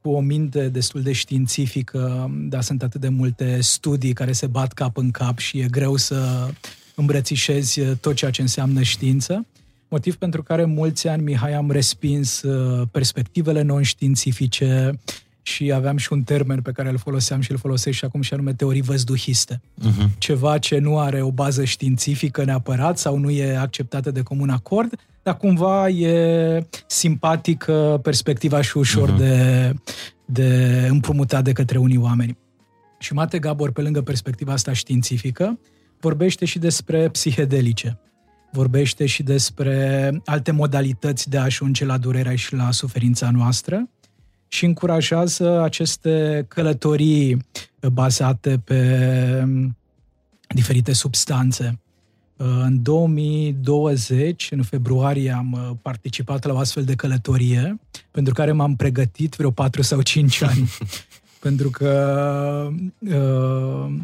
[0.00, 4.72] cu o minte destul de științifică, dar sunt atât de multe studii care se bat
[4.72, 6.48] cap în cap și e greu să
[6.94, 9.46] îmbrățișezi tot ceea ce înseamnă știință.
[9.88, 14.98] Motiv pentru care mulți ani, Mihai, am respins uh, perspectivele non-științifice
[15.46, 18.34] și aveam și un termen pe care îl foloseam și îl folosesc și acum și
[18.34, 19.60] anume teorii văzduhiste.
[19.80, 20.18] Uh-huh.
[20.18, 24.94] Ceva ce nu are o bază științifică neapărat sau nu e acceptată de comun acord,
[25.22, 29.18] dar cumva e simpatică perspectiva și ușor uh-huh.
[29.18, 29.74] de,
[30.24, 32.36] de împrumutat de către unii oameni.
[32.98, 35.58] Și Mate Gabor, pe lângă perspectiva asta științifică,
[36.00, 37.98] vorbește și despre psihedelice.
[38.52, 43.88] Vorbește și despre alte modalități de a ajunge la durerea și la suferința noastră
[44.56, 47.46] și încurajează aceste călătorii
[47.92, 49.48] bazate pe
[50.48, 51.78] diferite substanțe.
[52.36, 57.80] În 2020, în februarie, am uh, participat la o astfel de călătorie,
[58.10, 60.68] pentru care m-am pregătit vreo 4 sau 5 ani.
[61.46, 63.94] pentru că uh,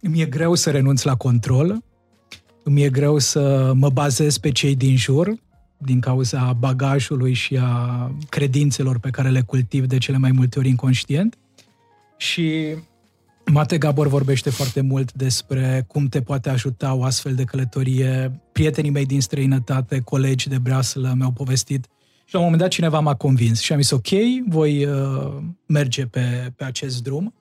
[0.00, 1.82] mi-e greu să renunț la control
[2.62, 5.34] îmi e greu să mă bazez pe cei din jur,
[5.82, 10.68] din cauza bagajului și a credințelor pe care le cultiv de cele mai multe ori
[10.68, 11.38] inconștient.
[12.16, 12.74] Și
[13.52, 18.40] Mate Gabor vorbește foarte mult despre cum te poate ajuta o astfel de călătorie.
[18.52, 21.88] Prietenii mei din străinătate, colegi de breaslă mi-au povestit
[22.24, 24.08] și la un moment dat cineva m-a convins și am zis ok,
[24.48, 25.36] voi uh,
[25.66, 27.34] merge pe, pe acest drum.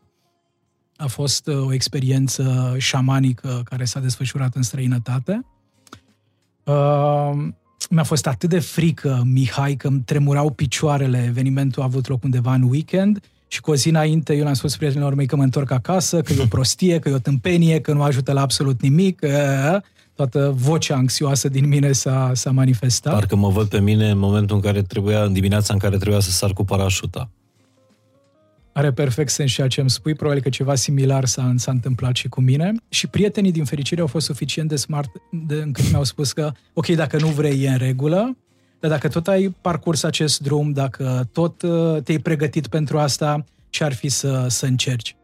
[0.95, 5.45] A fost uh, o experiență șamanică care s-a desfășurat în străinătate.
[6.63, 7.47] Uh,
[7.89, 11.25] mi-a fost atât de frică, Mihai, că îmi tremurau picioarele.
[11.27, 14.77] Evenimentul a avut loc undeva în weekend și cu o zi înainte eu le-am spus
[14.77, 17.93] prietenilor mei că mă întorc acasă, că e o prostie, că e o tâmpenie, că
[17.93, 19.25] nu ajută la absolut nimic.
[20.13, 23.13] Toată vocea anxioasă din mine s-a, s-a manifestat.
[23.13, 26.19] Parcă mă văd pe mine în momentul în care trebuia, în dimineața în care trebuia
[26.19, 27.29] să sar cu parașuta.
[28.73, 32.27] Are perfect sens ceea ce îmi spui, probabil că ceva similar s-a, s-a întâmplat și
[32.27, 32.73] cu mine.
[32.89, 36.87] Și prietenii, din fericire, au fost suficient de smart de, încât mi-au spus că, ok,
[36.87, 38.37] dacă nu vrei, e în regulă,
[38.79, 43.83] dar dacă tot ai parcurs acest drum, dacă tot uh, te-ai pregătit pentru asta, ce
[43.83, 45.15] ar fi să, să încerci?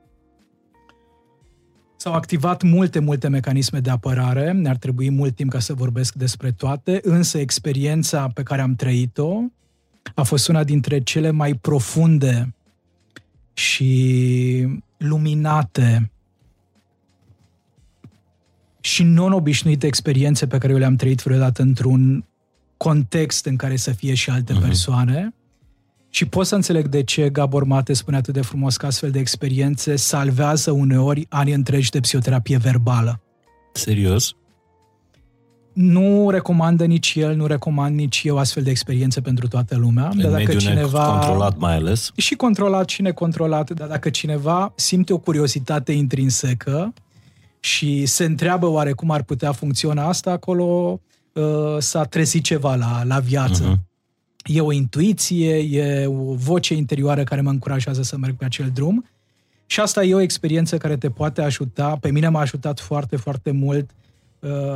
[1.97, 6.51] S-au activat multe, multe mecanisme de apărare, ne-ar trebui mult timp ca să vorbesc despre
[6.51, 9.41] toate, însă experiența pe care am trăit-o
[10.15, 12.53] a fost una dintre cele mai profunde
[13.55, 14.67] și
[14.97, 16.11] luminate
[18.79, 22.25] și non-obișnuite experiențe pe care eu le-am trăit vreodată într-un
[22.77, 24.61] context în care să fie și alte uh-huh.
[24.61, 25.33] persoane.
[26.09, 29.19] Și pot să înțeleg de ce Gabor Mate spune atât de frumos că astfel de
[29.19, 33.21] experiențe salvează uneori ani întregi de psihoterapie verbală.
[33.73, 34.35] Serios?
[35.75, 40.09] Nu recomandă nici el, nu recomand nici eu astfel de experiențe pentru toată lumea.
[40.13, 42.11] În dar dacă cineva controlat mai ales.
[42.15, 46.93] Și controlat și necontrolat, dar dacă cineva simte o curiozitate intrinsecă
[47.59, 50.99] și se întreabă oare cum ar putea funcționa asta, acolo
[51.33, 51.43] uh,
[51.77, 53.73] s-a trezit ceva la, la viață.
[53.73, 53.81] Uh-huh.
[54.43, 59.05] E o intuiție, e o voce interioară care mă încurajează să merg pe acel drum.
[59.65, 61.97] Și asta e o experiență care te poate ajuta.
[62.01, 64.04] Pe mine m-a ajutat foarte, foarte mult uh,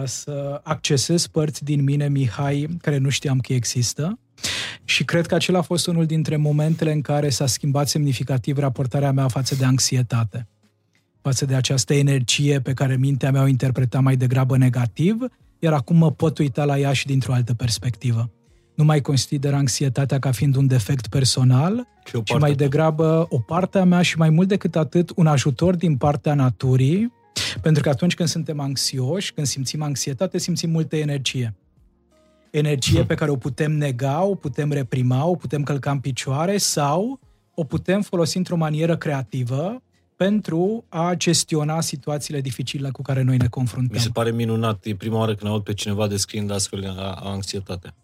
[0.06, 4.20] să accesez părți din mine, Mihai, care nu știam că există.
[4.84, 9.12] Și cred că acela a fost unul dintre momentele în care s-a schimbat semnificativ raportarea
[9.12, 10.48] mea față de anxietate,
[11.22, 15.18] față de această energie pe care mintea mea o interpreta mai degrabă negativ,
[15.60, 18.30] iar acum mă pot uita la ea și dintr-o altă perspectivă.
[18.76, 21.88] Nu mai consider anxietatea ca fiind un defect personal,
[22.24, 25.98] ci mai degrabă o parte a mea și mai mult decât atât un ajutor din
[25.98, 27.14] partea naturii,
[27.62, 31.56] pentru că atunci când suntem anxioși, când simțim anxietate, simțim multă energie.
[32.52, 37.20] Energie pe care o putem nega, o putem reprima, o putem călca în picioare sau
[37.54, 39.82] o putem folosi într-o manieră creativă
[40.16, 43.96] pentru a gestiona situațiile dificile cu care noi ne confruntăm.
[43.96, 44.86] Mi se pare minunat.
[44.86, 47.96] E prima oară când aud pe cineva descriind astfel anxietatea.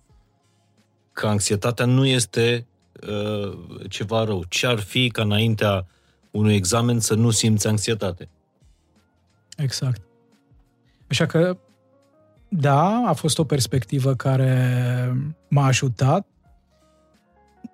[1.12, 2.68] Că anxietatea nu este
[3.08, 3.58] uh,
[3.90, 4.44] ceva rău.
[4.50, 5.88] Ce ar fi ca înaintea
[6.32, 8.30] unui examen să nu simți anxietate?
[9.56, 10.02] Exact.
[11.08, 11.58] Așa că,
[12.50, 15.14] da, a fost o perspectivă care
[15.50, 16.28] m-a ajutat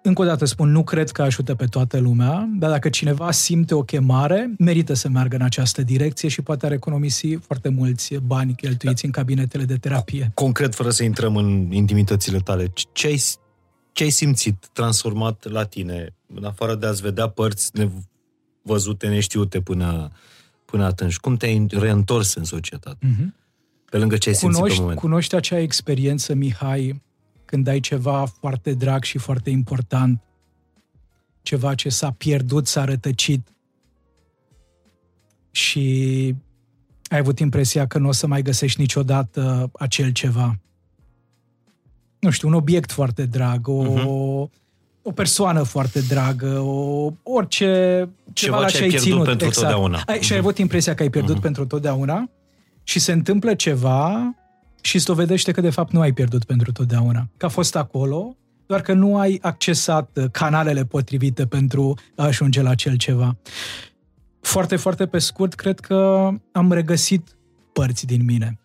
[0.01, 3.73] încă o dată spun, nu cred că ajută pe toată lumea, dar dacă cineva simte
[3.73, 8.55] o chemare, merită să meargă în această direcție și poate ar economisi foarte mulți bani
[8.55, 9.07] cheltuiți da.
[9.07, 10.31] în cabinetele de terapie.
[10.33, 13.21] Concret, fără să intrăm în intimitățile tale, ce ai,
[13.91, 20.11] ce ai simțit transformat la tine, în afară de a-ți vedea părți nevăzute, neștiute până,
[20.71, 21.17] până atunci?
[21.17, 23.05] Cum te-ai reîntors în societate?
[23.07, 23.39] Mm-hmm.
[23.89, 24.99] Pe lângă ce ai cunoști, simțit pe moment.
[24.99, 27.01] Cunoști acea experiență, Mihai,
[27.45, 30.21] când ai ceva foarte drag și foarte important,
[31.41, 33.47] ceva ce s-a pierdut, s-a rătăcit
[35.51, 36.35] și
[37.07, 40.59] ai avut impresia că nu o să mai găsești niciodată acel ceva.
[42.19, 44.59] Nu știu, un obiect foarte drag, o, uh-huh.
[45.01, 47.65] O persoană foarte dragă, o, orice
[48.33, 49.23] ceva, ceva la ce ai, ai ținut.
[49.23, 49.67] pentru exact.
[49.67, 50.01] totdeauna.
[50.05, 50.21] Ai, uh-huh.
[50.21, 50.47] Și ai mhm.
[50.47, 51.41] avut impresia că ai pierdut uh-huh.
[51.41, 52.29] pentru totdeauna
[52.83, 54.35] și se întâmplă ceva
[54.81, 57.27] și îți dovedește că de fapt nu ai pierdut pentru totdeauna.
[57.37, 62.61] Că a fost acolo, doar că nu ai accesat uh, canalele potrivite pentru a ajunge
[62.61, 63.37] la acel ceva.
[64.41, 67.35] Foarte, foarte pe scurt, cred că am regăsit
[67.73, 68.60] părți din mine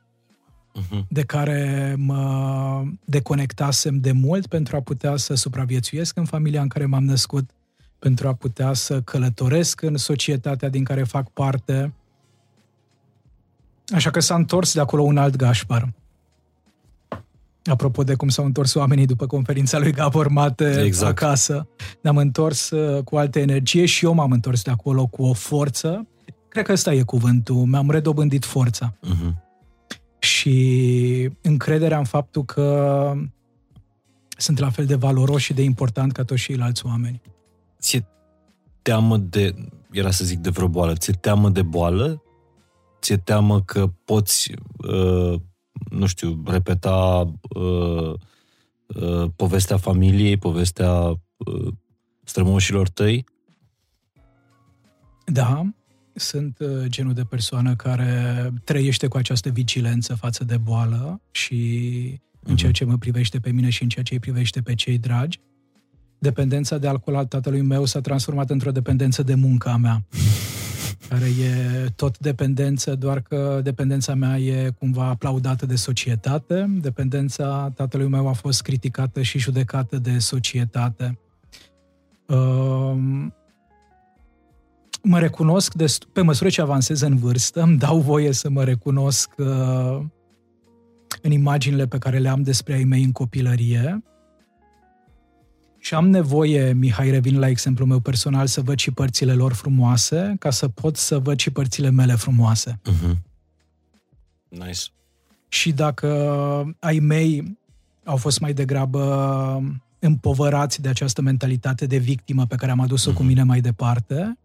[0.79, 1.07] uh-huh.
[1.09, 6.87] de care mă deconectasem de mult pentru a putea să supraviețuiesc în familia în care
[6.87, 7.51] m-am născut,
[7.99, 11.93] pentru a putea să călătoresc în societatea din care fac parte.
[13.95, 15.93] Așa că s-a întors de acolo un alt Gașpar.
[17.65, 21.23] Apropo de cum s-au întors oamenii după conferința lui Gabor Mate exact.
[21.23, 21.69] acasă,
[22.01, 26.07] ne-am întors uh, cu altă energie și eu m-am întors de acolo cu o forță.
[26.49, 27.57] Cred că ăsta e cuvântul.
[27.57, 28.93] Mi-am redobândit forța.
[28.93, 29.46] Uh-huh.
[30.47, 33.13] Și și încrederea în faptul că
[34.37, 37.21] sunt la fel de valoros și de important ca toți ceilalți oameni.
[37.81, 38.07] Ți-e
[38.83, 39.55] teamă de,
[39.91, 42.23] era să zic de vreo boală, ți-e teamă de boală?
[43.01, 45.41] Ți-e teamă că poți, uh,
[45.91, 48.15] nu știu, repeta uh,
[48.87, 50.93] uh, povestea familiei, povestea
[51.37, 51.73] uh,
[52.25, 53.25] strămoșilor tăi?
[55.25, 55.67] Da,
[56.17, 61.55] sunt uh, genul de persoană care trăiește cu această vigilență față de boală și
[62.43, 62.79] în ceea mhm.
[62.79, 65.41] ce mă privește pe mine și în ceea ce îi privește pe cei dragi.
[66.19, 70.07] Dependența de alcool al tatălui meu s-a transformat într-o dependență de muncă a mea,
[71.09, 76.77] care e tot dependență, doar că dependența mea e cumva aplaudată de societate.
[76.81, 81.19] Dependența tatălui meu a fost criticată și judecată de societate.
[82.27, 83.27] Uh,
[85.03, 89.31] mă recunosc, dest- pe măsură ce avansez în vârstă, îmi dau voie să mă recunosc
[89.37, 90.01] uh,
[91.23, 94.03] în imaginile pe care le am despre ai mei în copilărie.
[95.79, 100.37] Și am nevoie, Mihai, revin la exemplul meu personal, să văd și părțile lor frumoase,
[100.39, 102.81] ca să pot să văd și părțile mele frumoase.
[102.91, 103.17] Uh-huh.
[104.49, 104.83] Nice.
[105.49, 106.09] Și dacă
[106.79, 107.59] ai mei
[108.05, 109.63] au fost mai degrabă
[109.99, 113.15] împovărați de această mentalitate de victimă pe care am adus-o uh-huh.
[113.15, 113.29] cu mhm.
[113.29, 114.39] mine mai departe,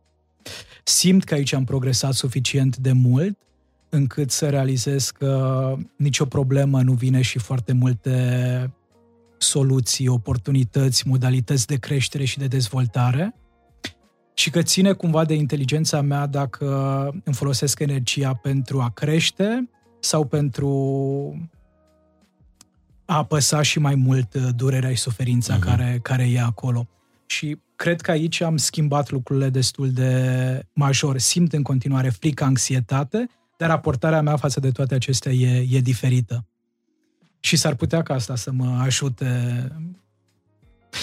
[0.83, 3.37] simt că aici am progresat suficient de mult
[3.89, 8.73] încât să realizez că nicio problemă nu vine și foarte multe
[9.37, 13.35] soluții, oportunități, modalități de creștere și de dezvoltare
[14.33, 16.65] și că ține cumva de inteligența mea dacă
[17.23, 19.69] îmi folosesc energia pentru a crește
[19.99, 20.69] sau pentru
[23.05, 25.61] a apăsa și mai mult durerea și suferința uh-huh.
[25.61, 26.87] care, care e acolo.
[27.25, 30.13] Și cred că aici am schimbat lucrurile destul de
[30.73, 31.17] major.
[31.17, 36.45] Simt în continuare frică, anxietate, dar raportarea mea față de toate acestea e, e diferită.
[37.39, 39.27] Și s-ar putea ca asta să mă ajute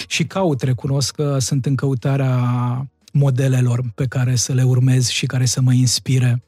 [0.07, 2.37] și caut, recunosc că sunt în căutarea
[3.13, 6.43] modelelor pe care să le urmez și care să mă inspire.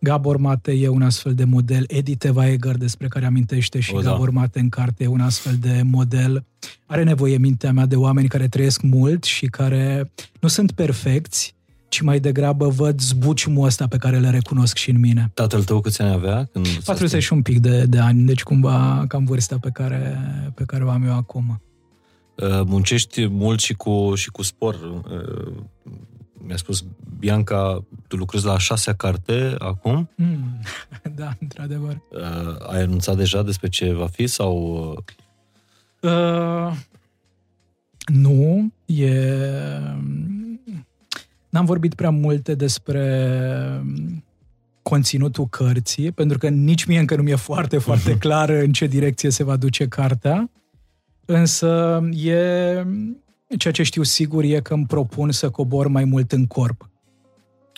[0.00, 4.10] Gabor Mate e un astfel de model, Edith Weger, despre care amintește și o, da.
[4.10, 6.44] Gabor Mate în carte, e un astfel de model.
[6.86, 10.10] Are nevoie mintea mea de oameni care trăiesc mult și care
[10.40, 11.54] nu sunt perfecți,
[11.88, 15.30] ci mai degrabă văd zbuciumul ăsta pe care le recunosc și în mine.
[15.34, 16.48] Tatăl tău câți ani avea?
[16.52, 20.18] Când 40 și un pic de, de ani, deci cumva cam vârsta pe care,
[20.54, 21.60] pe care o am eu acum.
[22.34, 24.74] Uh, muncești mult și cu, și cu spor.
[24.74, 25.52] Uh,
[26.46, 26.84] mi-a spus
[27.18, 30.10] Bianca, tu lucrezi la a șasea carte acum?
[30.14, 30.60] Mm,
[31.16, 32.00] da, într-adevăr.
[32.10, 34.88] Uh, ai anunțat deja despre ce va fi sau...
[36.00, 36.72] Uh,
[38.06, 39.12] nu, e...
[41.48, 43.82] N-am vorbit prea multe despre
[44.82, 49.30] conținutul cărții, pentru că nici mie încă nu mi-e foarte, foarte clar în ce direcție
[49.30, 50.50] se va duce cartea.
[51.24, 52.38] Însă e
[53.56, 56.90] Ceea ce știu sigur e că îmi propun să cobor mai mult în corp.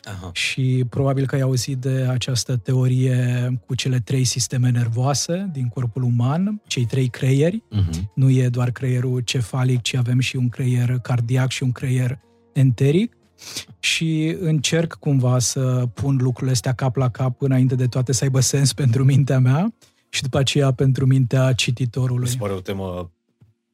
[0.05, 0.31] Aha.
[0.33, 6.03] Și probabil că ai auzit de această teorie cu cele trei sisteme nervoase din corpul
[6.03, 7.63] uman, cei trei creieri.
[7.63, 8.01] Uh-huh.
[8.15, 12.19] Nu e doar creierul cefalic, ci avem și un creier cardiac și un creier
[12.53, 13.17] enteric.
[13.79, 18.41] Și încerc cumva să pun lucrurile astea cap la cap înainte de toate să aibă
[18.41, 19.75] sens pentru mintea mea
[20.09, 22.23] și după aceea pentru mintea cititorului.
[22.23, 23.11] Mi se pare o temă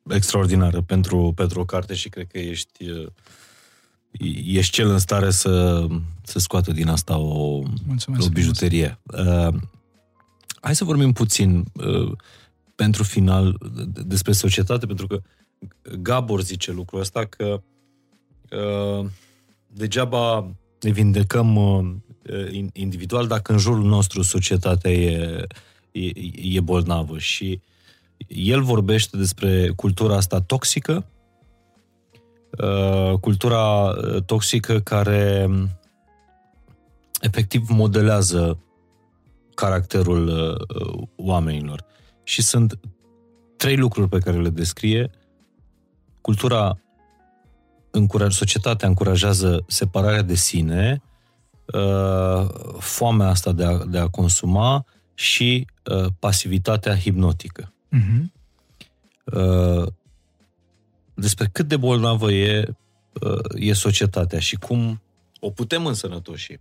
[0.08, 3.06] extraordinară pentru, pentru o carte și cred că ești, uh,
[4.46, 5.86] ești cel în stare să,
[6.22, 7.62] să scoată din asta o,
[8.18, 8.98] o bijuterie.
[9.04, 9.54] Uh,
[10.60, 12.12] hai să vorbim puțin uh,
[12.74, 13.58] pentru final
[14.06, 15.22] despre societate, pentru că
[15.98, 17.62] Gabor zice lucrul ăsta că
[18.50, 19.06] uh,
[19.66, 20.50] degeaba
[20.80, 21.94] ne vindecăm uh,
[22.72, 25.46] individual dacă în jurul nostru societatea e,
[25.92, 26.10] e,
[26.42, 27.74] e bolnavă și uh,
[28.28, 31.06] el vorbește despre cultura asta toxică,
[32.58, 35.50] uh, cultura uh, toxică care
[37.20, 38.58] efectiv modelează
[39.54, 41.84] caracterul uh, oamenilor.
[42.22, 42.78] Și sunt
[43.56, 45.10] trei lucruri pe care le descrie.
[46.20, 46.78] Cultura,
[47.90, 51.02] încuraj, societatea încurajează separarea de sine,
[52.78, 54.84] foamea asta de a, de a consuma
[55.14, 55.66] și
[56.18, 57.75] pasivitatea hipnotică.
[57.92, 58.34] Uh-huh.
[61.14, 62.74] Despre cât de bolnavă e,
[63.20, 65.00] uh, e societatea și cum
[65.40, 66.58] o putem însănătoși.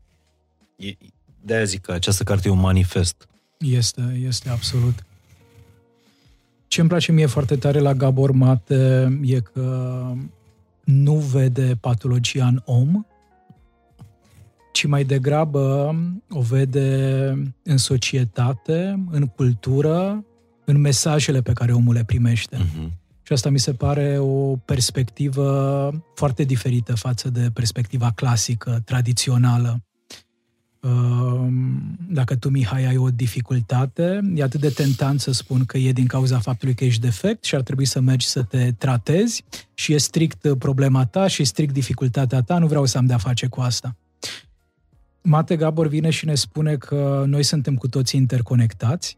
[1.41, 3.27] De-aia zic că această carte e un manifest.
[3.57, 5.05] Este, este absolut.
[6.67, 10.11] Ce îmi place mie foarte tare la Gabor Mate e că
[10.83, 13.05] nu vede patologia în om,
[14.71, 15.95] ci mai degrabă
[16.29, 17.27] o vede
[17.63, 20.23] în societate, în cultură,
[20.65, 22.57] în mesajele pe care omul le primește.
[22.57, 22.89] Uh-huh.
[23.21, 29.83] Și asta mi se pare o perspectivă foarte diferită față de perspectiva clasică, tradițională.
[30.85, 35.91] Ehm, dacă tu, Mihai, ai o dificultate, e atât de tentant să spun că e
[35.91, 39.43] din cauza faptului că ești defect și ar trebui să mergi să te tratezi
[39.73, 43.47] și e strict problema ta și strict dificultatea ta, nu vreau să am de-a face
[43.47, 43.95] cu asta.
[45.21, 49.17] Mate Gabor vine și ne spune că noi suntem cu toții interconectați,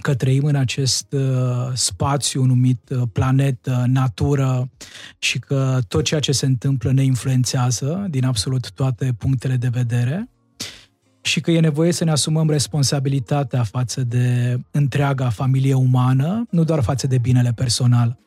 [0.00, 4.70] că trăim în acest uh, spațiu numit uh, planetă, natură
[5.18, 10.28] și că tot ceea ce se întâmplă ne influențează din absolut toate punctele de vedere
[11.22, 16.82] și că e nevoie să ne asumăm responsabilitatea față de întreaga familie umană, nu doar
[16.82, 18.18] față de binele personal.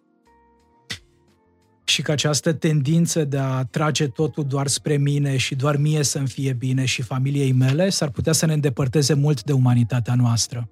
[1.83, 6.27] Și că această tendință de a trage totul doar spre mine și doar mie să-mi
[6.27, 10.69] fie bine și familiei mele s-ar putea să ne îndepărteze mult de umanitatea noastră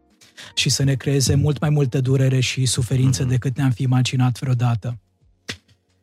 [0.56, 3.30] și să ne creeze mult mai multă durere și suferință mm-hmm.
[3.30, 5.00] decât ne-am fi imaginat vreodată.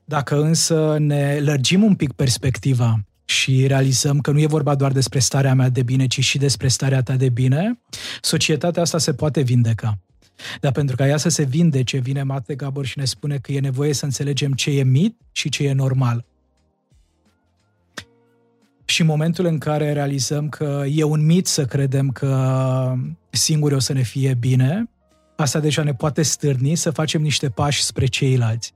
[0.05, 5.19] Dacă însă ne lărgim un pic perspectiva și realizăm că nu e vorba doar despre
[5.19, 7.81] starea mea de bine, ci și despre starea ta de bine,
[8.21, 9.99] societatea asta se poate vindeca.
[10.61, 13.61] Dar pentru ca ea să se vindece, vine Mate Gabor și ne spune că e
[13.61, 16.25] nevoie să înțelegem ce e mit și ce e normal.
[18.85, 22.95] Și în momentul în care realizăm că e un mit să credem că
[23.33, 24.91] singuri o să ne fie bine,
[25.37, 28.75] asta deja ne poate stârni să facem niște pași spre ceilalți.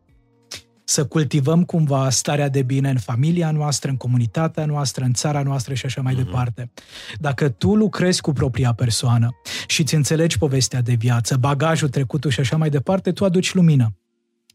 [0.85, 5.75] Să cultivăm cumva starea de bine în familia noastră, în comunitatea noastră, în țara noastră
[5.75, 6.25] și așa mai uh-huh.
[6.25, 6.71] departe.
[7.19, 9.31] Dacă tu lucrezi cu propria persoană
[9.67, 13.97] și îți înțelegi povestea de viață, bagajul, trecutul și așa mai departe, tu aduci lumină.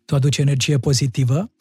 [0.05, 1.51] Tu aduci energie pozitivă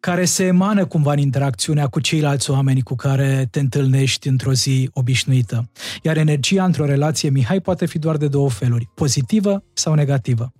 [0.00, 4.90] care se emană cumva în interacțiunea cu ceilalți oameni cu care te întâlnești într-o zi
[4.92, 5.70] obișnuită.
[6.02, 10.52] Iar energia într-o relație, Mihai, poate fi doar de două feluri, pozitivă sau negativă.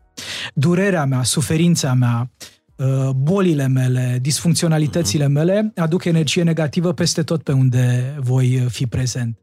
[0.55, 2.31] Durerea mea, suferința mea,
[2.77, 9.39] uh, bolile mele, disfuncționalitățile mele aduc energie negativă peste tot pe unde voi fi prezent.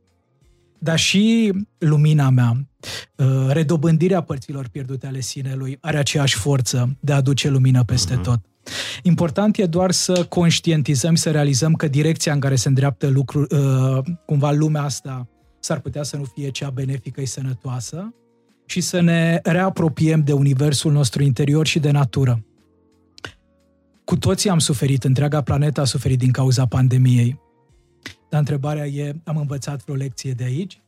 [0.79, 2.67] Dar și lumina mea,
[3.15, 8.23] uh, redobândirea părților pierdute ale sinelui are aceeași forță de a aduce lumină peste uh-huh.
[8.23, 8.39] tot.
[9.01, 14.03] Important e doar să conștientizăm, să realizăm că direcția în care se îndreaptă lucru, uh,
[14.25, 15.27] cumva lumea asta
[15.59, 18.13] s-ar putea să nu fie cea benefică și sănătoasă
[18.65, 22.45] și să ne reapropiem de universul nostru interior și de natură.
[24.03, 27.39] Cu toții am suferit, întreaga planetă a suferit din cauza pandemiei.
[28.29, 30.82] Dar întrebarea e, am învățat vreo lecție de aici?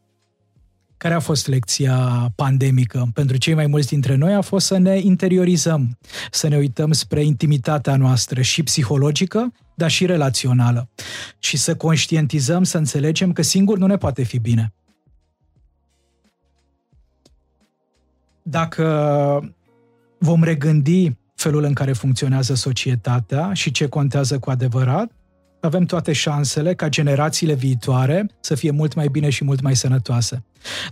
[1.06, 3.10] Care a fost lecția pandemică?
[3.14, 5.98] Pentru cei mai mulți dintre noi a fost să ne interiorizăm,
[6.32, 10.90] să ne uităm spre intimitatea noastră și psihologică, dar și relațională.
[11.40, 14.74] Și să conștientizăm, să înțelegem că singur nu ne poate fi bine.
[18.42, 19.56] Dacă
[20.18, 25.12] vom regândi felul în care funcționează societatea și ce contează cu adevărat,
[25.66, 30.44] avem toate șansele ca generațiile viitoare să fie mult mai bine și mult mai sănătoase.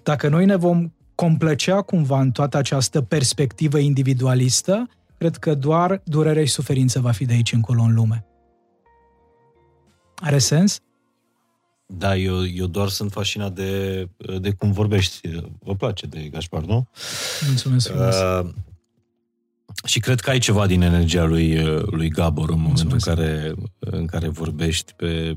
[0.04, 6.44] Dacă noi ne vom complăcea cumva în toată această perspectivă individualistă, cred că doar durere
[6.44, 8.26] și suferință va fi de aici încolo în lume.
[10.16, 10.80] Are sens?
[11.86, 14.08] Da, eu, eu doar sunt fascinat de,
[14.40, 15.30] de cum vorbești.
[15.60, 16.88] Vă place de Gașpar, nu?
[17.48, 18.16] Mulțumesc frumos.
[18.16, 18.50] Uh,
[19.84, 24.06] și cred că ai ceva din energia lui, lui Gabor în momentul în care, în
[24.06, 25.34] care vorbești pe,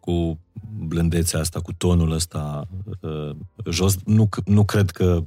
[0.00, 0.40] cu
[0.86, 2.68] blândețea asta, cu tonul ăsta
[3.00, 3.36] uh,
[3.70, 3.96] jos.
[4.04, 5.24] Nu, nu cred că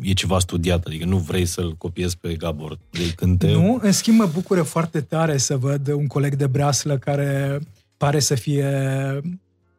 [0.00, 3.52] e ceva studiat, adică nu vrei să-l copiezi pe Gabor de cânte.
[3.52, 7.60] Nu, în schimb mă bucură foarte tare să văd un coleg de breaslă care
[7.96, 8.70] pare să fie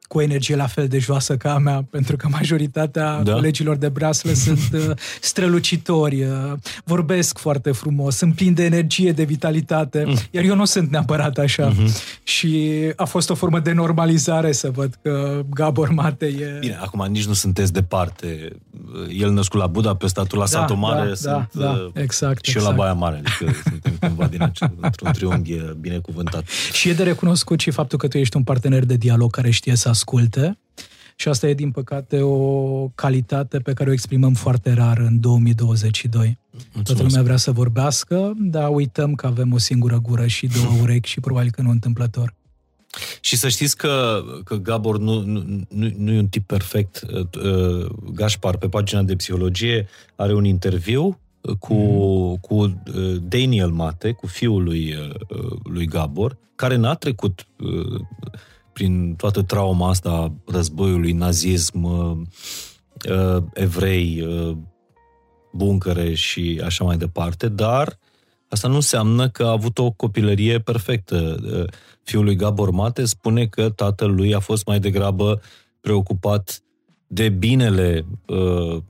[0.07, 3.33] cu o energie la fel de joasă ca a mea, pentru că majoritatea da?
[3.33, 4.91] colegilor de breaslă sunt uh,
[5.21, 6.53] strălucitori, uh,
[6.83, 10.15] vorbesc foarte frumos, sunt plini de energie, de vitalitate, mm.
[10.31, 11.71] iar eu nu sunt neapărat așa.
[11.71, 12.23] Mm-hmm.
[12.23, 16.57] Și a fost o formă de normalizare să văd că Gabor Mate e...
[16.59, 18.47] Bine, acum nici nu sunteți departe.
[19.17, 22.51] El născut la Budapesta, tu la da, Satu Mare, da, sunt da, da, exact, și
[22.51, 22.65] exact.
[22.65, 26.43] eu la Baia Mare, adică suntem cumva din acel, într-un triunghi binecuvântat.
[26.73, 29.75] Și e de recunoscut și faptul că tu ești un partener de dialog care știe
[29.75, 30.57] să asculte
[31.15, 36.37] și asta e, din păcate, o calitate pe care o exprimăm foarte rar în 2022.
[36.51, 36.85] Mulțumesc.
[36.85, 41.09] Toată lumea vrea să vorbească, dar uităm că avem o singură gură și două urechi
[41.09, 42.33] și probabil că nu întâmplător.
[43.21, 47.01] Și să știți că, că Gabor nu, nu, nu, nu e un tip perfect.
[47.11, 51.19] Uh, Gașpar, pe pagina de psihologie, are un interviu
[51.59, 52.35] cu, mm.
[52.35, 54.95] cu uh, Daniel Mate, cu fiul lui,
[55.63, 57.47] lui Gabor, care n-a trecut
[58.75, 62.17] prin toată trauma asta războiului, nazism, uh,
[63.09, 64.57] uh, evrei, uh,
[65.51, 67.99] buncăre și așa mai departe, dar
[68.49, 71.37] asta nu înseamnă că a avut o copilărie perfectă.
[71.43, 71.65] Uh,
[72.03, 75.41] fiul lui Gabor Mate spune că tatăl lui a fost mai degrabă
[75.81, 76.63] preocupat
[77.07, 78.81] de binele uh,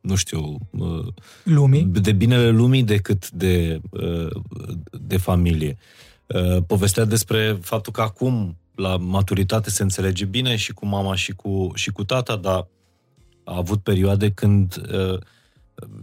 [0.00, 1.06] nu știu, uh,
[1.44, 1.84] lumii.
[1.84, 4.42] de binele lumii decât de, uh,
[4.90, 5.76] de familie.
[6.26, 11.32] Uh, povestea despre faptul că acum, la maturitate, se înțelege bine și cu mama și
[11.32, 12.66] cu, și cu tata, dar
[13.44, 14.80] a avut perioade când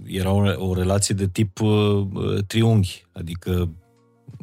[0.06, 1.60] era o, o relație de tip
[2.48, 3.70] triunghi, adică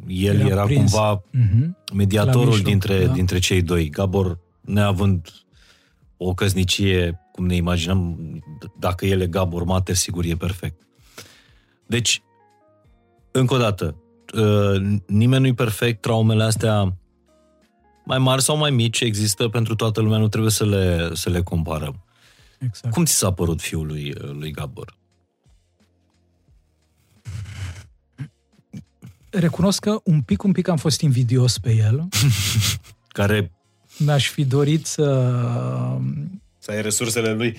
[0.07, 1.93] el era, era cumva uh-huh.
[1.93, 3.13] mediatorul dintre, da.
[3.13, 3.89] dintre cei doi.
[3.89, 5.29] Gabor, neavând
[6.17, 8.19] o căsnicie cum ne imaginăm,
[8.79, 10.81] dacă e legat urmate, sigur e perfect.
[11.87, 12.21] Deci,
[13.31, 13.95] încă o dată,
[14.37, 14.77] ă,
[15.07, 16.97] nimeni nu-i perfect, traumele astea
[18.07, 21.41] mai mari sau mai mici există pentru toată lumea, nu trebuie să le, să le
[21.41, 22.03] comparăm.
[22.59, 22.93] Exact.
[22.93, 24.97] Cum ți s-a părut fiul lui, lui Gabor?
[29.29, 32.07] Recunosc că un pic, un pic am fost invidios pe el.
[33.07, 33.51] Care
[33.97, 35.03] mi-aș fi dorit să...
[36.57, 37.57] Să ai resursele lui.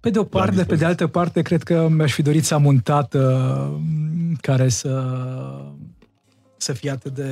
[0.00, 2.64] Pe de o parte, pe de altă parte, cred că mi-aș fi dorit să am
[2.64, 3.80] un tată
[4.40, 5.04] care să,
[6.56, 7.30] să fie atât de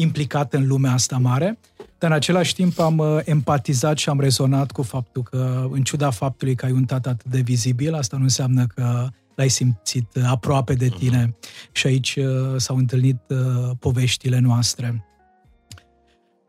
[0.00, 1.58] implicat în lumea asta mare,
[1.98, 6.10] dar în același timp am uh, empatizat și am rezonat cu faptul că, în ciuda
[6.10, 10.74] faptului că ai un tată atât de vizibil, asta nu înseamnă că l-ai simțit aproape
[10.74, 11.26] de tine.
[11.26, 11.72] Uh-huh.
[11.72, 15.04] Și aici uh, s-au întâlnit uh, poveștile noastre.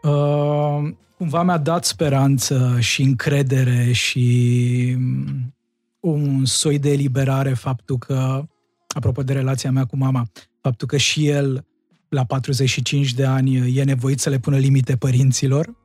[0.03, 5.55] Uh, cumva mi-a dat speranță și încredere și mm,
[5.99, 8.43] un soi de eliberare faptul că,
[8.87, 10.27] apropo de relația mea cu mama,
[10.61, 11.65] faptul că și el,
[12.09, 15.77] la 45 de ani, e nevoit să le pună limite părinților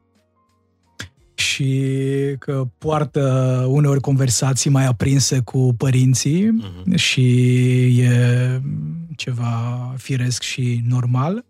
[1.35, 1.87] și
[2.39, 3.21] că poartă
[3.69, 6.95] uneori conversații mai aprinse cu părinții uh-huh.
[6.95, 7.37] și
[8.01, 8.61] e
[9.17, 11.45] ceva firesc și normal.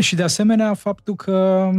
[0.00, 1.70] Și de asemenea faptul că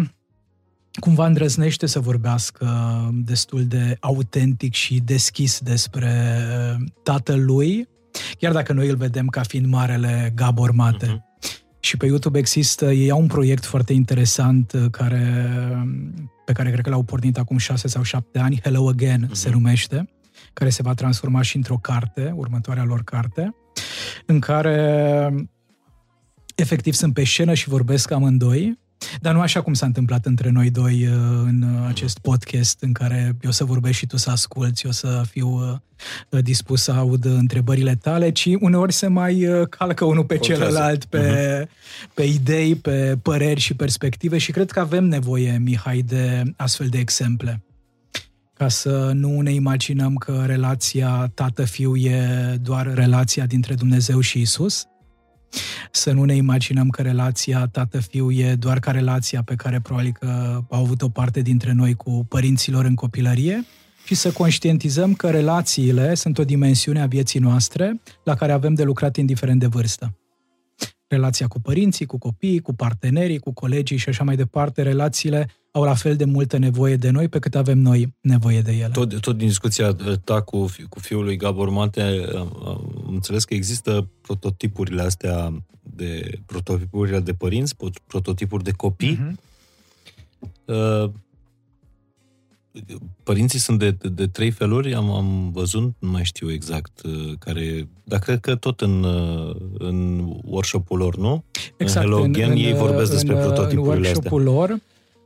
[0.99, 2.67] cumva îndrăznește să vorbească
[3.13, 6.37] destul de autentic și deschis despre
[7.03, 7.87] tatălui,
[8.39, 11.05] chiar dacă noi îl vedem ca fiind marele Gabor Mate.
[11.05, 11.25] Uh-huh.
[11.79, 15.53] Și pe YouTube există, ei au un proiect foarte interesant uh, care,
[16.45, 19.31] pe care cred că l-au pornit acum șase sau șapte ani, Hello Again uh-huh.
[19.31, 20.09] se numește,
[20.53, 23.55] care se va transforma și într-o carte, următoarea lor carte,
[24.25, 25.47] în care
[26.55, 28.79] efectiv sunt pe scenă și vorbesc amândoi,
[29.21, 31.13] dar nu așa cum s-a întâmplat între noi doi uh,
[31.45, 35.47] în acest podcast în care eu să vorbesc și tu să asculți, eu să fiu
[36.29, 40.63] uh, dispus să aud întrebările tale, ci uneori se mai uh, calcă unul pe Contează.
[40.63, 42.13] celălalt, pe, uh-huh.
[42.13, 46.97] pe idei, pe păreri și perspective și cred că avem nevoie, Mihai, de astfel de
[46.97, 47.61] exemple
[48.57, 54.87] ca să nu ne imaginăm că relația tată-fiu e doar relația dintre Dumnezeu și Isus,
[55.91, 60.61] să nu ne imaginăm că relația tată-fiu e doar ca relația pe care probabil că
[60.69, 63.65] au avut-o parte dintre noi cu părinților în copilărie,
[64.07, 68.83] și să conștientizăm că relațiile sunt o dimensiune a vieții noastre la care avem de
[68.83, 70.17] lucrat indiferent de vârstă.
[71.07, 75.83] Relația cu părinții, cu copiii, cu partenerii, cu colegii și așa mai departe, relațiile au
[75.83, 78.89] la fel de multă nevoie de noi pe cât avem noi nevoie de ele.
[78.93, 82.01] Tot, tot din discuția ta cu, cu fiul lui Gabor Mate,
[82.35, 87.75] am înțeles că există prototipurile astea de prototipurile de părinți,
[88.07, 89.19] prototipuri de copii.
[89.19, 89.45] Uh-huh.
[90.65, 91.09] Uh,
[93.23, 97.33] părinții sunt de, de, de trei feluri, am, am văzut, nu mai știu exact uh,
[97.39, 101.43] care, dar cred că tot în, uh, în workshop-ul lor, nu?
[101.77, 102.05] Exact.
[102.05, 104.53] În Hello Again, în, ei vorbesc despre în, prototipurile în workshop-ul astea.
[104.53, 104.79] lor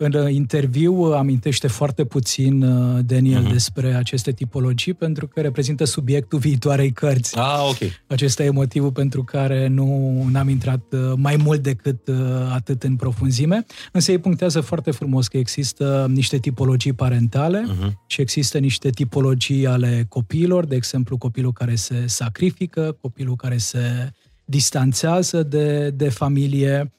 [0.03, 3.51] în uh, interviu uh, amintește foarte puțin uh, Daniel uh-huh.
[3.51, 7.37] despre aceste tipologii pentru că reprezintă subiectul viitoarei cărți.
[7.37, 7.77] Ah, ok.
[8.07, 10.81] Acesta e motivul pentru care nu am intrat
[11.15, 12.09] mai mult decât
[12.53, 17.91] atât în profunzime, însă ei punctează foarte frumos că există niște tipologii parentale uh-huh.
[18.07, 24.11] și există niște tipologii ale copiilor, de exemplu copilul care se sacrifică, copilul care se
[24.45, 26.91] distanțează de, de familie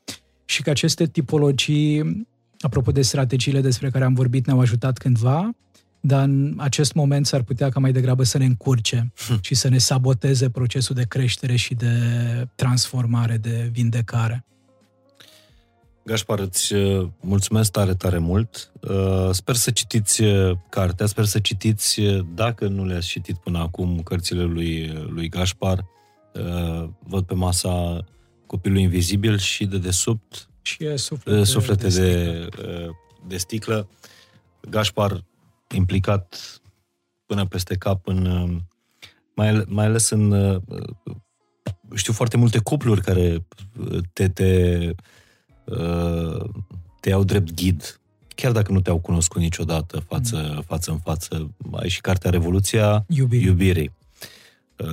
[0.44, 2.26] și că aceste tipologii
[2.64, 5.50] apropo de strategiile despre care am vorbit, ne-au ajutat cândva,
[6.00, 9.38] dar în acest moment s-ar putea ca mai degrabă să ne încurce hm.
[9.40, 11.88] și să ne saboteze procesul de creștere și de
[12.54, 14.44] transformare, de vindecare.
[16.04, 18.72] Gașpar, îți uh, mulțumesc tare, tare mult.
[18.80, 22.00] Uh, sper să citiți uh, cartea, sper să citiți,
[22.34, 25.84] dacă nu le-ați citit până acum, cărțile lui, lui Gașpar.
[26.98, 28.04] Văd pe masa
[28.46, 32.90] Copilul Invizibil și de desubt Și e suflete, suflete de, de,
[33.26, 33.88] de sticlă.
[34.68, 35.24] Gașpar
[35.74, 36.60] implicat
[37.26, 38.48] până peste cap în
[39.34, 40.60] mai, mai ales în
[41.94, 43.46] știu foarte multe cupluri care
[44.12, 44.90] te, te,
[47.00, 48.00] te iau drept ghid
[48.34, 50.60] chiar dacă nu te-au cunoscut niciodată față, mm.
[50.60, 51.54] față în față.
[51.72, 53.46] Ai și cartea Revoluția Iubirii.
[53.46, 53.92] Iubirii.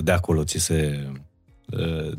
[0.02, 1.08] De acolo ți se,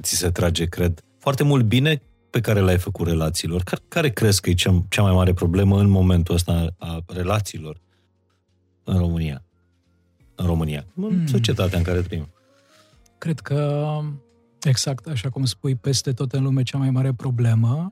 [0.01, 3.63] ți se trage, cred, foarte mult bine pe care l-ai făcut relațiilor.
[3.63, 7.81] Care, care crezi că e cea, cea mai mare problemă în momentul ăsta a relațiilor
[8.83, 9.43] în România?
[10.35, 10.85] În România.
[10.95, 11.27] În mm.
[11.27, 12.29] societatea în care trăim.
[13.17, 13.87] Cred că,
[14.61, 17.91] exact așa cum spui, peste tot în lume cea mai mare problemă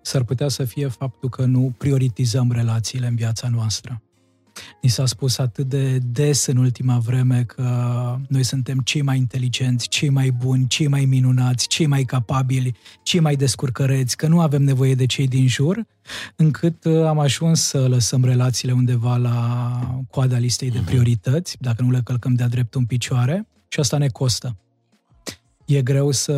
[0.00, 4.02] s-ar putea să fie faptul că nu prioritizăm relațiile în viața noastră.
[4.82, 7.66] Ni s-a spus atât de des în ultima vreme că
[8.28, 13.20] noi suntem cei mai inteligenți, cei mai buni, cei mai minunați, cei mai capabili, cei
[13.20, 15.86] mai descurcăreți, că nu avem nevoie de cei din jur,
[16.36, 19.78] încât uh, am ajuns să lăsăm relațiile undeva la
[20.10, 24.08] coada listei de priorități, dacă nu le călcăm de-a drept în picioare, și asta ne
[24.08, 24.56] costă.
[25.64, 26.34] E greu să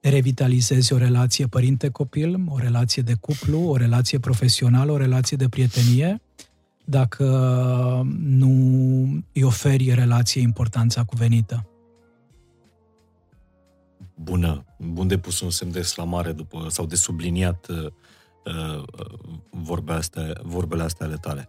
[0.00, 6.20] revitalizezi o relație părinte-copil, o relație de cuplu, o relație profesională, o relație de prietenie,
[6.84, 7.24] dacă
[8.18, 8.48] nu
[9.32, 11.68] îi oferi relație importanța cuvenită.
[14.14, 17.86] Bună, bun de pus un semn de exclamare după, sau de subliniat uh,
[18.44, 18.82] uh,
[19.50, 21.48] vorbe astea, vorbele astea ale tale.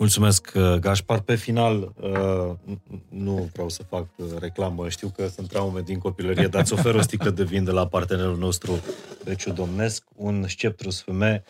[0.00, 1.20] Mulțumesc, uh, Gașpar.
[1.20, 2.72] Pe final, uh,
[3.08, 6.94] nu vreau să fac uh, reclamă, știu că sunt traume din copilărie, dar îți ofer
[6.94, 8.80] o sticlă de vin de la partenerul nostru,
[9.24, 11.44] Reciu Domnesc, un sceptrus femeie,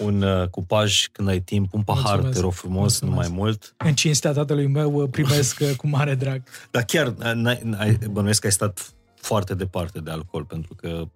[0.00, 2.34] un cupaj când ai timp, un pahar, Mulțumesc.
[2.34, 3.28] te rog frumos, Mulțumesc.
[3.28, 3.74] nu mai mult.
[3.76, 6.42] În cinstea tatălui meu primesc cu mare drag.
[6.70, 11.08] Dar chiar, n-ai, ai, bănuiesc că ai stat foarte departe de alcool, pentru că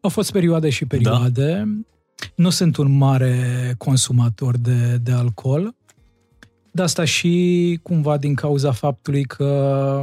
[0.00, 1.54] au fost perioade și perioade.
[1.54, 1.64] Da?
[2.34, 5.74] Nu sunt un mare consumator de, de alcool,
[6.70, 10.02] de asta și cumva din cauza faptului că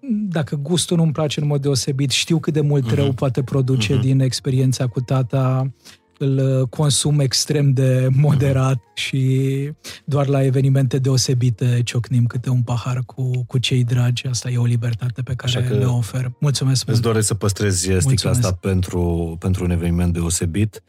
[0.09, 2.95] dacă gustul nu-mi place în mod deosebit, știu cât de mult uh-huh.
[2.95, 4.01] rău poate produce uh-huh.
[4.01, 5.71] din experiența cu tata,
[6.19, 9.71] îl uh, consum extrem de moderat și
[10.03, 14.27] doar la evenimente deosebite ciocnim câte un pahar cu, cu cei dragi.
[14.27, 16.31] Asta e o libertate pe care le ofer.
[16.39, 18.39] Mulțumesc Îți doresc să păstrezi sticla Mulțumesc.
[18.39, 20.83] asta pentru, pentru un eveniment deosebit.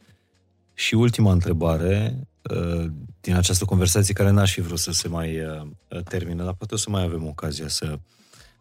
[0.75, 2.85] Și ultima întrebare uh,
[3.21, 6.77] din această conversație, care n-aș fi vrut să se mai uh, termine, dar poate o
[6.77, 7.99] să mai avem ocazia să,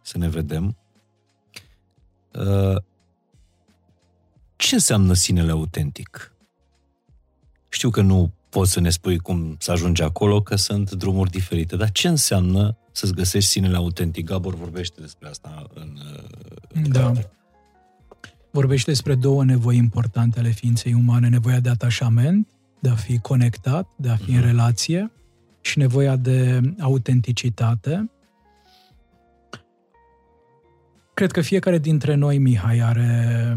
[0.02, 0.76] să ne vedem.
[4.56, 6.34] Ce înseamnă sinele autentic?
[7.68, 11.76] Știu că nu poți să ne spui cum să ajungi acolo, că sunt drumuri diferite,
[11.76, 14.24] dar ce înseamnă să-ți găsești sinele autentic?
[14.24, 15.98] Gabor vorbește despre asta în,
[16.68, 17.00] în Da.
[17.00, 17.30] Carte.
[18.50, 22.48] Vorbește despre două nevoi importante ale ființei umane, nevoia de atașament,
[22.80, 24.28] de a fi conectat, de a fi uh-huh.
[24.28, 24.46] în mhm.
[24.46, 25.10] relație
[25.60, 28.10] și nevoia de autenticitate.
[31.20, 33.54] Cred că fiecare dintre noi, Mihai, are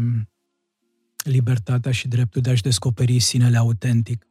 [1.16, 4.26] libertatea și dreptul de a-și descoperi sinele autentic.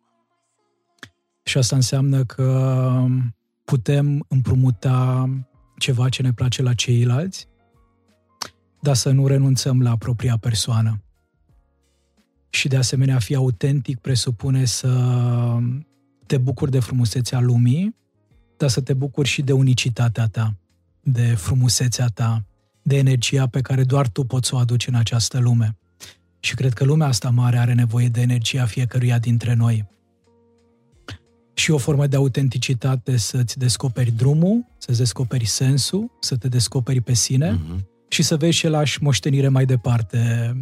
[1.43, 3.05] Și asta înseamnă că
[3.65, 5.29] putem împrumuta
[5.77, 7.47] ceva ce ne place la ceilalți,
[8.81, 11.01] dar să nu renunțăm la propria persoană.
[12.49, 14.91] Și de asemenea, a fi autentic presupune să
[16.25, 17.95] te bucuri de frumusețea lumii,
[18.57, 20.53] dar să te bucuri și de unicitatea ta,
[21.01, 22.43] de frumusețea ta,
[22.83, 25.77] de energia pe care doar tu poți să o aduci în această lume.
[26.39, 29.85] Și cred că lumea asta mare are nevoie de energia fiecăruia dintre noi.
[31.53, 37.13] Și o formă de autenticitate să-ți descoperi drumul, să-ți descoperi sensul, să te descoperi pe
[37.13, 37.83] sine mm-hmm.
[38.07, 40.53] și să vezi ce lași moștenire mai departe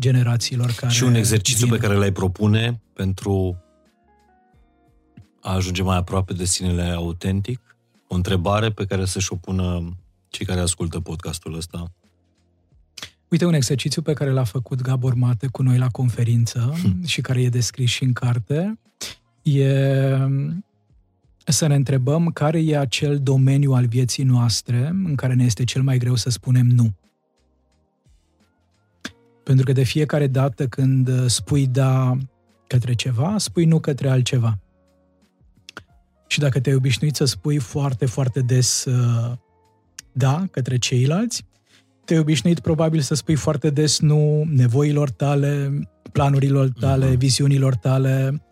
[0.00, 1.74] generațiilor care Și un exercițiu vin.
[1.74, 3.62] pe care l-ai propune pentru
[5.40, 7.76] a ajunge mai aproape de sinele autentic?
[8.08, 9.96] O întrebare pe care să-și o pună
[10.28, 11.92] cei care ascultă podcastul ăsta?
[13.28, 17.04] Uite, un exercițiu pe care l-a făcut Gabor Mate cu noi la conferință hmm.
[17.04, 18.78] și care e descris și în carte,
[19.42, 20.16] e
[21.44, 25.82] să ne întrebăm care e acel domeniu al vieții noastre în care ne este cel
[25.82, 26.94] mai greu să spunem nu.
[29.42, 32.16] Pentru că de fiecare dată când spui da
[32.66, 34.58] către ceva, spui nu către altceva.
[36.26, 39.32] Și dacă te-ai obișnuit să spui foarte, foarte des uh,
[40.12, 41.44] da către ceilalți,
[42.04, 45.80] te-ai obișnuit probabil să spui foarte des nu nevoilor tale,
[46.12, 47.18] planurilor tale, uh-huh.
[47.18, 48.42] viziunilor tale,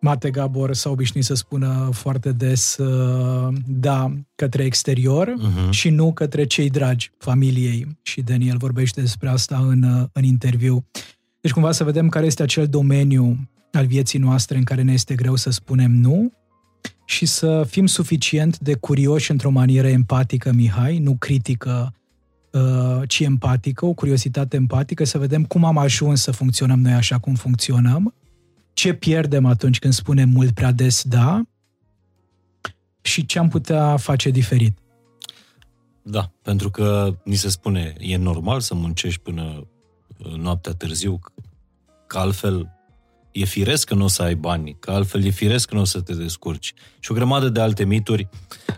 [0.00, 5.70] Mate Gabor s-a obișnuit să spună foarte des uh, da către exterior uh-huh.
[5.70, 7.98] și nu către cei dragi familiei.
[8.02, 10.86] Și Daniel vorbește despre asta în, uh, în interviu.
[11.40, 15.14] Deci cumva să vedem care este acel domeniu al vieții noastre în care ne este
[15.14, 16.32] greu să spunem nu
[17.04, 21.94] și să fim suficient de curioși într-o manieră empatică, Mihai, nu critică,
[22.52, 27.18] uh, ci empatică, o curiozitate empatică, să vedem cum am ajuns să funcționăm noi așa
[27.18, 28.14] cum funcționăm,
[28.72, 31.42] ce pierdem atunci când spunem mult prea des da
[33.00, 34.78] și ce am putea face diferit.
[36.02, 39.66] Da, pentru că ni se spune, e normal să muncești până
[40.18, 41.20] uh, noaptea târziu,
[42.06, 42.75] că altfel
[43.36, 45.84] e firesc că nu o să ai bani, că altfel e firesc că nu o
[45.84, 46.74] să te descurci.
[46.98, 48.28] Și o grămadă de alte mituri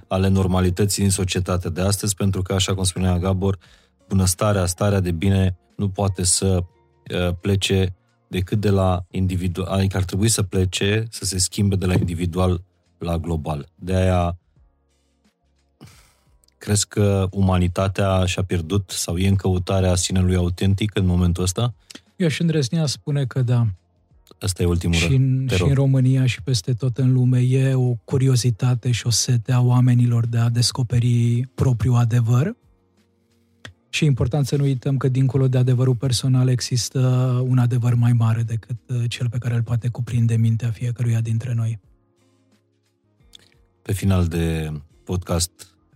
[0.06, 3.58] ale normalității din societatea de astăzi, pentru că, așa cum spunea Gabor,
[4.08, 6.64] bunăstarea, starea de bine nu poate să
[7.14, 7.94] uh, plece
[8.28, 12.62] decât de la individual, adică ar trebui să plece, să se schimbe de la individual
[12.98, 13.68] la global.
[13.74, 14.38] De aia
[16.58, 21.74] crezi că umanitatea și-a pierdut sau e în căutarea sinelui autentic în momentul ăsta?
[22.16, 23.66] Eu aș îndrăznea spune că da.
[24.40, 27.94] Asta e ultimul și în, și în România și peste tot în lume e o
[28.04, 32.56] curiozitate și o sete a oamenilor de a descoperi propriul adevăr.
[33.90, 37.00] Și e important să nu uităm că dincolo de adevărul personal există
[37.48, 41.54] un adevăr mai mare decât uh, cel pe care îl poate cuprinde mintea fiecăruia dintre
[41.54, 41.80] noi.
[43.82, 44.72] Pe final de
[45.04, 45.50] podcast,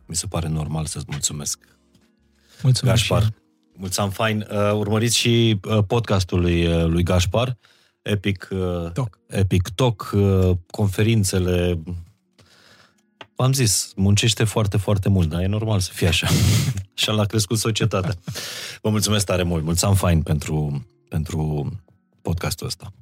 [0.06, 1.58] mi se pare normal să-ți mulțumesc.
[2.62, 3.32] Mulțumesc Gașpar.
[3.76, 4.46] Mulțumim fain.
[4.50, 7.56] Uh, urmăriți și uh, podcastul lui, uh, lui Gașpar.
[8.02, 9.18] Epic uh, Talk.
[9.26, 11.82] Epic Talk, uh, conferințele.
[13.36, 16.28] Am zis, muncește foarte, foarte mult, dar e normal să fie așa.
[16.96, 18.14] așa l-a crescut societatea.
[18.80, 19.64] Vă mulțumesc tare mult.
[19.64, 21.70] Mulțumim fain pentru, pentru
[22.22, 22.92] podcastul ăsta.